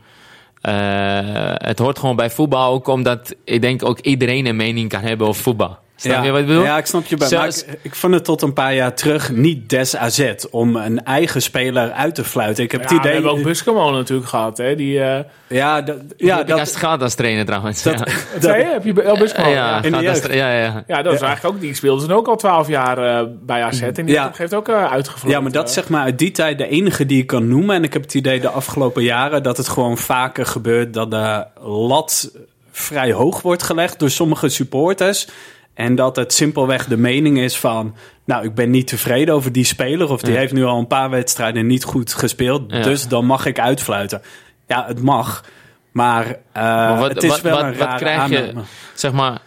[0.61, 5.01] eh, het hoort gewoon bij voetbal ook omdat ik denk ook iedereen een mening kan
[5.01, 5.79] hebben over voetbal.
[6.05, 6.25] Snap ja.
[6.25, 6.63] je wat ik bedoel?
[6.63, 7.17] Ja, ik snap je.
[7.17, 10.77] Bij, maar ik, ik vond het tot een paar jaar terug niet des AZ om
[10.77, 12.65] een eigen speler uit te fluiten.
[12.65, 13.13] Ik heb Ja, het we idee...
[13.13, 14.59] hebben ook Buskemo natuurlijk gehad.
[14.59, 14.75] Hè?
[14.75, 17.83] Die, eh ja, dat, Ja, dat dat, gaat als trainer trouwens.
[17.83, 17.99] dat,
[18.41, 18.55] ja.
[18.57, 18.65] je?
[18.65, 19.49] Heb je El Buskemo?
[19.49, 19.77] ja, ja.
[19.77, 20.23] in de gaat als jeugd.
[20.23, 20.85] tra- ja, ja.
[20.87, 21.61] Ja, dat is eigenlijk ook.
[21.61, 23.83] Die speelde ze ook al twaalf jaar eh, bij AZ.
[23.83, 24.31] En die Ja.
[24.37, 25.31] heeft ook uh, uitgevlogen.
[25.31, 27.77] ja, maar dat is zeg maar uit die tijd de enige die ik kan noemen.
[27.77, 31.47] En ik heb het idee de afgelopen jaren dat het gewoon vaker gebeurt dat de
[31.61, 32.31] lat
[32.71, 35.29] vrij hoog wordt gelegd door sommige supporters.
[35.75, 37.95] En dat het simpelweg de mening is van...
[38.25, 40.11] nou, ik ben niet tevreden over die speler...
[40.11, 40.39] of die Ja.
[40.39, 42.63] heeft nu al een paar wedstrijden niet goed gespeeld...
[42.73, 42.83] Ja.
[42.83, 44.23] dus dan mag ik uitfluiten.
[44.67, 45.45] Ja, het mag,
[45.93, 48.53] maar, eh, Maar wat- het is wat- wel wat- een wat rare krijg je-.
[48.95, 49.39] Zeg maar,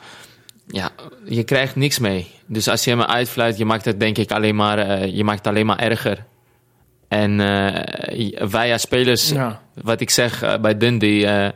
[0.67, 0.89] ja,
[1.25, 2.27] je krijgt niks mee.
[2.45, 5.37] Dus als je hem uitfluit, je maakt het denk ik alleen maar, eh, je maakt
[5.37, 6.23] het alleen maar erger.
[7.07, 9.61] En eh, wij als spelers, Ja.
[9.83, 11.49] wat ik zeg bij Dundee, eh,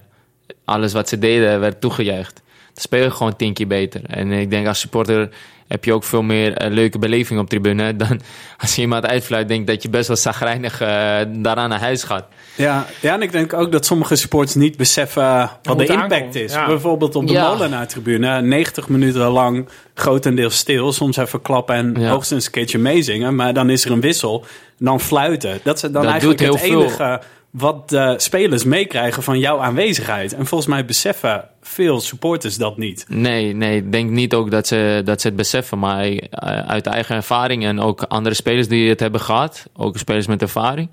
[0.66, 2.42] alles wat ze deden werd toegejuicht.
[2.74, 4.02] Dan speel je gewoon tien keer beter.
[4.08, 5.30] En ik denk als supporter
[5.68, 7.96] heb je ook veel meer eh, leuke beleving op tribune.
[7.96, 8.22] Dan
[8.58, 10.88] als je iemand uitfluit, denk ik dat je best wel zagrijnig eh,
[11.28, 12.26] daaraan naar huis gaat.
[12.56, 16.12] Ja, ja, en ik denk ook dat sommige supporters niet beseffen wat Hoe de impact
[16.14, 16.54] aankomt, is.
[16.54, 16.66] ja.
[16.66, 17.48] Bijvoorbeeld op de Ja.
[17.54, 18.42] Molenaar-tribune.
[18.42, 20.92] 90 minuten lang grotendeels stil.
[20.94, 22.10] Soms even klappen en Ja.
[22.10, 23.36] hoogstens een keertje meezingen.
[23.36, 24.46] Maar dan is er een wissel.
[24.78, 25.60] Dan fluiten.
[25.64, 26.82] Dat is dan Dat eigenlijk het veel.
[26.82, 30.34] enige wat de spelers meekrijgen van jouw aanwezigheid.
[30.34, 33.06] En volgens mij beseffen veel supporters dat niet.
[33.08, 35.80] Nee, nee, ik denk niet ook dat ze, dat ze het beseffen.
[35.80, 40.28] Maar eh, uit eigen ervaring en ook andere spelers die het hebben gehad, ook spelers
[40.28, 40.90] met ervaring,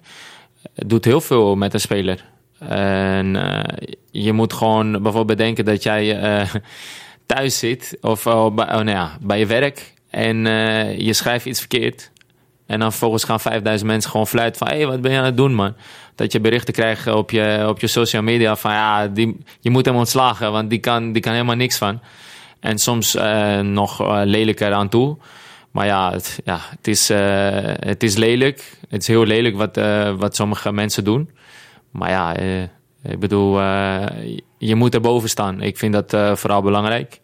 [0.75, 2.25] het doet heel veel met een speler.
[2.59, 6.55] En eh, je moet gewoon bijvoorbeeld bedenken dat jij eh,
[7.27, 10.37] thuis zit of bij, oh, nou bij je werk en
[11.05, 12.11] je schrijft iets verkeerd.
[12.67, 14.69] En dan vervolgens gaan 5000 mensen gewoon fluiten van...
[14.69, 15.75] hé, hey, wat ben je aan het doen, man?
[16.19, 18.73] Dat je berichten krijgt op je, op je social media van...
[18.73, 22.01] ja, die, je moet hem ontslagen, want die kan, die kan helemaal niks van.
[22.61, 25.17] En soms eh, nog eh, lelijker aan toe.
[25.71, 27.19] Maar ja, het, ja, het, is, eh,
[27.63, 28.79] het is lelijk.
[28.89, 29.77] Het is heel lelijk wat,
[30.19, 31.31] wat sommige mensen doen.
[31.91, 32.37] Maar ja,
[33.03, 33.61] ik bedoel,
[34.59, 35.63] je moet erboven staan.
[35.63, 37.21] Ik vind dat vooral belangrijk.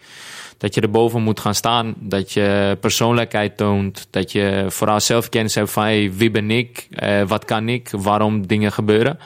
[0.59, 1.95] Dat je erboven moet gaan staan.
[1.99, 4.07] Dat je persoonlijkheid toont.
[4.11, 6.87] Dat je vooral zelfkennis hebt van hey, wie ben ik?
[6.91, 7.89] Eh, wat kan ik?
[7.91, 9.19] Waarom dingen gebeuren?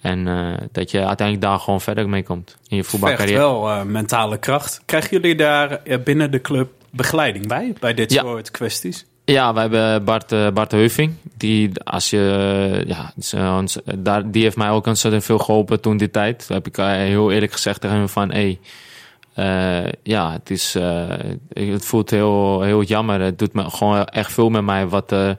[0.00, 3.38] En eh, dat je uiteindelijk daar gewoon verder mee komt in je voetbalcarrière.
[3.38, 4.80] wel eh, mentale kracht.
[4.84, 7.72] Krijgen jullie daar binnen de club begeleiding bij?
[7.80, 8.20] Bij dit Ja.
[8.22, 9.04] soort kwesties?
[9.24, 11.14] Ja, we hebben Bart, Bart Heuving.
[11.36, 13.12] Die, als je, ja,
[13.98, 16.46] daar, die heeft mij ook ontzettend veel geholpen toen die tijd.
[16.46, 18.30] Toen heb ik heel eerlijk gezegd tegen hem van...
[18.30, 18.58] Hey,
[19.34, 21.08] eh, ja, het, is, eh,
[21.52, 23.20] het voelt heel, heel jammer.
[23.20, 25.30] Het doet me gewoon echt veel met mij wat, eh,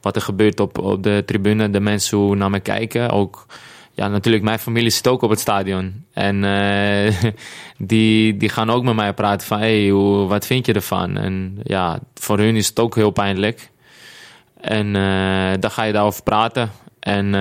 [0.00, 1.70] wat er gebeurt op, op de tribune.
[1.70, 3.10] De mensen hoe naar me kijken.
[3.10, 3.46] Ook,
[3.92, 6.04] ja, natuurlijk, mijn familie zit ook op het stadion.
[6.12, 6.40] En
[7.78, 9.58] die, die gaan ook met mij praten van...
[9.58, 9.92] Hey,
[10.28, 11.16] wat vind je ervan?
[11.16, 13.70] En ja, voor hun is het ook heel pijnlijk.
[14.60, 14.92] En
[15.60, 16.70] dan ga je daarover praten.
[17.00, 17.32] En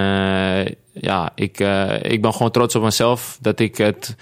[0.94, 1.60] ja, ik,
[2.02, 4.16] ik ben gewoon trots op mezelf dat ik het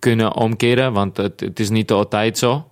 [0.00, 0.92] kunnen omkeren.
[0.92, 2.68] Want het, is niet altijd zo.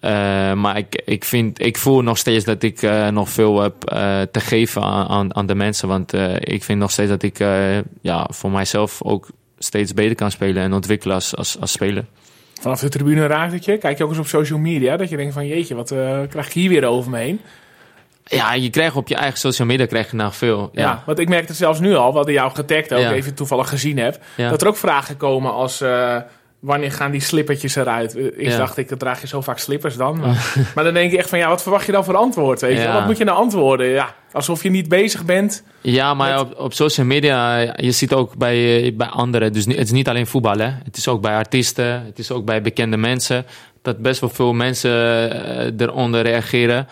[0.00, 3.84] Eh, maar ik, ik, vind, ik voel nog steeds dat ik eh, nog veel heb
[3.84, 5.88] eh, te geven aan, aan, de mensen.
[5.88, 7.38] Want ik vind nog steeds dat ik
[8.00, 9.28] ja, voor mijzelf ook
[9.58, 12.04] steeds beter kan spelen en ontwikkelen als, als, speler.
[12.60, 13.78] Vanaf de tribune raakt je.
[13.78, 14.96] Kijk je ook eens op social media.
[14.96, 15.88] Dat je denkt van jeetje, wat
[16.28, 17.40] krijg ik hier weer over me heen.
[18.24, 20.70] Ja, je krijgt op je eigen social media krijg je nou veel.
[20.72, 20.82] Ja.
[20.82, 23.12] Ja, want ik merk het zelfs nu al, wat ik jou getagd ook Ja.
[23.12, 24.18] even toevallig gezien heb.
[24.36, 24.50] Ja.
[24.50, 26.16] Dat er ook vragen komen als eh,
[26.60, 28.16] wanneer gaan die slippertjes eruit?
[28.16, 28.56] Ik Ja.
[28.56, 30.18] dacht, ik draag je zo vaak slippers dan.
[30.20, 32.60] Maar, maar dan denk je echt van ja, wat verwacht je dan voor antwoord?
[32.60, 32.82] Weet je?
[32.82, 32.92] Ja.
[32.94, 33.86] Wat moet je nou antwoorden?
[33.86, 35.62] Ja, alsof je niet bezig bent.
[35.80, 39.52] Ja, maar Met- op, op social media, je ziet ook bij, bij anderen.
[39.52, 40.70] Dus het is niet alleen voetbal, hè.
[40.84, 43.46] Het is ook bij artiesten, het is ook bij bekende mensen.
[43.82, 44.90] Dat best wel veel mensen
[45.80, 46.88] eh, eronder reageren.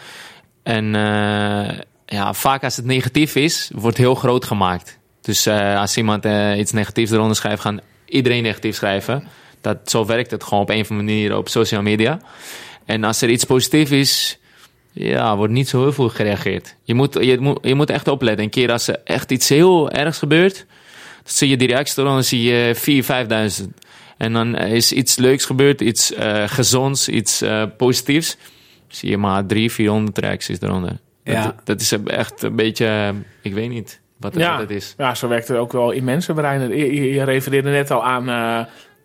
[0.70, 4.98] En eh, ja, vaak als het negatief is, wordt heel groot gemaakt.
[5.20, 9.28] Dus eh, als iemand eh, iets negatiefs eronder schrijft, gaan iedereen negatief schrijven.
[9.60, 12.20] Dat, zo werkt het gewoon op een of andere manier op social media.
[12.84, 14.38] En als er iets positiefs is,
[14.92, 16.76] ja, wordt niet zo heel veel gereageerd.
[16.82, 18.44] Je moet, je moet, je moet echt opletten.
[18.44, 20.66] Een keer als er echt iets heel ergs gebeurt,
[21.22, 22.74] dan zie je die reacties eronder, zie je
[23.58, 23.68] 4.000, 5.000.
[24.16, 26.12] En dan is iets leuks gebeurd, iets
[26.46, 27.42] gezonds, iets
[27.76, 28.36] positiefs.
[28.90, 30.98] Zie je maar 300, 400 reacties eronder.
[31.24, 31.44] Ja.
[31.44, 34.50] Dat, dat is echt een beetje, ik weet niet wat het, Ja.
[34.52, 34.94] wat het is.
[34.98, 36.76] Ja, zo werkt het ook wel in mensenbreinen.
[36.76, 38.28] Je, je, refereerde net al aan...
[38.28, 38.58] eh,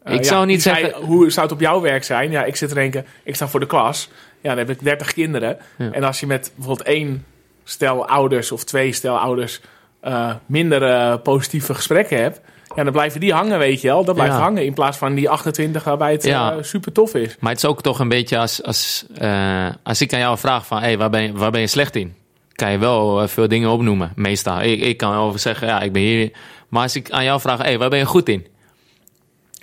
[0.03, 2.31] eh, Ik ja, zou niet zei, zeggen- Hoe zou het op jouw werk zijn?
[2.31, 4.09] Ja, ik zit te denken, ik sta voor de klas.
[4.41, 5.57] Ja, dan heb ik 30 kinderen.
[5.77, 7.25] En als je met bijvoorbeeld één
[7.63, 9.61] stel ouders of twee stel ouders...
[9.99, 12.41] eh, minder positieve gesprekken hebt...
[12.76, 14.03] Ja, dan blijven die hangen, weet je wel.
[14.06, 14.39] Dat blijft Ja.
[14.41, 16.52] hangen in plaats van die 28 waarbij het Ja.
[16.56, 17.35] eh, super tof is.
[17.39, 20.65] Maar het is ook toch een beetje als, als, eh, als ik aan jou vraag
[20.65, 22.15] van, hey, waar, ben je, waar ben je slecht in?
[22.53, 24.61] Kan je wel eh, veel dingen opnoemen, meestal.
[24.61, 26.31] Ik, ik kan wel zeggen, ja, ik ben hier.
[26.69, 28.47] Maar als ik aan jou vraag, hey, waar ben je goed in?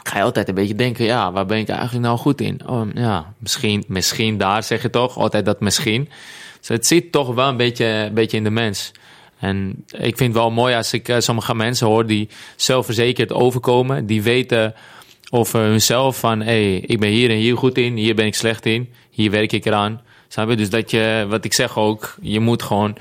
[0.02, 2.60] Ga je altijd een beetje denken, ja, waar ben ik eigenlijk nou goed in?
[2.66, 5.16] Oh, ja, misschien, misschien daar, zeg je toch?
[5.18, 6.08] Altijd dat misschien.
[6.58, 8.92] Dus het zit toch wel een beetje, een beetje in de mens.
[9.42, 14.06] En ik vind het wel mooi als ik eh, sommige mensen hoor die zelfverzekerd overkomen.
[14.06, 14.74] Die weten
[15.30, 18.34] over hunzelf van, hé, hey, ik ben hier en hier goed in, hier ben ik
[18.34, 20.00] slecht in, hier werk ik eraan.
[20.46, 22.96] Dus dat je, wat ik zeg ook, je moet gewoon,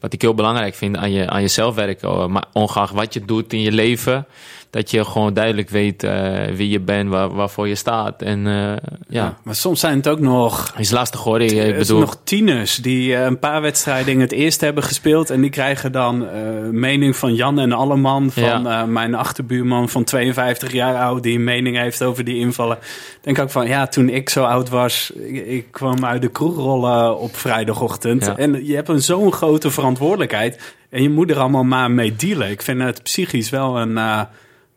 [0.00, 2.10] wat ik heel belangrijk vind, aan, je, aan jezelf werken.
[2.10, 4.26] Oh, Maar ongeacht wat je doet in je leven,
[4.74, 8.22] dat je gewoon duidelijk weet eh, wie je bent, waar, waarvoor je staat.
[8.22, 8.72] En eh,
[9.08, 11.40] ja, Maar soms zijn het ook nog is lastig hoor.
[11.40, 15.30] Ik, Er bedoel, nog tieners die eh, een paar wedstrijden het eerste hebben gespeeld.
[15.30, 16.26] En die krijgen dan
[16.70, 18.30] mening van Jan en Alleman.
[18.30, 18.86] Van Ja.
[18.86, 21.22] mijn achterbuurman van 52 jaar oud.
[21.22, 22.78] Die een mening heeft over die invallen.
[23.20, 25.12] Denk ook van ja, toen ik zo oud was.
[25.16, 28.24] Ik, ik kwam uit de kroeg rollen op vrijdagochtend.
[28.24, 28.36] Ja.
[28.36, 30.74] En je hebt een zo'n grote verantwoordelijkheid.
[30.90, 32.50] En je moet er allemaal maar mee dealen.
[32.50, 33.98] Ik vind het psychisch wel een,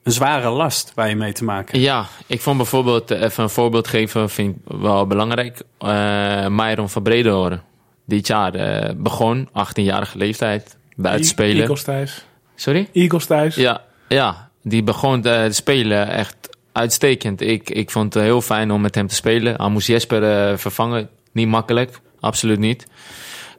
[0.08, 1.84] een zware last waar je mee te maken hebt.
[1.84, 5.62] Ja, ik vond bijvoorbeeld, eh, even een voorbeeld geven, vind ik wel belangrijk.
[5.82, 7.64] Uh, Myron van Bredehoren.
[8.06, 11.62] Dit jaar eh, begon, 18-jarige leeftijd, buiten spelen.
[11.62, 12.26] Eagles thuis.
[12.56, 12.90] Sorry?
[12.94, 13.56] Eagles thuis.
[13.56, 16.36] Ja, ja, die begon te spelen echt
[16.72, 17.42] uitstekend.
[17.42, 19.56] Ik, ik vond het heel fijn om met hem te spelen.
[19.56, 21.10] Hij moest Jesper vervangen.
[21.32, 22.88] Niet makkelijk, absoluut niet.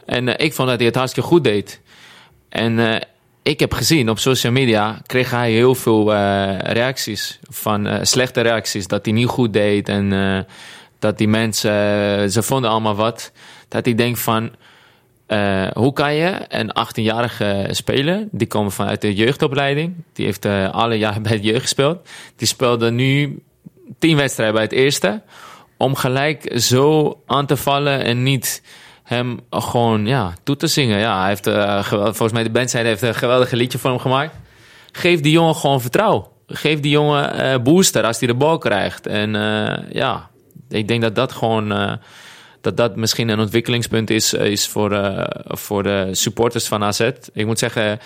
[0.09, 1.81] En eh, ik vond dat hij het hartstikke goed deed.
[2.49, 3.01] En eh,
[3.49, 7.39] ik heb gezien op social media kreeg hij heel veel eh, reacties.
[7.43, 8.87] Van eh, slechte reacties.
[8.87, 9.89] Dat hij niet goed deed.
[9.89, 10.39] En eh,
[10.99, 11.71] dat die mensen,
[12.31, 13.33] ze vonden allemaal wat.
[13.69, 14.51] Dat ik denk van,
[15.73, 21.23] hoe kan je een 18-jarige speler, die komen vanuit de jeugdopleiding, die heeft alle jaren
[21.27, 23.43] bij het jeugd gespeeld, die speelde nu
[23.99, 25.23] 10 wedstrijden bij het eerste,
[25.77, 28.63] om gelijk zo aan te vallen en niet
[29.09, 30.99] hem gewoon ja, toe te zingen.
[30.99, 34.35] Ja, hij heeft, eh, volgens mij de bandzijde heeft een geweldige liedje voor hem gemaakt.
[34.93, 36.25] Geef die jongen gewoon vertrouwen.
[36.47, 39.07] Geef die jongen eh, booster als hij de bal krijgt.
[39.07, 40.31] En eh, ja,
[40.69, 41.99] ik denk dat dat gewoon
[42.61, 47.11] dat dat misschien een ontwikkelingspunt is, is voor, voor de supporters van AZ.
[47.33, 48.01] Ik moet zeggen,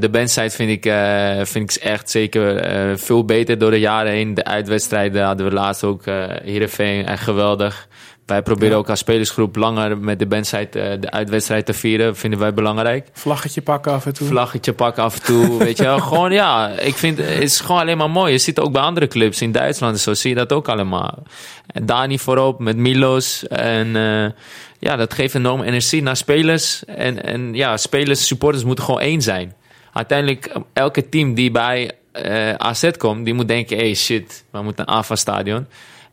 [0.00, 4.34] de bandside vind ik, eh, vind ik echt zeker veel beter door de jaren heen.
[4.34, 7.88] De uitwedstrijden hadden we laatst ook uh, Heerenveen, echt geweldig.
[8.30, 8.76] Wij proberen Ja.
[8.78, 12.16] ook als spelersgroep langer met de bandside eh, de uitwedstrijd te vieren.
[12.16, 13.08] Vinden wij belangrijk.
[13.12, 14.26] Vlaggetje pakken af en toe.
[14.28, 15.98] Vlaggetje pakken af en toe, weet je wel.
[15.98, 18.32] Gewoon, ja, ik vind het is gewoon alleen maar mooi.
[18.32, 21.22] Je ziet ook bij andere clubs in Duitsland en zo, zie je dat ook allemaal.
[21.66, 23.46] En Dani voorop met Milos.
[23.48, 24.30] En eh,
[24.78, 26.84] ja, dat geeft enorm energie naar spelers.
[26.84, 29.54] En, en ja, spelers, supporters moeten gewoon één zijn.
[29.92, 34.88] Uiteindelijk, elke team die bij eh, AZ komt, die moet denken, hey shit, we moeten
[34.88, 35.66] een AFA-stadion.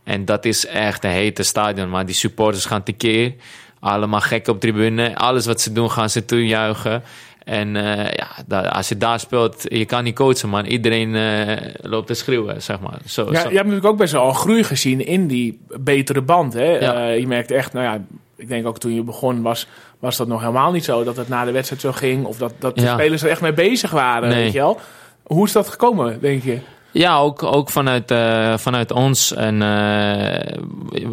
[0.07, 3.33] En dat is echt een hete stadion, maar die supporters gaan tekeer.
[3.79, 5.15] Allemaal gek op tribune.
[5.15, 7.03] Alles wat ze doen gaan ze toejuichen.
[7.43, 8.11] En uh,
[8.47, 10.65] ja, als je daar speelt, je kan niet coachen, man.
[10.65, 12.97] Iedereen uh, loopt te schreeuwen, zeg maar.
[13.05, 13.49] Zo, Ja, zo.
[13.49, 16.53] je hebt natuurlijk ook best wel een groei gezien in die betere band.
[16.53, 16.63] Hè?
[16.79, 17.09] Ja.
[17.09, 18.01] Uh, je merkt echt, nou ja,
[18.35, 19.67] ik denk ook toen je begon was,
[19.99, 21.03] was dat nog helemaal niet zo.
[21.03, 22.25] Dat het na de wedstrijd zo ging.
[22.25, 22.93] Of dat, dat de Ja.
[22.93, 24.43] spelers er echt mee bezig waren, Nee.
[24.43, 24.79] weet je wel.
[25.23, 26.59] Hoe is dat gekomen, denk je?
[26.97, 30.57] Ja, ook, ook vanuit, eh, vanuit ons en eh,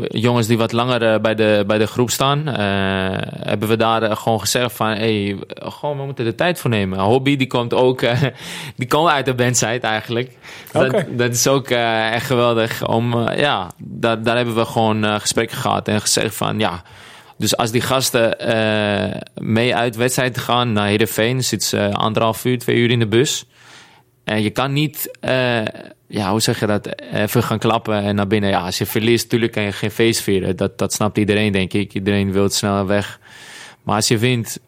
[0.09, 2.47] jongens die wat langer eh, bij, de, bij de groep staan,
[3.47, 6.99] hebben we daar gewoon gezegd van, hey, gewoon, we moeten er tijd voor nemen.
[6.99, 8.01] Hobby, die komt ook,
[8.77, 10.31] die komt uit de bandsite eigenlijk.
[10.73, 12.87] Dat, dat is ook echt geweldig.
[12.87, 16.83] Om, ja, daar, daar hebben we gewoon gesprekken gehad en gezegd van, ja,
[17.37, 18.37] dus als die gasten
[19.35, 23.47] mee uit wedstrijd gaan naar Heerenveen, zitten ze anderhalf uur, twee uur in de bus.
[24.25, 25.65] En je kan niet, eh,
[26.07, 28.51] ja, hoe zeg je dat, even gaan klappen en naar binnen.
[28.51, 30.57] Ja, als je verliest, natuurlijk kan je geen feest vieren.
[30.57, 31.95] Dat, dat snapt iedereen, denk ik.
[31.95, 33.21] Iedereen wil het sneller weg.
[33.83, 34.61] Maar als je wint,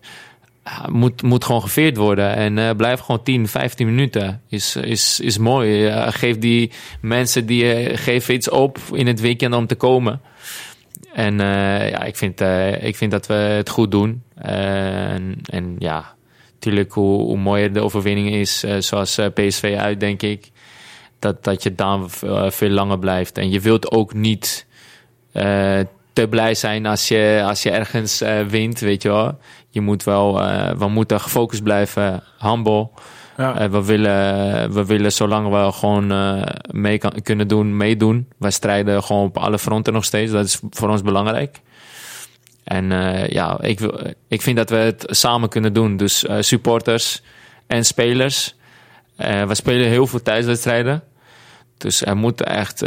[0.64, 2.34] ja, moet, moet gewoon geveerd worden.
[2.34, 4.42] En eh, blijf gewoon 10, 15 minuten.
[4.48, 5.86] Is, is, is mooi.
[5.86, 6.70] Eh, geef die
[7.00, 10.20] mensen die eh, geven iets op in het weekend om te komen.
[11.16, 14.22] En eh, ja, ik vind, eh, ik vind dat we het goed doen.
[14.34, 16.14] Eh, en, en ja,
[16.66, 20.50] natuurlijk hoe, hoe mooier de overwinning is, eh, zoals eh, PSV uit, denk ik.
[21.18, 23.38] Dat, dat je dan eh, veel langer blijft.
[23.38, 24.66] En je wilt ook niet
[26.12, 29.38] te blij zijn als je, als je ergens wint, weet je wel.
[29.70, 30.34] Je moet wel,
[30.78, 32.88] we moeten gefocust blijven, humble.
[33.36, 33.70] Ja.
[33.70, 36.12] We, willen, we willen zolang we gewoon
[36.70, 38.28] mee kan, kunnen doen, meedoen.
[38.38, 40.32] Wij strijden gewoon op alle fronten nog steeds.
[40.32, 41.60] Dat is voor ons belangrijk.
[42.66, 45.96] En eh, ja, ik, wil, ik vind dat we het samen kunnen doen.
[45.96, 47.22] Dus eh, supporters
[47.66, 48.54] en spelers.
[49.16, 51.02] Eh, we spelen heel veel thuiswedstrijden.
[51.78, 52.80] Dus er moet echt,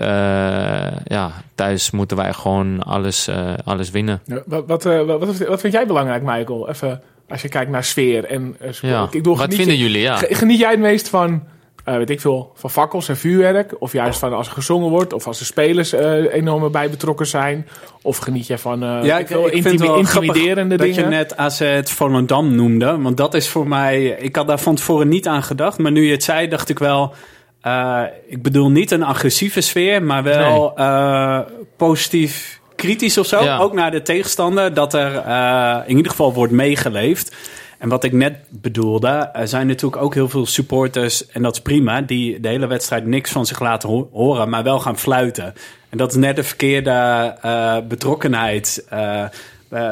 [1.03, 3.29] ja, thuis moeten wij gewoon alles,
[3.63, 4.21] alles winnen.
[4.45, 6.69] Wat, wat, wat, wat, vind jij belangrijk, Michael?
[6.69, 8.55] Even als je kijkt naar sfeer en.
[8.81, 9.03] Ja.
[9.03, 10.01] Ik bedoel, Wat vinden je- jullie?
[10.01, 10.15] Ja.
[10.17, 11.43] ge- Geniet jij het meest van,
[11.83, 13.75] eh, weet ik veel, van fakkels en vuurwerk?
[13.79, 15.13] Of juist van als er gezongen wordt?
[15.13, 17.67] Of als de spelers eh, enorm erbij betrokken zijn?
[18.01, 20.95] Of geniet jij van eh Ja, ik ik, vind het wel intimiderende dingen?
[20.95, 22.97] dat je net AZ Volendam noemde.
[23.01, 24.05] Want dat is voor mij...
[24.05, 25.77] Ik had daar van tevoren niet aan gedacht.
[25.77, 27.13] Maar nu je het zei, dacht ik wel...
[27.61, 31.39] eh, ik bedoel niet een agressieve sfeer, maar wel eh,
[31.77, 33.43] positief kritisch of zo.
[33.43, 33.57] Ja.
[33.57, 34.73] Ook naar de tegenstander.
[34.73, 37.35] Dat er eh, in ieder geval wordt meegeleefd.
[37.79, 41.61] En wat ik net bedoelde, er zijn natuurlijk ook heel veel supporters, en dat is
[41.61, 45.53] prima, die de hele wedstrijd niks van zich laten ho- horen, maar wel gaan fluiten.
[45.89, 48.85] En dat is net de verkeerde eh, betrokkenheid.
[48.89, 49.25] Eh,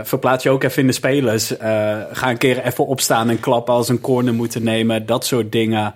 [0.03, 1.53] verplaats je ook even in de spelers.
[2.11, 5.05] Ga een keer even opstaan en klappen als een corner moeten nemen.
[5.05, 5.93] Dat soort dingen.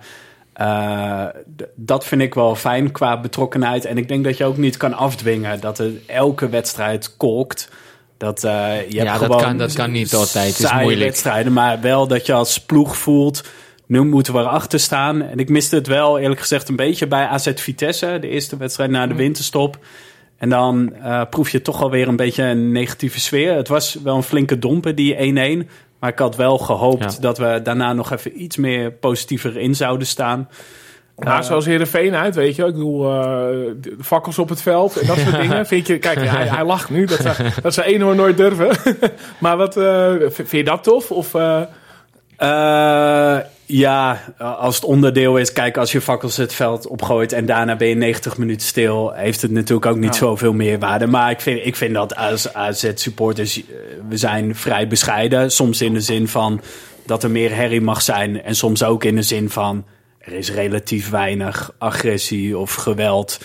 [1.74, 3.84] Dat vind ik wel fijn qua betrokkenheid.
[3.84, 7.68] En ik denk dat je ook niet kan afdwingen dat er elke wedstrijd kolkt.
[8.22, 10.56] Dat, eh, je hebt dat kan- dat kan niet altijd.
[10.56, 11.00] Het is moeilijk.
[11.00, 13.44] wedstrijden, maar wel dat je als ploeg voelt.
[13.86, 15.22] Nu moeten we erachter staan.
[15.22, 18.18] En ik miste het wel, eerlijk gezegd, een beetje bij AZ Vitesse.
[18.20, 19.78] De eerste wedstrijd na de winterstop.
[20.38, 23.54] En dan eh, proef je toch alweer een beetje een negatieve sfeer.
[23.56, 25.68] Het was wel een flinke domper, die 1-1.
[26.00, 27.20] Maar ik had wel gehoopt Ja.
[27.20, 30.48] dat we daarna nog even iets meer positiever in zouden staan.
[31.16, 32.64] Nou, zoals Heerenveen uit, weet je.
[32.66, 35.66] Ik bedoel, de fakkels op het veld en dat soort dingen.
[35.66, 37.04] Vind je, kijk, hij, hij lacht nu.
[37.04, 38.76] Dat, ze- dat ze één nooit durven.
[39.40, 41.10] maar wat, eh, vind je dat tof?
[41.10, 41.32] Of,
[43.66, 47.88] ja, als het onderdeel is, kijk, als je fakkels het veld opgooit en daarna ben
[47.88, 50.18] je 90 minuten stil, heeft het natuurlijk ook niet Ja.
[50.20, 51.06] zoveel meer waarde.
[51.06, 53.62] Maar ik vind, ik vind dat als AZ-supporters,
[54.08, 55.50] we zijn vrij bescheiden.
[55.50, 56.60] Soms in de zin van
[57.06, 59.84] dat er meer herrie mag zijn en soms ook in de zin van
[60.22, 63.40] er is relatief weinig agressie of geweld.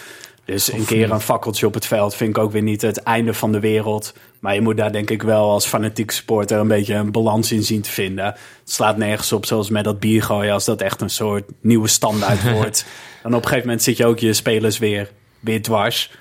[0.46, 3.34] Dus een keer een fakkeltje op het veld vind ik ook weer niet het einde
[3.34, 4.14] van de wereld.
[4.40, 7.64] Maar je moet daar denk ik wel als fanatiek supporter een beetje een balans in
[7.64, 8.26] zien te vinden.
[8.26, 11.88] Het slaat nergens op zoals met dat bier gooien als dat echt een soort nieuwe
[11.88, 12.86] standaard wordt.
[13.24, 15.10] Dan op een gegeven moment zit je ook je spelers weer,
[15.40, 16.12] weer dwars.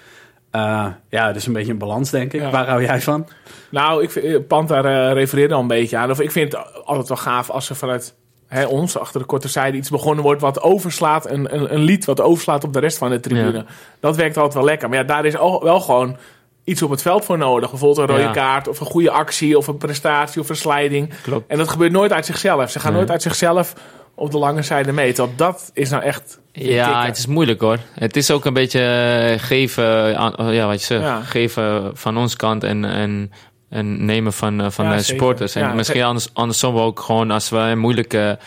[0.51, 2.41] Eh, ja, dus een beetje een balans denk ik.
[2.41, 2.51] Ja.
[2.51, 3.29] Waar hou jij van?
[3.71, 6.11] nou, ik, vind- eh, Panta eh, refereerde al een beetje aan.
[6.11, 8.15] Of ik vind het altijd wel gaaf als er vanuit
[8.47, 11.31] hè, ons, achter de korte zijde, iets begonnen wordt wat overslaat.
[11.31, 13.53] Een, een, een lied wat overslaat op de rest van de tribune.
[13.59, 13.65] Ja.
[14.01, 14.89] Dat werkt altijd wel lekker.
[14.89, 16.17] Maar ja, daar is al, wel gewoon
[16.65, 17.71] iets op het veld voor nodig.
[17.71, 18.33] Bijvoorbeeld een rode Ja.
[18.33, 21.13] kaart, of een goede actie, of een prestatie, of een sliding.
[21.23, 21.51] Klopt.
[21.51, 22.71] En dat gebeurt nooit uit zichzelf.
[22.71, 22.99] Ze gaan Nee.
[22.99, 23.73] nooit uit zichzelf
[24.15, 25.13] op de lange zijde mee.
[25.13, 26.41] Terwijl dat is nou echt...
[26.53, 27.79] Ja, het is moeilijk hoor.
[27.95, 31.21] Het is ook een beetje eh, geven, aan, ja, wat je zegt, Ja.
[31.21, 33.33] geven van ons kant en, en,
[33.69, 35.13] en nemen van, eh, van Ja, de zeker.
[35.15, 35.55] supporters.
[35.55, 38.39] En Ja, misschien anders, andersom ook gewoon als we een moeilijke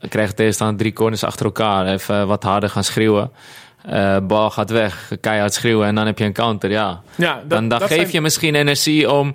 [0.00, 3.30] eh, krijgen tegenstander drie corners achter elkaar, even wat harder gaan schreeuwen.
[3.82, 6.70] Eh, bal gaat weg, keihard schreeuwen en dan heb je een counter.
[6.70, 9.34] Ja, Ja, dat, dan, dan dat geef zijn- je misschien energie om.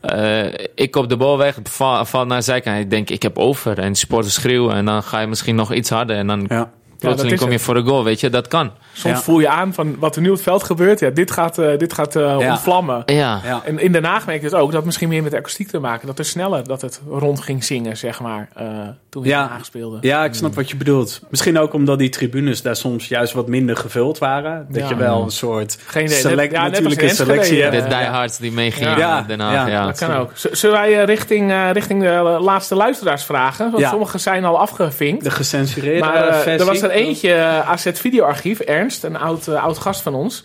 [0.00, 2.78] eh, ik op de bal weg, val, val naar de zijkant.
[2.78, 3.78] Ik denk, ik heb over.
[3.78, 4.74] En de supporters schreeuwen.
[4.74, 6.16] En dan ga je misschien nog iets harder.
[6.16, 6.70] En dan Ja.
[6.98, 7.62] Plotseling kom je het.
[7.62, 8.04] voor de goal.
[8.04, 8.70] Weet je, dat kan.
[8.92, 9.22] Soms Ja.
[9.22, 11.00] voel je aan van wat er nu op het veld gebeurt.
[11.00, 12.50] Ja, dit gaat, eh, dit gaat eh, Ja.
[12.50, 13.02] ontvlammen.
[13.06, 13.60] Ja, Ja.
[13.64, 14.72] En in Den Haag merk ik het ook.
[14.72, 16.06] Dat misschien meer met de akoestiek te maken.
[16.06, 18.48] Dat er sneller dat het rond ging zingen, zeg maar.
[18.54, 18.64] eh,
[19.08, 19.42] toen we in Ja.
[19.42, 19.98] Den Haag speelden.
[20.02, 21.20] Ja, ik snap wat je bedoelt.
[21.30, 24.66] Misschien ook omdat die tribunes daar soms juist wat minder gevuld waren.
[24.70, 24.88] Dat Ja.
[24.88, 26.16] je wel een soort Geen idee.
[26.16, 27.82] select, Ja, net als natuurlijke selectie hebt.
[27.82, 28.96] de diehards die meegingen Ja.
[28.96, 29.52] naar Den Haag.
[29.52, 30.30] Ja, Ja, Dat kan ook.
[30.34, 33.70] Z- Zullen wij richting, eh, richting de laatste luisteraars vragen?
[33.70, 33.90] Want Ja.
[33.90, 35.24] sommige zijn al afgevinkt.
[35.24, 36.50] De gecensureerde Maar versie.
[36.50, 40.42] er was er eentje, eh, AZ Videoarchief, Ernst, een oud, eh, oud gast van ons.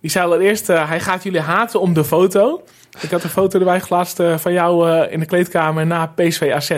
[0.00, 2.62] Die zei allereerst, eh, hij gaat jullie haten om de foto.
[3.00, 6.70] Ik had een foto erbij geplaatst eh, van jou in de kleedkamer na PSV AZ.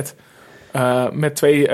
[1.12, 1.68] Met twee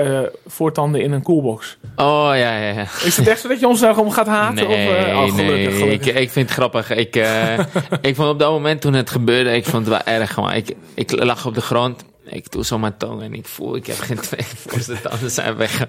[0.47, 1.77] voortanden in een coolbox.
[1.95, 2.81] Oh, ja, ja, ja.
[2.81, 4.55] Is het echt zo dat je ons daarom gaat haten?
[4.55, 5.71] Nee, of, oh, gelukkig, nee.
[5.71, 6.07] gelukkig.
[6.07, 6.89] Ik, ik vind het grappig.
[6.89, 7.15] Ik,
[8.01, 10.37] ik vond op dat moment toen het gebeurde, ik vond het wel erg.
[10.37, 12.03] Maar ik, ik lag op de grond.
[12.25, 15.55] Ik doe zo mijn tong en ik voel, ik heb geen twee voorste tanden zijn
[15.55, 15.87] weg.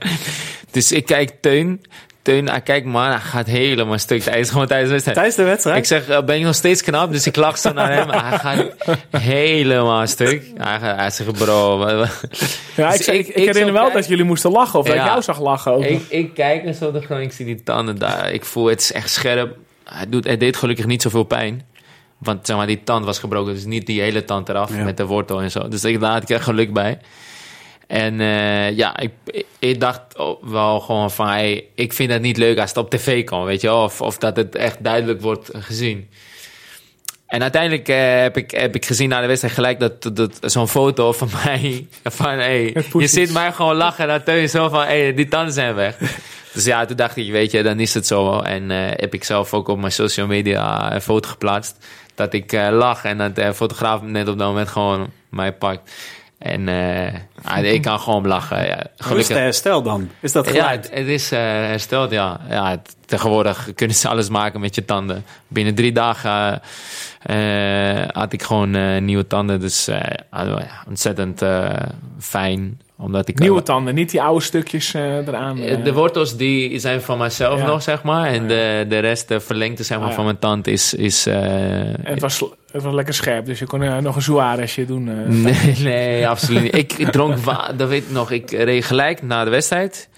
[0.70, 1.82] Dus ik kijk Teun.
[2.22, 4.24] Teun, hij kijkt maar, hij gaat helemaal stuk.
[4.24, 5.16] Hij is gewoon tijdens de wedstrijd.
[5.18, 5.78] Tijdens de wedstrijd?
[5.78, 7.12] Ik zeg, eh, ben je nog steeds knap?
[7.12, 8.08] Dus ik lach zo naar hem.
[8.08, 8.64] Hij gaat
[9.22, 10.42] helemaal stuk.
[10.56, 11.88] Hij, zegt, bro.
[12.76, 14.78] Ja, ik, Dus ik, ik- ik ik herinner wel kijk- dat jullie moesten lachen.
[14.78, 15.06] Of dat ik Ja.
[15.06, 15.84] jou zag lachen ook.
[15.84, 18.32] Ik, ik kijk en zo de grond, ik zie die tanden daar.
[18.32, 19.56] Ik voel, het is echt scherp.
[19.84, 21.66] Hij, doet, hij deed gelukkig niet zoveel pijn.
[22.24, 24.84] Want zeg maar, die tand was gebroken, dus niet die hele tand eraf Ja.
[24.84, 25.68] met de wortel en zo.
[25.68, 26.98] Dus ik, daar had ik echt geluk bij.
[27.86, 29.10] En eh, ja, ik,
[29.58, 30.00] ik, dacht
[30.42, 33.60] wel gewoon van, hey, ik vind het niet leuk als het op tv komt, weet
[33.60, 33.82] je wel.
[33.82, 36.08] Of, of dat het echt duidelijk wordt gezien.
[37.26, 40.68] En uiteindelijk eh, heb, ik, heb ik gezien na de wedstrijd gelijk dat, dat, zo'n
[40.68, 41.86] foto van mij.
[42.04, 44.08] Van hey, je ziet mij gewoon lachen.
[44.08, 45.96] Dat Teun zo van hey, die tanden zijn weg.
[46.54, 48.38] Dus ja, toen dacht ik, weet je, dan is het zo.
[48.40, 51.86] En eh, heb ik zelf ook op mijn social media een foto geplaatst.
[52.14, 55.92] Dat ik eh, lach en dat de fotograaf net op dat moment gewoon mij pakt.
[56.38, 58.66] En eh, ah, ik kan gewoon lachen.
[58.66, 58.78] Ja.
[58.98, 59.36] Is Gelukkig.
[59.36, 60.10] herstel dan?
[60.20, 62.40] Is dat Ja, het, het is eh, hersteld, ja.
[62.48, 65.24] ja het- tegenwoordig kunnen ze alles maken met je tanden.
[65.48, 66.60] Binnen drie dagen
[67.22, 69.60] eh, had ik gewoon eh, nieuwe tanden.
[69.60, 70.00] Dus eh,
[70.30, 71.70] ah, ontzettend eh,
[72.20, 72.80] fijn.
[72.98, 75.58] Omdat ik Nieuwe tanden, niet die oude stukjes eh, eraan.
[75.58, 75.72] eh.
[75.72, 77.66] Eh, De wortels die zijn van mijzelf Ja.
[77.66, 78.26] nog, zeg maar.
[78.26, 80.16] En de, de rest, de verlengte zeg maar, Ah, ja.
[80.16, 80.94] van mijn tand is...
[80.94, 82.40] is eh, En het was,
[82.72, 85.04] het was lekker scherp, dus je kon nog een Suarezje doen.
[85.42, 86.98] Nee, nee, absoluut niet.
[86.98, 88.30] Ik dronk wa- dat weet ik nog.
[88.30, 90.08] Ik reed gelijk na de wedstrijd.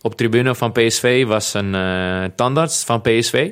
[0.00, 3.50] Op tribune van PSV was een eh, tandarts van PSV.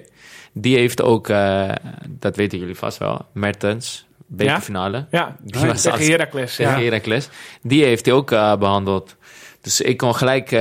[0.53, 1.69] Die heeft ook, eh,
[2.09, 5.07] dat weten jullie vast wel, Mertens, bekerfinale.
[5.11, 6.57] Ja, Die was tegen Heracles.
[6.57, 6.85] Tegen Ja.
[6.85, 7.29] Heracles.
[7.63, 9.17] Die heeft hij ook eh, behandeld.
[9.61, 10.61] Dus ik kon gelijk eh,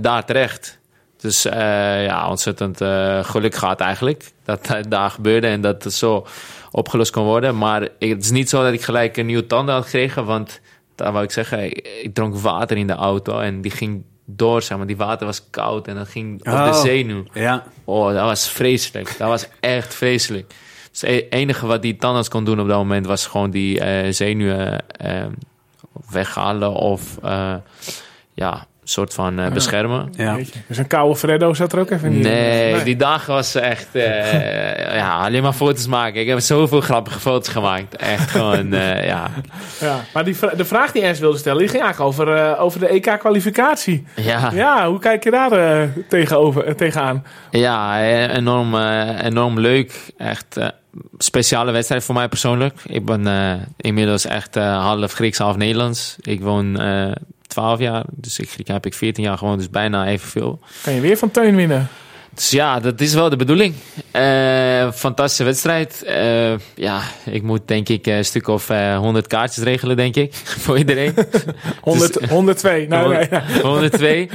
[0.00, 0.78] daar terecht.
[1.16, 2.76] Dus eh, ja, ontzettend
[3.26, 4.30] geluk gehad eigenlijk.
[4.44, 6.26] Dat het daar gebeurde en dat het zo
[6.70, 7.58] opgelost kon worden.
[7.58, 10.24] Maar het is niet zo dat ik gelijk een nieuwe tanden had gekregen.
[10.24, 10.60] Want
[10.94, 13.38] daar wou ik zeggen, ik, ik dronk water in de auto.
[13.38, 14.86] En die ging door, zeg maar.
[14.86, 16.80] Die water was koud en dat ging op de Oh.
[16.80, 17.24] zenuw.
[17.32, 17.64] Ja.
[17.84, 19.14] Oh, dat was vreselijk.
[19.18, 20.52] Dat was echt vreselijk.
[20.92, 24.12] Dus het enige wat die tandarts kon doen op dat moment was gewoon die eh,
[24.12, 25.24] zenuwen eh,
[26.10, 27.54] weghalen of eh,
[28.34, 30.12] ja, een soort van eh, beschermen.
[30.16, 30.38] ja.
[30.68, 32.20] Dus een koude Freddo zat er ook even in.
[32.20, 36.20] Nee, die dagen was echt eh, ja, alleen maar foto's maken.
[36.20, 37.96] Ik heb zoveel grappige foto's gemaakt.
[37.96, 39.30] Echt gewoon, eh, ja.
[39.80, 42.80] Ja, maar die, de vraag die Ernst wilde stellen, die ging eigenlijk over, eh, over
[42.80, 44.04] de EK-kwalificatie.
[44.16, 47.24] Ja, Ja, hoe kijk je daar eh, tegenover, tegenaan?
[47.50, 50.12] Ja, enorm, eh, enorm leuk.
[50.16, 50.68] Echt eh,
[51.18, 52.80] speciale wedstrijd voor mij persoonlijk.
[52.86, 56.16] Ik ben eh, inmiddels echt eh, half Grieks, half Nederlands.
[56.20, 57.12] Ik woon eh
[57.46, 60.60] 12 jaar, dus ik Griek heb ik 14 jaar gewoond, dus bijna evenveel.
[60.82, 61.88] Kan je weer van Teun winnen?
[62.34, 63.74] Dus ja, dat is wel de bedoeling.
[64.10, 66.02] Eh, fantastische wedstrijd.
[66.02, 70.34] Eh, ja, ik moet denk ik een stuk of eh 100 kaartjes regelen, denk ik,
[70.64, 71.14] voor iedereen.
[71.80, 72.86] 100, 102.
[72.88, 73.42] Nou, nee, ja.
[73.62, 74.28] 102.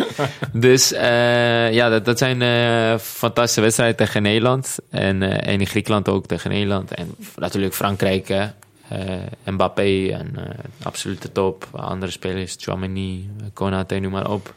[0.53, 4.77] Dus eh, ja, dat, dat zijn eh, fantastische wedstrijden tegen Nederland.
[4.89, 6.91] En, eh, en in Griekenland ook tegen Nederland.
[6.93, 8.29] En natuurlijk Frankrijk.
[8.29, 8.99] Eh,
[9.45, 10.43] Mbappé en eh
[10.83, 11.67] absolute top.
[11.71, 14.53] Andere spelers, Chouameni, Konate, noem maar op.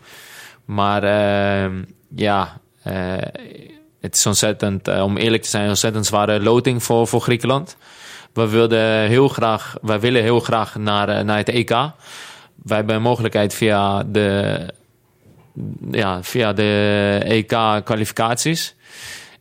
[0.65, 1.71] Maar eh,
[2.15, 2.70] ja, eh,
[4.01, 7.77] het is ontzettend, eh, om eerlijk te zijn, een ontzettend zware loting voor, voor Griekenland.
[8.33, 11.71] We wilden heel graag, wij willen heel graag naar, eh, naar het EK.
[11.71, 14.59] Wij hebben een mogelijkheid via de,
[15.91, 18.75] ja, via de EK-kwalificaties.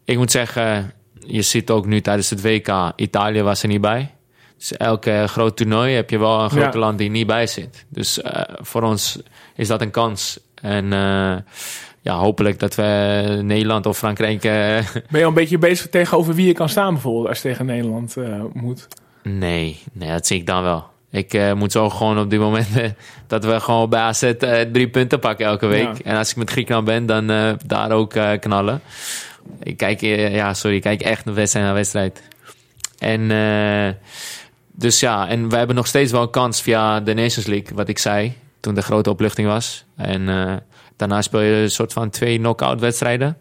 [0.06, 4.14] Ik moet zeggen, je ziet ook nu tijdens het WK, Italië was er niet bij.
[4.58, 6.80] Dus elke groot toernooi heb je wel een groot Ja.
[6.80, 7.86] land die niet bij zit.
[7.90, 9.20] Dus eh, voor ons
[9.56, 10.40] is dat een kans.
[10.62, 11.36] En eh,
[12.02, 14.44] ja, hopelijk dat we Nederland of Frankrijk...
[14.44, 14.52] eh,
[15.10, 17.66] Ben je al een beetje bezig tegenover wie je kan staan bijvoorbeeld als je tegen
[17.66, 18.88] Nederland eh, moet?
[19.24, 20.88] Nee, nee, dat zie ik dan wel.
[21.12, 22.96] Ik eh, moet zo gewoon op die momenten
[23.28, 24.34] dat we gewoon bij AZ
[24.72, 25.98] drie punten pakken elke week.
[25.98, 26.04] Ja.
[26.04, 28.82] En als ik met Griekenland ben, dan daar ook knallen.
[29.64, 30.02] Ik kijk,
[30.32, 32.24] ja, sorry, ik kijk echt naar wedstrijd naar wedstrijd.
[33.00, 33.28] En
[34.72, 37.88] dus ja, en we hebben nog steeds wel een kans via de Nations League, wat
[37.88, 39.86] ik zei toen de grote opluchting was.
[39.96, 40.28] En
[41.00, 43.38] daarna speel je een soort van twee knock-out wedstrijden.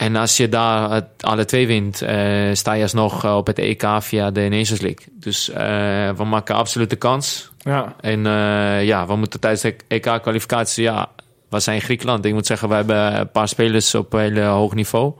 [0.00, 3.58] En als je daar het alle twee wint, eh, sta je alsnog eh, op het
[3.58, 5.06] EK via de Nations League.
[5.12, 7.50] Dus eh, we maken absoluut de kans.
[7.58, 8.22] Ja, En
[8.84, 11.08] ja, we moeten tijdens de EK-kwalificatie, ja,
[11.48, 12.24] we zijn Griekenland.
[12.24, 15.12] Ik moet zeggen, we hebben een paar spelers op een heel hoog niveau.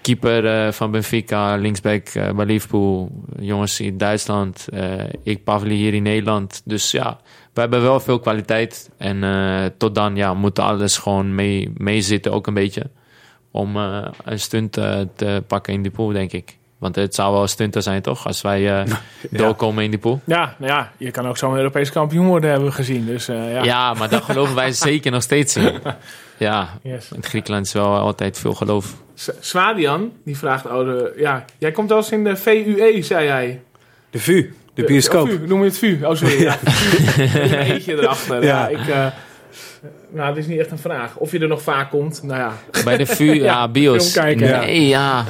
[0.00, 3.10] Keeper van Benfica, linksback bij Liverpool,
[3.40, 4.66] jongens in Duitsland,
[5.22, 6.62] ik Pavli hier in Nederland.
[6.64, 7.20] Dus ja,
[7.56, 8.90] we hebben wel veel kwaliteit.
[8.98, 12.82] En eh, tot dan ja, moet alles gewoon mee, meezitten ook een beetje.
[13.50, 16.56] Om eh, een stunt eh, te pakken in die pool, denk ik.
[16.78, 18.26] Want het zou wel een stunter zijn, toch?
[18.26, 18.94] Als wij eh,
[19.30, 20.20] doorkomen in die pool.
[20.24, 23.06] ja, nou ja, je kan ook zo'n Europees kampioen worden, hebben we gezien.
[23.06, 23.62] Dus eh, ja.
[23.64, 23.94] Ja.
[23.94, 25.80] maar dat geloven wij zeker nog steeds in.
[26.36, 27.10] Ja, Yes.
[27.14, 28.94] in Griekenland is wel altijd veel geloof.
[29.14, 33.28] S- Swadian, die vraagt, oh, de, ja, jij komt wel eens in de VUE, zei
[33.28, 33.62] hij.
[34.10, 35.28] De VU, de bioscoop.
[35.28, 36.04] Oh, VU, noem je het VU?
[36.04, 36.42] Oh, sorry.
[36.42, 36.58] Ja.
[37.18, 38.42] Een eentje erachter.
[38.42, 38.68] Ja.
[38.68, 38.68] Ja.
[38.68, 39.06] ik, eh,
[40.10, 41.16] nou, het is niet echt een vraag.
[41.16, 42.52] Of je er nog vaak komt, nou ja.
[42.84, 44.12] Bij de VU, ja, Ja, bios.
[44.12, 44.60] kijken, ja.
[44.60, 45.24] nee, ja.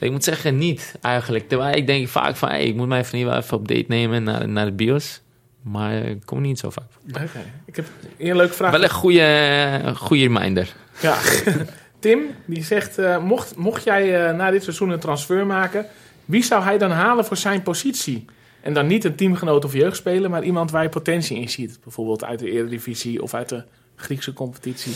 [0.00, 1.48] Ik moet zeggen, niet eigenlijk.
[1.48, 4.22] Terwijl ik denk vaak van, hey, ik moet mijn vriendin wel even op date nemen
[4.22, 5.20] naar, naar de bios.
[5.62, 6.88] Maar ik kom niet zo vaak.
[7.08, 7.28] Oké.
[7.64, 7.84] Ik heb
[8.16, 8.70] hier een leuke vraag.
[8.70, 10.74] Wel een goede, goede reminder.
[11.00, 11.16] Ja.
[11.98, 15.86] Tim, die zegt, eh, mocht, mocht jij eh, na dit seizoen een transfer maken...
[16.24, 18.24] Wie zou hij dan halen voor zijn positie?
[18.62, 21.78] En dan niet een teamgenoot of jeugdspeler, maar iemand waar je potentie in ziet.
[21.82, 23.64] Bijvoorbeeld uit de Eredivisie of uit de
[23.96, 24.92] Griekse competitie.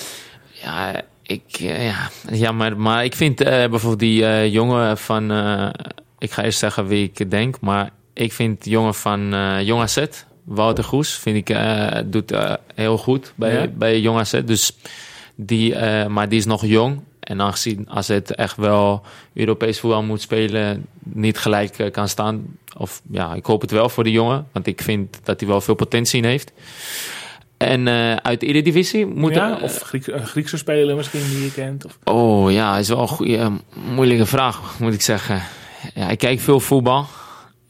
[0.50, 2.76] Ja, ik, eh, ja, jammer.
[2.76, 5.24] Maar ik vind eh, bijvoorbeeld die eh, jongen van...
[6.18, 7.60] ik ga eerst zeggen wie ik denk.
[7.60, 10.04] Maar ik vind de jongen van eh Jong AZ,
[10.44, 11.14] Wouter Goes...
[11.18, 11.56] Vind ik,
[12.06, 12.34] doet
[12.74, 13.66] heel goed bij, Ja.
[13.66, 14.40] bij Jong AZ.
[14.44, 14.76] Dus
[15.34, 15.78] die,
[16.08, 17.00] maar die is nog jong.
[17.24, 19.02] En aangezien AZ echt wel
[19.34, 20.86] Europees voetbal moet spelen...
[21.02, 22.44] niet gelijk eh, kan staan.
[22.76, 24.46] Of ja, ik hoop het wel voor die jongen.
[24.52, 26.52] Want ik vind dat hij wel veel potentie in heeft.
[27.56, 29.34] En eh, uit de Eredivisie moet...
[29.34, 31.84] Ja, er- of Griek, een Griekse speler misschien die je kent.
[31.84, 33.50] Of, Oh ja, is wel een eh,
[33.94, 35.42] moeilijke vraag, moet ik zeggen.
[35.94, 37.06] Ja, ik kijk veel voetbal.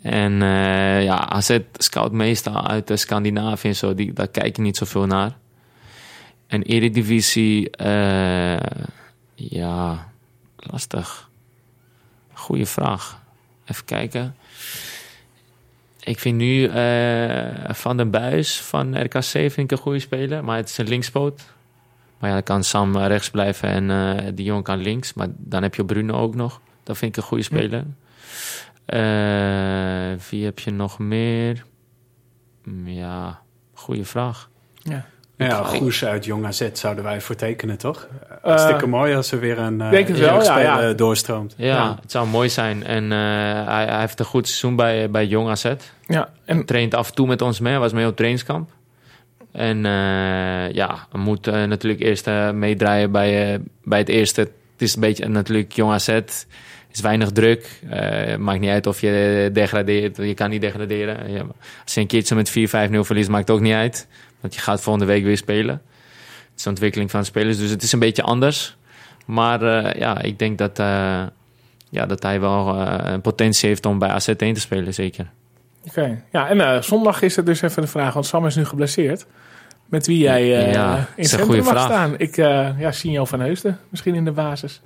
[0.03, 3.95] En eh ja, AZ scout meestal uit de Scandinavië en zo.
[3.95, 5.37] Die, daar kijk ik niet zoveel naar.
[6.47, 8.57] En Eredivisie, eh
[9.35, 10.09] ja,
[10.57, 11.31] lastig.
[12.33, 13.23] Goeie vraag.
[13.65, 14.37] Even kijken.
[16.01, 20.45] Ik vind nu eh, Van den Buis van RKC vind ik een goede speler.
[20.45, 21.43] Maar het is een linkspoot.
[22.19, 25.15] Maar ja, dan kan Sam rechts blijven en eh die jongen kan links.
[25.15, 26.61] Maar dan heb je Bruno ook nog.
[26.83, 27.85] Dat vind ik een goede speler.
[28.85, 31.65] Eh, wie heb je nog meer?
[32.65, 33.41] Mm, Ja,
[33.75, 34.51] goede vraag.
[34.83, 35.07] ja.
[35.37, 38.09] Ja, Goes uit Jong AZ zouden wij voor tekenen, toch?
[38.43, 40.75] Hartstikke mooi als er weer een uh, denk het wel, ja, ja.
[40.77, 41.55] speler doorstroomt.
[41.57, 41.99] Ja, Ja.
[42.01, 42.85] het zou mooi zijn.
[42.85, 43.19] En eh,
[43.67, 45.73] hij, hij heeft een goed seizoen bij, bij Jong AZ.
[46.07, 47.73] ja, en Traint af en toe met ons mee.
[47.73, 48.71] Hij was mee op trainingskamp.
[49.53, 54.41] En eh, ja, hij moet eh, natuurlijk eerst eh, meedraaien bij, eh, bij het eerste.
[54.41, 54.51] Het
[54.83, 56.09] is een beetje natuurlijk Jong AZ.
[56.93, 57.81] is weinig druk.
[57.91, 60.17] Eh, maakt niet uit of je degradeert.
[60.17, 61.33] Je kan niet degraderen.
[61.33, 61.43] Ja,
[61.85, 64.07] als je een keertje met 4-5-0 verliest, maakt het ook niet uit.
[64.45, 65.75] Want je gaat volgende week weer spelen.
[65.75, 67.59] Het is de ontwikkeling van spelers.
[67.59, 68.77] Dus het is een beetje anders.
[69.27, 71.23] Maar eh, ja, ik denk dat, eh,
[71.91, 75.31] ja, dat hij wel eh, een potentie heeft om bij AZ 1 te spelen, zeker.
[75.87, 78.65] Oké, ja, en eh, zondag is het dus even de vraag, want Sam is nu
[78.65, 79.27] geblesseerd.
[79.87, 81.85] Met wie jij eh Ja, in centrum mag vraag.
[81.85, 82.15] staan.
[82.19, 84.81] Ik, eh ja, Sinjo van Heusden, misschien in de basis.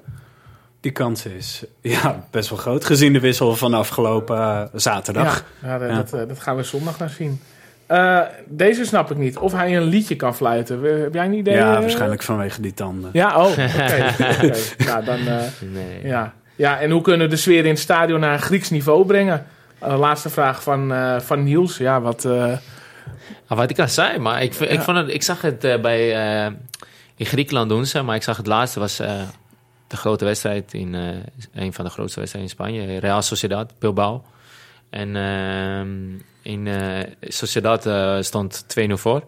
[0.80, 5.44] Die kans is ja, best wel groot, gezien de wissel van afgelopen zaterdag.
[5.62, 5.96] Ja, ja, dat, Ja.
[5.96, 7.40] Dat, dat gaan we zondag naar zien.
[7.88, 9.38] Eh, deze snap ik niet.
[9.38, 10.82] Of hij een liedje kan fluiten.
[11.02, 11.54] Heb jij een idee?
[11.54, 11.80] Ja, eh?
[11.80, 13.10] waarschijnlijk vanwege die tanden.
[13.12, 14.12] Ja, oh, oké.
[14.32, 14.54] oké.
[14.84, 15.18] Nou, dan...
[15.26, 15.36] eh,
[15.72, 16.00] Nee.
[16.06, 16.34] Ja.
[16.56, 19.46] ja, en hoe kunnen we de sfeer in het stadion naar een Grieks niveau brengen?
[19.78, 21.76] Eh, laatste vraag van, eh, van Niels.
[21.76, 22.24] Ja, wat...
[22.24, 22.52] eh,
[23.46, 24.80] Ah, wat ik al zei, maar ik, ik, Ja.
[24.82, 26.14] vond het, ik zag het bij,
[26.46, 26.52] eh,
[27.16, 29.12] in Griekenland doen ze, maar ik zag het laatste was eh,
[29.86, 30.94] de grote wedstrijd in
[31.54, 34.24] een van de grootste wedstrijden in Spanje, Real Sociedad, Bilbao.
[34.90, 35.88] En ehm,
[36.48, 39.22] in eh, Sociedad eh, stond 2-0 voor.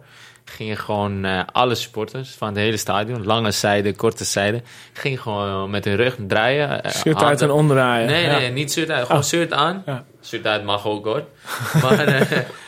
[0.45, 4.61] Gingen gewoon eh, alle supporters van het hele stadion, lange zijde, korte zijde,
[4.93, 6.81] gingen gewoon met hun rug draaien.
[6.91, 8.07] shirt uit en omdraaien.
[8.07, 8.37] Nee, ja.
[8.37, 9.05] nee, niet shirt uit.
[9.05, 9.27] Gewoon Oh.
[9.27, 9.83] shirt aan.
[9.85, 10.03] Ja.
[10.23, 11.25] Shirt uit mag ook hoor.
[11.83, 12.21] Maar eh,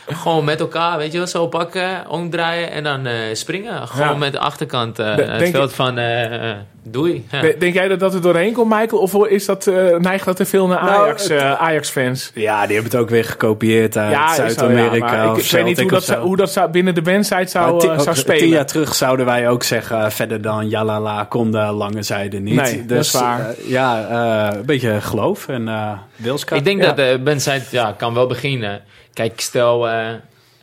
[0.06, 3.88] gewoon met elkaar, weet je wel, zo pakken, omdraaien en dan eh, springen.
[3.88, 4.14] Gewoon Ja.
[4.16, 7.26] met de achterkant eh, het denk veld van eh, eh, doei.
[7.58, 9.02] Denk jij dat dat er doorheen komt, Michael?
[9.02, 12.30] Of is dat, eh, neigt dat te veel naar Nou, Ajax, het- eh, Ajax-fans?
[12.34, 16.04] Ja, die hebben het ook weer gekopieerd uit Zuid-Amerika ik, ik weet niet hoe dat,
[16.04, 18.38] zou, hoe dat zou, binnen de bandsite zou, zou spelen.
[18.38, 22.54] Tien jaar terug zouden wij ook zeggen, verder dan Jalala kon de lange zijde niet.
[22.54, 23.40] Nee, dat dus is waar.
[23.40, 24.06] eh, ja,
[24.50, 26.60] eh, een beetje geloof en eh wilskracht.
[26.60, 26.92] Ik denk Ja.
[26.92, 28.63] dat de zei, ja, kan wel beginnen.
[29.12, 30.10] Kijk, stel eh,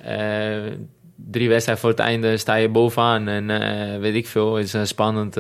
[0.04, 0.72] eh,
[1.16, 5.38] drie wedstrijden voor het einde sta je bovenaan en eh, weet ik veel, is spannend.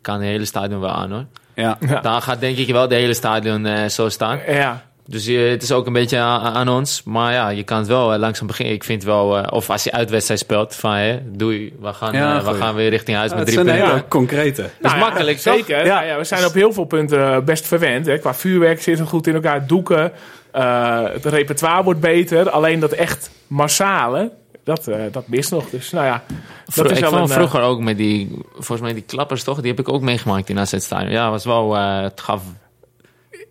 [0.00, 1.24] kan het hele stadion wel aan hoor.
[1.54, 1.78] Ja.
[1.88, 2.00] Ja.
[2.00, 4.38] Dan gaat denk ik wel de hele stadion eh, zo staan.
[4.46, 7.02] Ja, Dus het is ook een beetje aan, aan ons.
[7.04, 8.74] Maar ja, je kan het wel langzaam beginnen.
[8.74, 12.44] Ik vind wel, eh, of als je uitwedstrijd speelt, van hè, doei, we gaan, Ja,
[12.44, 13.96] we gaan weer richting huis Ja, met het drie zijn punten.
[13.96, 14.62] hele concrete.
[14.62, 15.54] Dat is Nou ja, makkelijk, toch?
[15.54, 15.86] Zeker.
[15.86, 15.94] Ja.
[15.94, 18.06] Nou ja, we zijn op heel veel punten best verwend.
[18.06, 18.18] Hè.
[18.18, 19.66] Qua vuurwerk zit het goed in elkaar.
[19.66, 20.12] Doeken.
[20.56, 22.50] Eh, het repertoire wordt beter.
[22.50, 24.32] Alleen dat echt massale,
[24.64, 25.70] dat, eh, dat mist nog.
[25.70, 26.22] Dus nou ja,
[26.66, 27.30] Vro- dat is ik wel vond een...
[27.30, 30.48] eh, vroeger ook met die, volgens mij die klappers toch, die heb ik ook meegemaakt
[30.48, 31.10] in AZ Stadion.
[31.10, 32.42] Ja, was wel, eh, het gaf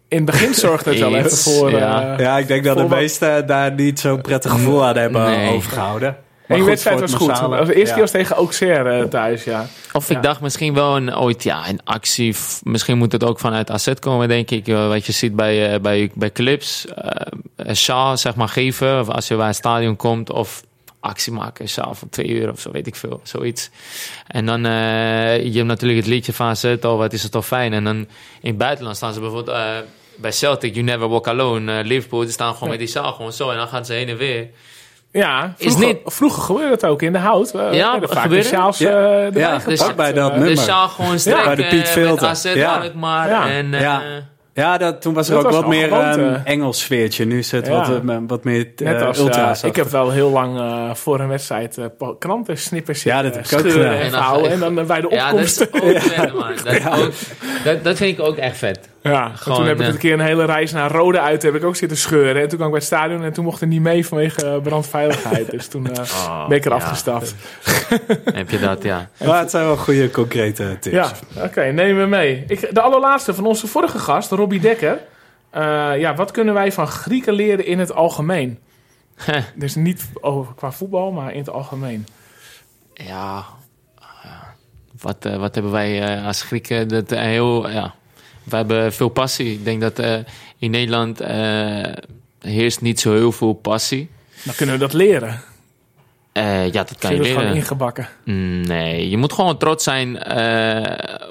[0.08, 1.72] in het begin zorgde het wel even voor...
[1.72, 2.16] ja.
[2.20, 5.50] Ja, ik denk dat de wat- meesten daar niet zo'n prettig gevoel aan hebben Nee.
[5.54, 6.18] overgehouden.
[6.48, 7.28] Goed, wedstrijd voor was het goed.
[7.30, 7.92] massale- De eerste ja.
[7.94, 9.68] keer was tegen Auxerre eh, thuis, ja.
[9.94, 10.16] Of Ja.
[10.16, 12.36] ik dacht misschien wel een, ooit ja, een actie.
[12.64, 14.68] Misschien moet het ook vanuit AZ komen, denk ik.
[14.68, 16.86] eh, Wat je ziet bij, eh, bij, bij clips.
[16.88, 17.12] eh,
[17.56, 19.00] een sjaal, zeg maar, geven.
[19.00, 20.30] Of als je bij een stadion komt.
[20.32, 20.64] Of
[21.00, 23.20] actie maken, een sjaal van twee uur of zo, weet ik veel.
[23.24, 23.70] Zoiets.
[24.28, 24.72] En dan, eh,
[25.46, 26.64] je hebt natuurlijk het liedje van AZ.
[26.82, 27.74] Oh, wat is het toch fijn.
[27.74, 27.96] En dan
[28.42, 29.58] in het buitenland staan ze bijvoorbeeld...
[29.58, 29.72] eh,
[30.18, 31.84] bij Celtic, You Never Walk Alone.
[31.84, 33.50] Liverpool, die staan gewoon met die zaal gewoon zo.
[33.50, 34.48] En dan gaan ze heen en weer.
[35.18, 37.52] Ja, Is vroeger, niet- vroeger gebeurde het ook in de hout.
[37.52, 38.36] Eh, Ja, werden vaak de
[38.80, 38.90] Ja.
[38.90, 40.38] eh, erbij Ja, gepakt, dus bij dat eh.
[40.38, 40.56] nummer.
[40.56, 42.28] De zaal gewoon strekken bij de Piet met Filter.
[42.28, 42.78] AZ Ja.
[42.82, 43.30] Alkmaar.
[43.30, 43.48] Ja.
[43.50, 44.02] En, eh, Ja.
[44.54, 46.42] Ja, dat, toen was er Dat ook was wat meer groot, een eh.
[46.44, 47.26] Engels sfeertje.
[47.26, 47.90] Nu is het Ja.
[48.04, 49.64] wat, wat meer Net uh, als, eh, ultra's.
[49.64, 51.86] ik heb wel heel lang eh, voor een wedstrijd eh,
[52.20, 54.14] kranten snippers Ja, dat heb ik ook en
[54.44, 55.86] En En dan bij de Ja, dat is opkomst.
[55.96, 56.54] ook vet, man.
[56.64, 57.14] Dat, is ook-
[57.64, 58.80] dat, dat vind ik ook echt vet.
[59.12, 61.56] Ja, Gewoon, toen heb ik eh, een keer een hele reis naar Rode uit heb
[61.56, 62.42] ik ook zitten scheuren.
[62.42, 64.62] En toen kwam ik bij het stadion en toen mocht ik niet mee vanwege eh,
[64.62, 65.52] brandveiligheid.
[65.52, 66.88] Dus toen eh, Oh, ben ik eraf ja.
[66.88, 67.36] gestapt.
[68.34, 69.10] Heb je dat, ja.
[69.26, 70.96] Maar het zijn wel goede, concrete tips.
[70.96, 71.12] Ja,
[71.44, 72.44] oké, nemen we mee.
[72.48, 75.00] Ik, de allerlaatste van onze vorige gast, Robbie Dekker.
[75.50, 75.62] Eh,
[75.98, 78.60] ja, wat kunnen wij van Grieken leren in het algemeen?
[79.56, 82.08] Dus niet over, qua voetbal, maar in het algemeen.
[82.94, 83.46] Ja,
[85.02, 86.88] wat, wat hebben wij eh, als Grieken?
[86.88, 87.94] Dat, heel, ja,
[88.46, 89.52] we hebben veel passie.
[89.54, 90.18] Ik denk dat eh,
[90.58, 91.94] in Nederland eh,
[92.40, 94.10] heerst niet zo heel veel passie.
[94.44, 95.42] Dan kunnen we dat leren.
[96.32, 97.56] Eh, ja, dat kan je Zit het gewoon leren.
[97.56, 98.08] ingebakken.
[98.24, 100.14] Mm, Nee, je moet gewoon trots zijn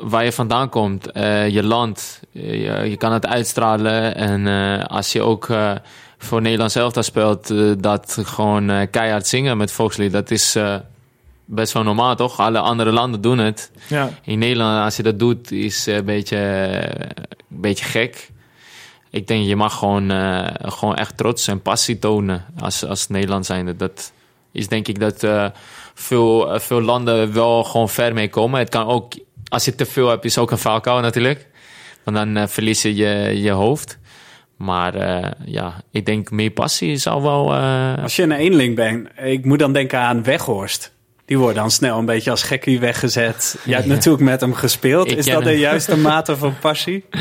[0.00, 1.08] waar je vandaan komt.
[1.48, 2.20] Je land.
[2.30, 4.14] Je, je kan het uitstralen.
[4.14, 4.46] En
[4.86, 5.48] als je ook
[6.18, 10.12] voor Nederland zelf dat speelt, dat gewoon keihard zingen met volkslied.
[10.12, 10.56] Dat is
[11.44, 12.40] best wel normaal, toch?
[12.40, 13.70] Alle andere landen doen het.
[13.88, 14.10] Ja.
[14.22, 16.36] In Nederland, als je dat doet, is een beetje,
[17.50, 18.30] een beetje gek.
[19.10, 23.46] Ik denk, je mag gewoon, eh, gewoon echt trots en passie tonen als, als Nederland
[23.46, 23.76] zijnde.
[23.76, 24.12] Dat
[24.52, 25.46] is denk ik dat eh,
[25.94, 28.58] veel, eh, veel landen wel gewoon ver mee komen.
[28.58, 29.12] Het kan ook,
[29.48, 31.46] als je te veel hebt, is ook een valkuil natuurlijk.
[32.04, 33.98] Want dan eh, verlies je je, je hoofd.
[34.56, 37.54] Maar eh, ja, ik denk meer passie zou wel...
[37.54, 40.92] eh, Als je een eenling bent, ik moet dan denken aan Weghorst.
[41.24, 43.56] Die wordt dan snel een beetje als gekkie weggezet.
[43.64, 45.10] Jij hebt natuurlijk met hem gespeeld.
[45.10, 47.04] Ik is dat de juiste mate van passie?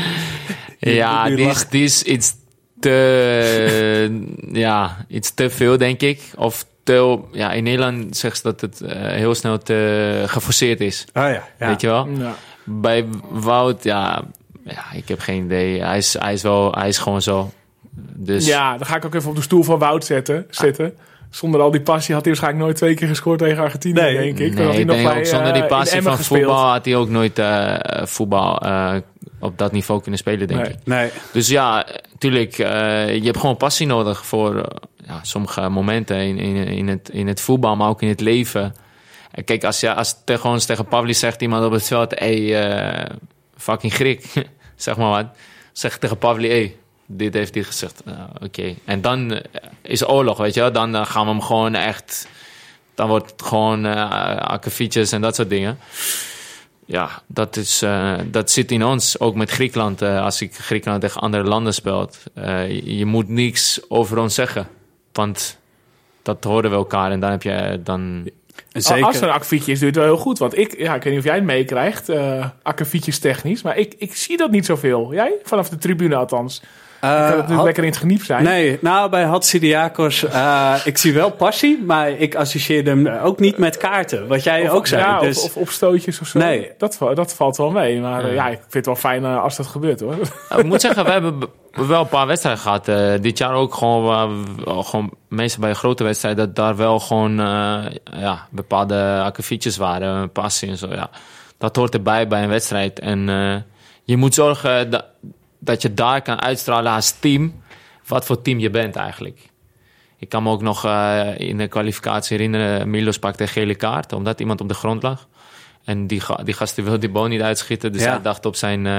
[0.78, 2.34] Ja, die is, die is iets
[2.80, 4.24] te,
[4.66, 6.20] ja, iets te veel, denk ik.
[6.36, 11.04] Of te, ja, in Nederland zegt ze dat het eh, heel snel te geforceerd is.
[11.12, 11.68] Oh ja, ja.
[11.68, 12.08] Weet je wel?
[12.08, 12.34] Ja.
[12.64, 14.24] Bij Wout, ja,
[14.64, 15.82] ja, ik heb geen idee.
[15.82, 17.52] Hij is, hij is, wel, hij is gewoon zo.
[18.16, 20.94] Dus ja, dan ga ik ook even op de stoel van Wout zetten, zitten.
[21.34, 24.14] Zonder al die passie had hij waarschijnlijk nooit twee keer gescoord tegen Argentinië, Nee.
[24.14, 24.54] denk ik.
[24.54, 26.40] Nee, had hij ik nog denk bij, ook zonder eh, die passie van gespeeld.
[26.44, 28.94] voetbal had hij ook nooit eh, voetbal eh,
[29.40, 30.70] op dat niveau kunnen spelen, denk Nee.
[30.70, 30.76] ik.
[30.84, 34.54] Nee, Dus ja, natuurlijk, eh, je hebt gewoon passie nodig voor
[35.06, 38.74] ja, sommige momenten in, in, in, het, in het voetbal, maar ook in het leven.
[39.30, 42.68] En kijk, als je als te, gewoon tegen Pavli zegt iemand op het veld, hey,
[42.68, 43.10] eh,
[43.56, 44.32] fucking Griek,
[44.76, 45.26] zeg maar wat.
[45.72, 48.02] Zeg tegen Pavli, hey, dit heeft hij gezegd.
[48.04, 48.74] Nou, Oké.
[48.84, 49.40] En dan eh,
[49.82, 50.72] is oorlog, weet je wel.
[50.72, 52.28] Dan eh, gaan we hem gewoon echt...
[52.94, 55.78] Dan wordt het gewoon eh akkefietjes en dat soort dingen.
[56.86, 59.20] Ja, dat, is, eh, dat zit in ons.
[59.20, 60.02] Ook met Griekenland.
[60.02, 62.18] eh, als ik Griekenland tegen andere landen speelt.
[62.34, 64.68] eh, je, je moet niks over ons zeggen.
[65.12, 65.58] Want
[66.22, 67.10] dat horen we elkaar.
[67.10, 68.00] En dan heb je dan...
[68.00, 68.32] en
[68.72, 69.22] Als er zeker.
[69.22, 70.38] een akkefietje is, doe je het wel heel goed.
[70.38, 73.62] Want ik, ja, ik weet niet of jij het meekrijgt, eh akkefietjes technisch.
[73.62, 75.12] Maar ik, ik zie dat niet zoveel.
[75.12, 75.32] Jij?
[75.42, 76.62] Vanaf de tribune althans.
[77.04, 78.44] Eh, ik kan natuurlijk had- lekker in het geniep zijn.
[78.44, 83.58] Nee, nou bij Hatsidiakos, eh ik zie wel passie, maar ik associeer hem ook niet
[83.58, 84.28] met kaarten.
[84.28, 85.02] Wat jij ook zei.
[85.02, 86.38] Ja, dus, of, of opstootjes of zo.
[86.38, 86.70] Nee.
[86.78, 88.00] Dat, dat valt wel mee.
[88.00, 90.16] Maar ja, ik vind het wel fijn eh, als dat gebeurt hoor.
[90.48, 91.40] Nou, ik moet zeggen, we hebben
[91.72, 92.88] wel een paar wedstrijden gehad.
[92.88, 94.04] eh, dit jaar ook gewoon,
[94.64, 99.76] wel gewoon meestal bij een grote wedstrijd, dat daar wel gewoon eh, ja, bepaalde akkefietjes
[99.76, 100.88] waren, passie en zo.
[100.90, 101.10] Ja.
[101.58, 102.98] Dat hoort erbij bij een wedstrijd.
[102.98, 103.56] En eh,
[104.04, 105.04] je moet zorgen dat,
[105.64, 107.62] dat je daar kan uitstralen als team,
[108.06, 109.38] wat voor team je bent eigenlijk.
[110.18, 114.12] Ik kan me ook nog eh, in de kwalificatie herinneren, Milos pakte een gele kaart,
[114.12, 115.28] omdat iemand op de grond lag.
[115.84, 118.10] En die, die gast die wilde die bal niet uitschieten, dus Ja.
[118.10, 118.86] hij dacht op zijn...
[118.86, 118.96] eh,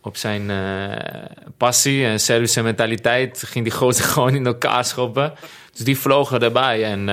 [0.00, 5.32] op zijn eh, passie en Servische mentaliteit ging die gozer gewoon in elkaar schoppen.
[5.72, 7.08] Dus die vlogen erbij en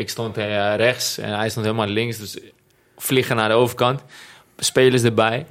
[0.00, 2.18] ik stond eh, rechts en hij stond helemaal links.
[2.18, 2.38] Dus
[2.96, 4.02] vliegen naar de overkant,
[4.58, 5.46] spelers erbij.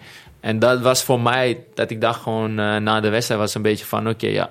[0.45, 3.61] En dat was voor mij, dat ik dacht gewoon eh, na de wedstrijd was een
[3.61, 4.09] beetje van...
[4.09, 4.49] Oké, ja,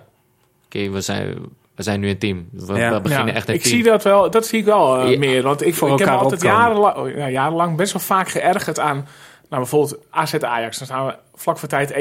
[0.66, 1.34] oké, we, zijn,
[1.74, 2.48] we zijn nu een team.
[2.52, 2.92] We, Ja.
[2.92, 3.74] we beginnen Ja, echt een ik team.
[3.74, 5.42] zie dat wel, dat zie ik wel eh, Ja, meer.
[5.42, 9.06] Want ik, voor ik heb altijd jarenlang, oh, ja, jarenlang best wel vaak geërgerd aan...
[9.48, 10.78] Nou, bijvoorbeeld AZ Ajax.
[10.78, 11.92] Dan staan we vlak voor tijd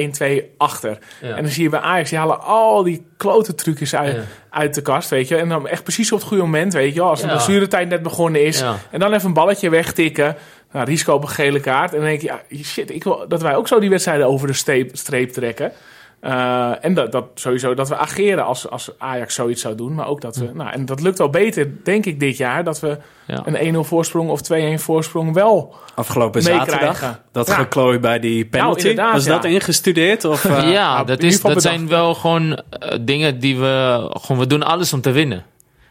[0.52, 0.98] 1-2 achter.
[1.22, 1.36] Ja.
[1.36, 4.22] En dan zie je bij Ajax, die halen al die klote trucjes uit, Ja.
[4.50, 5.36] uit de kast, weet je.
[5.38, 7.02] En dan echt precies op het goede moment, weet je.
[7.02, 7.34] Als de Ja.
[7.34, 8.60] blessuretijd net begonnen is.
[8.60, 8.76] Ja.
[8.92, 10.36] En dan even een balletje wegtikken.
[10.74, 11.92] Nou, risico op een gele kaart.
[11.92, 14.48] En dan denk je, ja, shit, ik wil dat wij ook zo die wedstrijden over
[14.48, 15.72] de streep, streep trekken.
[16.20, 19.96] Eh, en dat, dat sowieso dat we ageren als, als Ajax zoiets zou doen.
[19.96, 22.64] Maar ook dat we, nou, en dat lukt wel beter, denk ik, dit jaar.
[22.64, 22.98] Dat we
[23.28, 23.42] Ja.
[23.46, 25.76] een 1-0 voorsprong of 2-1 voorsprong wel.
[25.96, 27.54] afgelopen zaterdag, dat Ja.
[27.54, 28.80] geklooi bij die penalty.
[28.80, 29.32] inderdaad, Was ja.
[29.32, 30.26] dat ingestudeerd?
[30.26, 31.62] Of, eh, ja, nou, dat, is, dat bedacht.
[31.62, 34.08] zijn wel gewoon eh, dingen die we...
[34.22, 35.44] Gewoon, we doen alles om te winnen.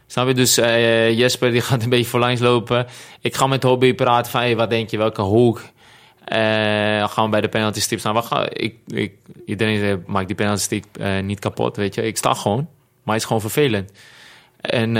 [0.07, 0.33] Snap je?
[0.33, 2.87] Dus eh, Jesper die gaat een beetje voorlangs lopen.
[3.21, 4.41] Ik ga met Hobby praten van...
[4.41, 5.61] Hey, wat denk je, welke hoek?
[6.25, 8.15] Eh, gaan we bij de penalty stip staan.
[8.15, 9.13] We gaan, ik, ik,
[9.45, 12.01] iedereen maakt die penalty stip eh, niet kapot, weet je.
[12.01, 12.67] Ik sta gewoon,
[13.03, 13.91] maar het is gewoon vervelend.
[14.61, 14.95] En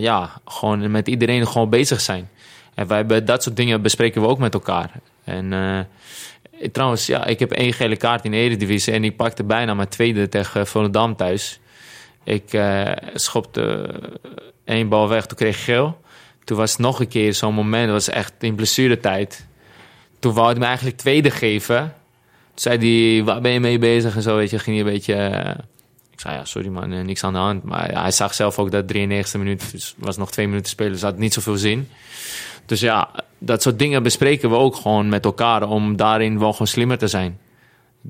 [0.00, 2.28] ja, gewoon met iedereen gewoon bezig zijn.
[2.74, 4.90] En wij hebben dat soort dingen bespreken we ook met elkaar.
[5.24, 5.52] En
[6.72, 9.88] trouwens, ja, ik heb één gele kaart in de Eredivisie en ik pakte bijna mijn
[9.88, 11.60] tweede tegen Volendam thuis.
[12.26, 13.94] Ik eh, schopte
[14.64, 16.00] één bal weg, toen kreeg ik geel.
[16.44, 19.46] Toen was nog een keer zo'n moment, dat was echt in blessuretijd.
[20.18, 21.78] Toen wou hij me eigenlijk tweede geven.
[21.78, 21.92] Toen
[22.54, 22.78] zei
[23.14, 25.14] hij, waar ben je mee bezig en zo, weet je, ging hij een beetje...
[25.14, 25.54] eh,
[26.12, 27.62] ik zei, ja, sorry man, eh, niks aan de hand.
[27.62, 31.18] Maar hij zag zelf ook dat 93e minuut, was nog twee minuten spelen, dus had
[31.18, 31.88] niet zoveel zin.
[32.66, 36.66] Dus ja, dat soort dingen bespreken we ook gewoon met elkaar om daarin wel gewoon
[36.66, 37.38] slimmer te zijn.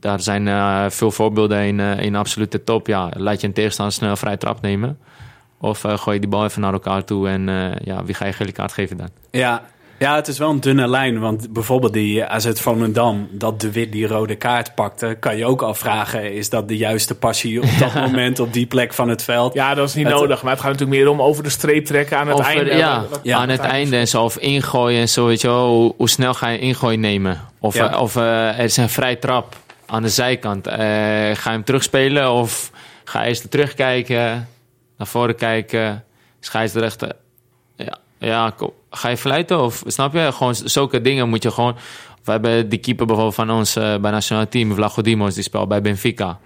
[0.01, 2.87] Daar zijn eh, veel voorbeelden in, eh, in absolute top.
[2.87, 4.99] Ja, laat je een tegenstander snel een vrije trap nemen.
[5.61, 7.55] Of eh, gooi je die bal even naar elkaar toe en eh,
[7.85, 9.09] ja, wie ga je gele kaart geven dan?
[9.31, 9.63] Ja.
[9.99, 11.21] ja, het is wel een dunne lijn.
[11.21, 15.17] Want bijvoorbeeld die AZ Volendam, dat de Wit die rode kaart pakte...
[15.21, 18.95] kan je ook afvragen, is dat de juiste passie op dat moment op die plek
[18.95, 19.55] van het veld?
[19.55, 20.43] Ja, dat is niet Het- nodig.
[20.43, 22.77] Maar het gaat natuurlijk meer om over de streep trekken aan het einde.
[22.77, 24.23] ja, Wat- wat- Ja, aan het einde en zo.
[24.23, 25.69] Of ingooien en zo, weet je wel.
[25.75, 27.41] Hoe, hoe snel ga je ingooi nemen?
[27.61, 27.99] Of, Ja.
[28.01, 29.57] of eh, er is een vrij trap
[29.87, 30.67] aan de zijkant.
[30.67, 32.71] Eh, ga je hem terugspelen of
[33.05, 34.49] ga je eerst terugkijken,
[34.97, 36.05] naar voren kijken,
[36.41, 37.13] scheidsrechter.
[37.77, 40.33] Ja, ja, ko- ga je fluiten of snap je?
[40.33, 41.77] Gewoon zulke dingen moet je gewoon...
[42.25, 45.69] We hebben die keeper bijvoorbeeld van ons eh, bij nationaal team, Vlago Dimos, die speelt
[45.69, 46.39] bij Benfica.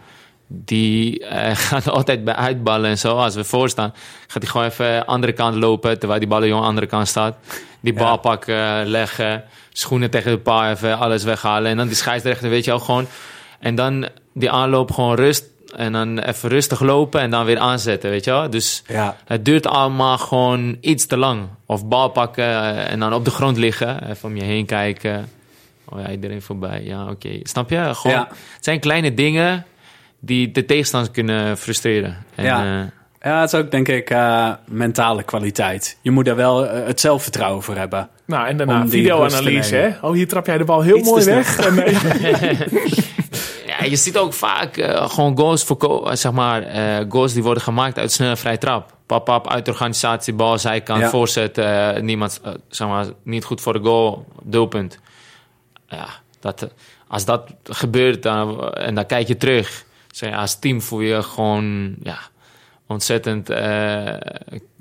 [0.53, 3.17] Die eh, gaat altijd bij uitballen en zo.
[3.17, 3.93] Als we voorstaan,
[4.27, 5.99] gaat hij gewoon even de andere kant lopen.
[5.99, 7.37] Terwijl die bal aan de andere kant staat.
[7.81, 9.45] Die bal pakken, leggen.
[9.73, 11.71] Schoenen tegen de paal even, alles weghalen.
[11.71, 13.07] En dan die scheidsrechter, weet je wel, gewoon.
[13.61, 15.45] En dan die aanloop gewoon rust.
[15.77, 18.51] En dan even rustig lopen en dan weer aanzetten, weet je wel.
[18.51, 19.17] Dus Ja.
[19.27, 21.49] het duurt allemaal gewoon iets te lang.
[21.67, 24.11] Of bal pakken eh, en dan op de grond liggen.
[24.11, 25.29] Even om je heen kijken.
[25.89, 26.83] Oh ja, iedereen voorbij.
[26.85, 27.29] Ja, oké.
[27.43, 27.91] Snap je?
[27.95, 28.29] Gewoon, Ja.
[28.31, 29.65] Het zijn kleine dingen
[30.21, 32.17] die de tegenstander kunnen frustreren.
[32.35, 32.81] En, Ja.
[32.81, 32.87] eh,
[33.23, 35.99] Ja, het is ook denk ik eh, mentale kwaliteit.
[36.03, 38.09] Je moet daar wel eh, het zelfvertrouwen voor hebben.
[38.27, 39.89] Nou, en daarna videoanalyse, hè?
[40.01, 41.59] Oh, hier trap jij de bal heel Iets mooi weg.
[41.59, 41.75] En,
[43.67, 47.63] ja, je ziet ook vaak eh, gewoon goals, eh, zeg maar, eh, goals die worden
[47.63, 48.95] gemaakt uit snelle vrij trap.
[49.07, 51.09] Pap, pap, uit de organisatie, bal, zijkant, Ja.
[51.09, 51.61] voorzet.
[52.03, 54.99] niemand, zeg maar, niet goed voor de goal, doelpunt.
[55.89, 56.07] Ja,
[56.41, 56.69] dat,
[57.09, 59.85] als dat gebeurt dan, en dan kijk je terug.
[60.23, 62.19] Als team voel je gewoon ja,
[62.87, 64.17] ontzettend eh,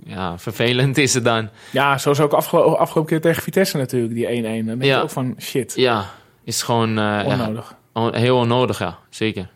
[0.03, 1.49] ja, vervelend is het dan.
[1.71, 4.65] ja, zoals ook afgelo- afgelopen keer tegen Vitesse natuurlijk, die 1-1.
[4.65, 5.01] Dan denk je Ja.
[5.01, 6.05] ook van, shit, Ja,
[6.43, 7.75] is gewoon eh, ja, onnodig.
[7.93, 8.97] On- Heel onnodig, ja.
[9.09, 9.49] Zeker.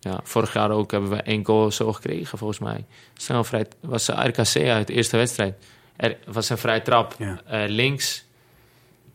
[0.00, 2.84] Ja, vorig jaar ook hebben we één goal zo gekregen, volgens mij.
[3.14, 3.66] Snel vrij...
[3.80, 5.54] was de RKC uit de eerste wedstrijd.
[5.96, 7.40] Er was een vrij trap Ja.
[7.46, 8.26] eh, links.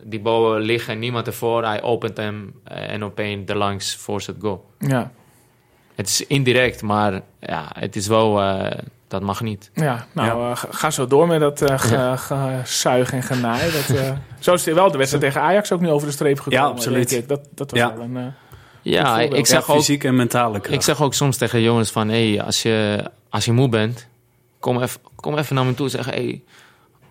[0.04, 1.64] Die bal liggen, niemand ervoor.
[1.66, 4.66] Hij opent hem en opeens erlangs voorzet goal.
[4.80, 5.12] Ja,
[5.96, 8.42] Het is indirect, maar ja, het is wel...
[8.42, 9.72] eh, dat mag niet.
[9.74, 13.72] ja nou, eh, ga- ga zo door met dat eh ge- gezuig en genaai.
[13.72, 16.40] Dat, eh, zo is het wel de wedstrijd tegen Ajax ook nu over de streep
[16.40, 16.66] gekomen.
[16.66, 17.10] Ja, absoluut.
[17.10, 17.28] denk ik.
[17.28, 17.94] Dat, dat was Ja.
[17.96, 18.18] wel een...
[18.18, 18.24] eh,
[18.82, 19.34] Ja, voorbeeld.
[19.34, 19.80] ik zeg Ja, ook...
[19.80, 20.76] fysiek en mentale kracht.
[20.76, 22.10] Ik zeg ook soms tegen jongens van...
[22.10, 24.08] Hey, als, je, als je moe bent,
[24.60, 26.06] kom even, kom even naar me toe en zeg...
[26.06, 26.42] Hey,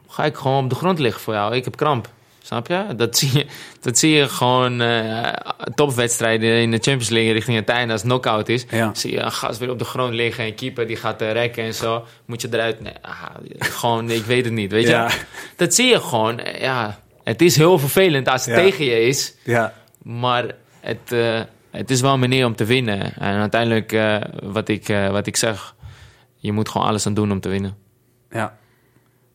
[0.09, 1.55] ga ik gewoon op de grond liggen voor jou?
[1.55, 2.09] Ik heb kramp.
[2.43, 2.85] Snap je?
[2.97, 3.47] Dat zie je,
[3.81, 5.28] dat zie je gewoon eh,
[5.74, 8.64] topwedstrijden in de Champions League richting het einde als het knock-out is.
[8.70, 8.90] Ja.
[8.94, 11.64] Zie je een gast weer op de grond liggen en keeper die gaat eh, rekken
[11.64, 12.05] en zo.
[12.27, 12.81] Moet je eruit...
[12.81, 13.23] Nee, ah,
[13.59, 15.19] gewoon, ik weet het niet, weet je?
[15.56, 16.39] Dat zie je gewoon.
[16.39, 18.60] Eh, Ja, het is heel vervelend als het Ja.
[18.62, 19.35] tegen je is.
[19.44, 20.44] Ja, Maar
[20.81, 21.14] het,
[21.70, 23.14] het is wel een manier om te winnen.
[23.14, 23.97] En uiteindelijk,
[24.43, 25.74] wat, ik, wat ik zeg,
[26.36, 27.77] je moet gewoon alles aan doen om te winnen.
[28.31, 28.60] ja.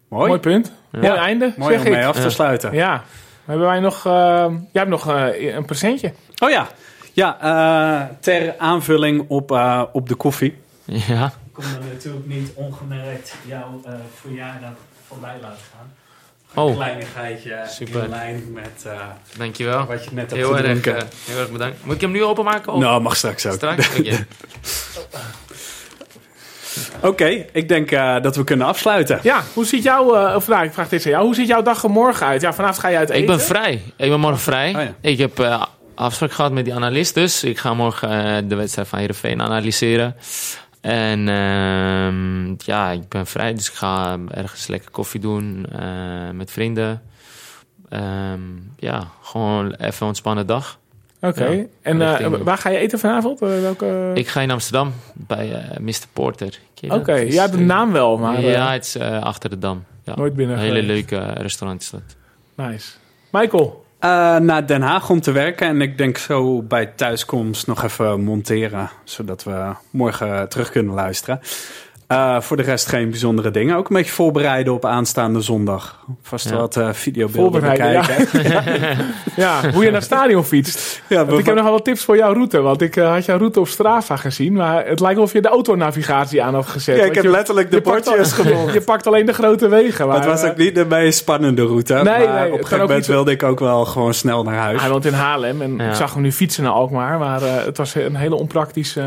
[0.08, 0.28] Mooi.
[0.28, 0.72] Mooi punt.
[0.92, 2.08] Mooi einde, Mooi zeg om mee ik.
[2.08, 2.30] af te Ja.
[2.30, 2.74] sluiten.
[2.74, 3.04] Ja.
[3.46, 4.06] Hebben wij nog...
[4.06, 6.14] eh, jij hebt nog eh, een presentje.
[6.40, 6.68] Oh ja,
[7.14, 10.58] ja eh, ter aanvulling op, eh, op de koffie.
[10.86, 14.72] Ja, Ik kon er natuurlijk niet ongemerkt jouw uh, verjaardag
[15.08, 15.94] voorbij laten gaan.
[16.64, 16.70] Oh.
[16.70, 18.04] Een kleinigheidje Super.
[18.04, 19.00] in lijn met eh,
[19.38, 19.86] dankjewel.
[19.86, 21.08] wat je net hebt Heel erg, gedronken.
[21.26, 21.86] heel erg bedankt.
[21.86, 22.74] Moet ik hem nu openmaken?
[22.74, 23.54] Of nou, mag straks ook.
[23.54, 23.90] straks?
[27.02, 27.46] Oké.
[27.52, 29.20] Ik denk eh, dat we kunnen afsluiten.
[29.24, 30.16] Ja, hoe ziet jouw...
[30.16, 31.26] eh of nou, ik vraag dit aan jou.
[31.26, 32.42] Hoe ziet jouw dag er morgen uit?
[32.42, 33.22] Ja, vanavond ga je uit eten.
[33.22, 33.82] Ik ben vrij.
[33.98, 34.76] Ik ben morgen vrij.
[34.76, 34.94] Oh ja.
[35.02, 35.64] Ik heb eh,
[35.96, 37.44] afspraak gehad met die analist dus.
[37.44, 40.16] Ik ga morgen de wedstrijd van Heerenveen analyseren.
[40.82, 46.52] En ehm, ja, ik ben vrij, dus ik ga ergens lekker koffie doen eh, met
[46.52, 47.02] vrienden.
[47.90, 48.42] Ehm,
[48.78, 50.80] ja, gewoon even een ontspannen dag.
[51.22, 51.46] Oké.
[51.46, 53.42] Ja, en eh, waar ga je eten vanavond?
[53.42, 54.12] Eh, welke...
[54.14, 56.04] Ik ga in Amsterdam bij eh, Mr.
[56.14, 56.60] Porter.
[56.90, 59.84] Oké, Het is, ja, de naam wel, maar ja, het is achter de Dam.
[60.04, 60.16] Ja.
[60.16, 62.02] nooit binnen Een hele leuke restaurant is dat.
[62.56, 62.92] Nice.
[63.32, 65.68] Michael, Uh, naar Den Haag om te werken.
[65.68, 68.90] En ik denk zo bij thuiskomst nog even monteren.
[69.04, 71.40] Zodat we morgen terug kunnen luisteren.
[72.12, 73.76] Uh, voor de rest geen bijzondere dingen.
[73.76, 76.06] Ook een beetje voorbereiden op aanstaande zondag.
[76.22, 76.56] Vast ja.
[76.56, 78.16] wat uh, videobeelden bekijken.
[78.50, 78.64] Ja.
[79.36, 79.72] ja.
[79.72, 81.02] hoe je naar het stadion fietst.
[81.08, 82.62] Ja, ik heb nog wel wat tips voor jouw route.
[82.62, 84.54] Want ik uh, had jouw route op Strava gezien.
[84.54, 86.98] Maar het lijkt wel of je de autonavigatie aan had gezet.
[86.98, 88.74] Ja, ik heb je, letterlijk de bordjes gevolgd.
[88.74, 90.08] je pakt alleen de grote wegen.
[90.08, 91.94] Maar, het was ook niet de meest spannende route.
[91.94, 94.82] Nee, maar nee, op een gegeven moment wilde ik ook wel gewoon snel naar huis.
[94.82, 95.62] Hij woont in Haarlem.
[95.62, 97.20] En ik zag hem nu fietsen naar Alkmaar.
[97.20, 99.02] Maar het was een hele onpraktische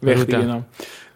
[0.00, 0.64] weg die je nam.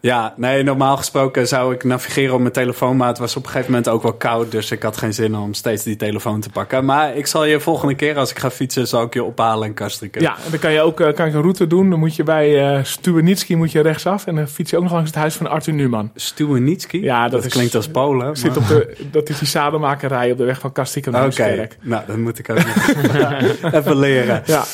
[0.00, 3.50] Ja, nee, normaal gesproken zou ik navigeren op mijn telefoon, maar het was op een
[3.50, 6.50] gegeven moment ook wel koud, dus ik had geen zin om steeds die telefoon te
[6.50, 6.84] pakken.
[6.84, 9.74] Maar ik zal je volgende keer als ik ga fietsen, zal ik je ophalen in
[9.74, 10.20] Kastriken.
[10.20, 11.90] Ja, en dan kan je ook kan ik een route doen.
[11.90, 15.10] Dan moet je bij uh, moet je rechtsaf en dan fiets je ook nog langs
[15.10, 16.10] het huis van Arthur Numan.
[16.14, 17.02] Stuwenitski?
[17.02, 18.26] Ja, dat, is, klinkt als Polen.
[18.26, 18.36] Maar...
[18.36, 22.02] Zit op de, dat is die zadelmakerij op de weg van Kastriken naar Oké, nou,
[22.06, 22.58] dat moet ik ook
[23.72, 24.42] even leren.
[24.46, 24.64] Ja.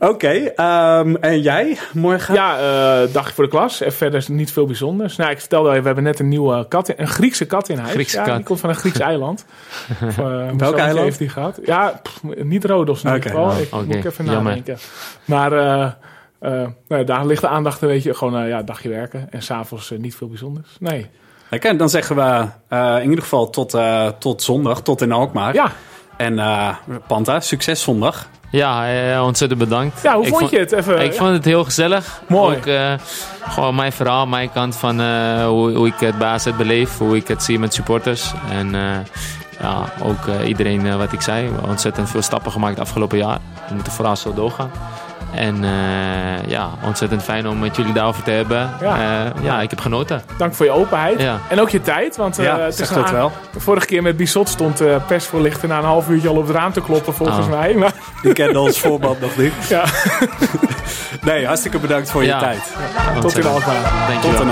[0.00, 2.34] Oké, okay, um, en jij morgen?
[2.34, 3.80] Ja, uh, dagje voor de klas.
[3.80, 5.16] En verder is niet veel bijzonders.
[5.16, 7.92] Nou, ik vertelde je, we hebben net een nieuwe kat, een Griekse kat in huis.
[7.92, 8.36] Griekse ja, kat.
[8.36, 9.44] Die komt van een Grieks eiland.
[10.08, 11.58] of, uh, Welk eiland heeft die gehad?
[11.64, 13.50] Ja, pff, niet Rodos in ieder geval.
[13.50, 13.86] Ik okay.
[13.86, 14.78] moet even nadenken.
[15.24, 19.26] Maar uh, nou, daar ligt de aandacht een beetje gewoon ja, dagje werken.
[19.30, 20.76] En s'avonds niet veel bijzonders.
[20.80, 21.10] Nee.
[21.50, 22.46] Oké, dan zeggen we
[23.00, 23.78] in ieder geval tot,
[24.18, 25.54] tot zondag, tot in Alkmaar.
[25.54, 25.72] Ja.
[26.16, 26.40] En
[27.06, 28.28] Panta, succes zondag.
[28.50, 30.02] Ja, eh, ontzettend bedankt.
[30.02, 30.72] Ja, hoe vond, je het?
[30.72, 32.22] Even, ik vond het heel gezellig.
[32.28, 32.56] Mooi.
[32.56, 32.92] Ook, uh,
[33.48, 36.98] gewoon mijn verhaal, mijn kant van uh, hoe, hoe, ik het bij AZ beleef.
[36.98, 38.32] Hoe ik het zie met supporters.
[38.50, 38.70] En
[39.60, 41.50] ja, ook iedereen wat ik zei.
[41.68, 43.38] Ontzettend veel stappen gemaakt afgelopen jaar.
[43.68, 44.70] We moeten vooral zo doorgaan.
[45.34, 48.70] En uh, ja, ontzettend fijn om met jullie daarover te hebben.
[48.80, 50.22] Ja, uh, ja ik heb genoten.
[50.38, 51.20] Dank voor je openheid.
[51.20, 51.38] Ja.
[51.48, 52.16] En ook je tijd.
[52.16, 53.32] Want uh, ja, het is wel.
[53.52, 56.56] De vorige keer met Bissot stond uh, persvoorlichter na een half uurtje al op het
[56.56, 57.50] raam te kloppen, volgens oh.
[57.50, 57.74] mij.
[57.74, 57.92] Maar...
[58.22, 59.52] Die kende ons voorband nog niet.
[59.68, 59.84] Ja.
[61.28, 62.76] nee, hartstikke bedankt voor je tijd.
[63.20, 64.20] Tot in Alkmaar.
[64.20, 64.48] Tot in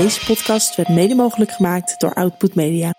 [0.00, 2.94] Deze podcast werd mede mogelijk gemaakt door Output Media.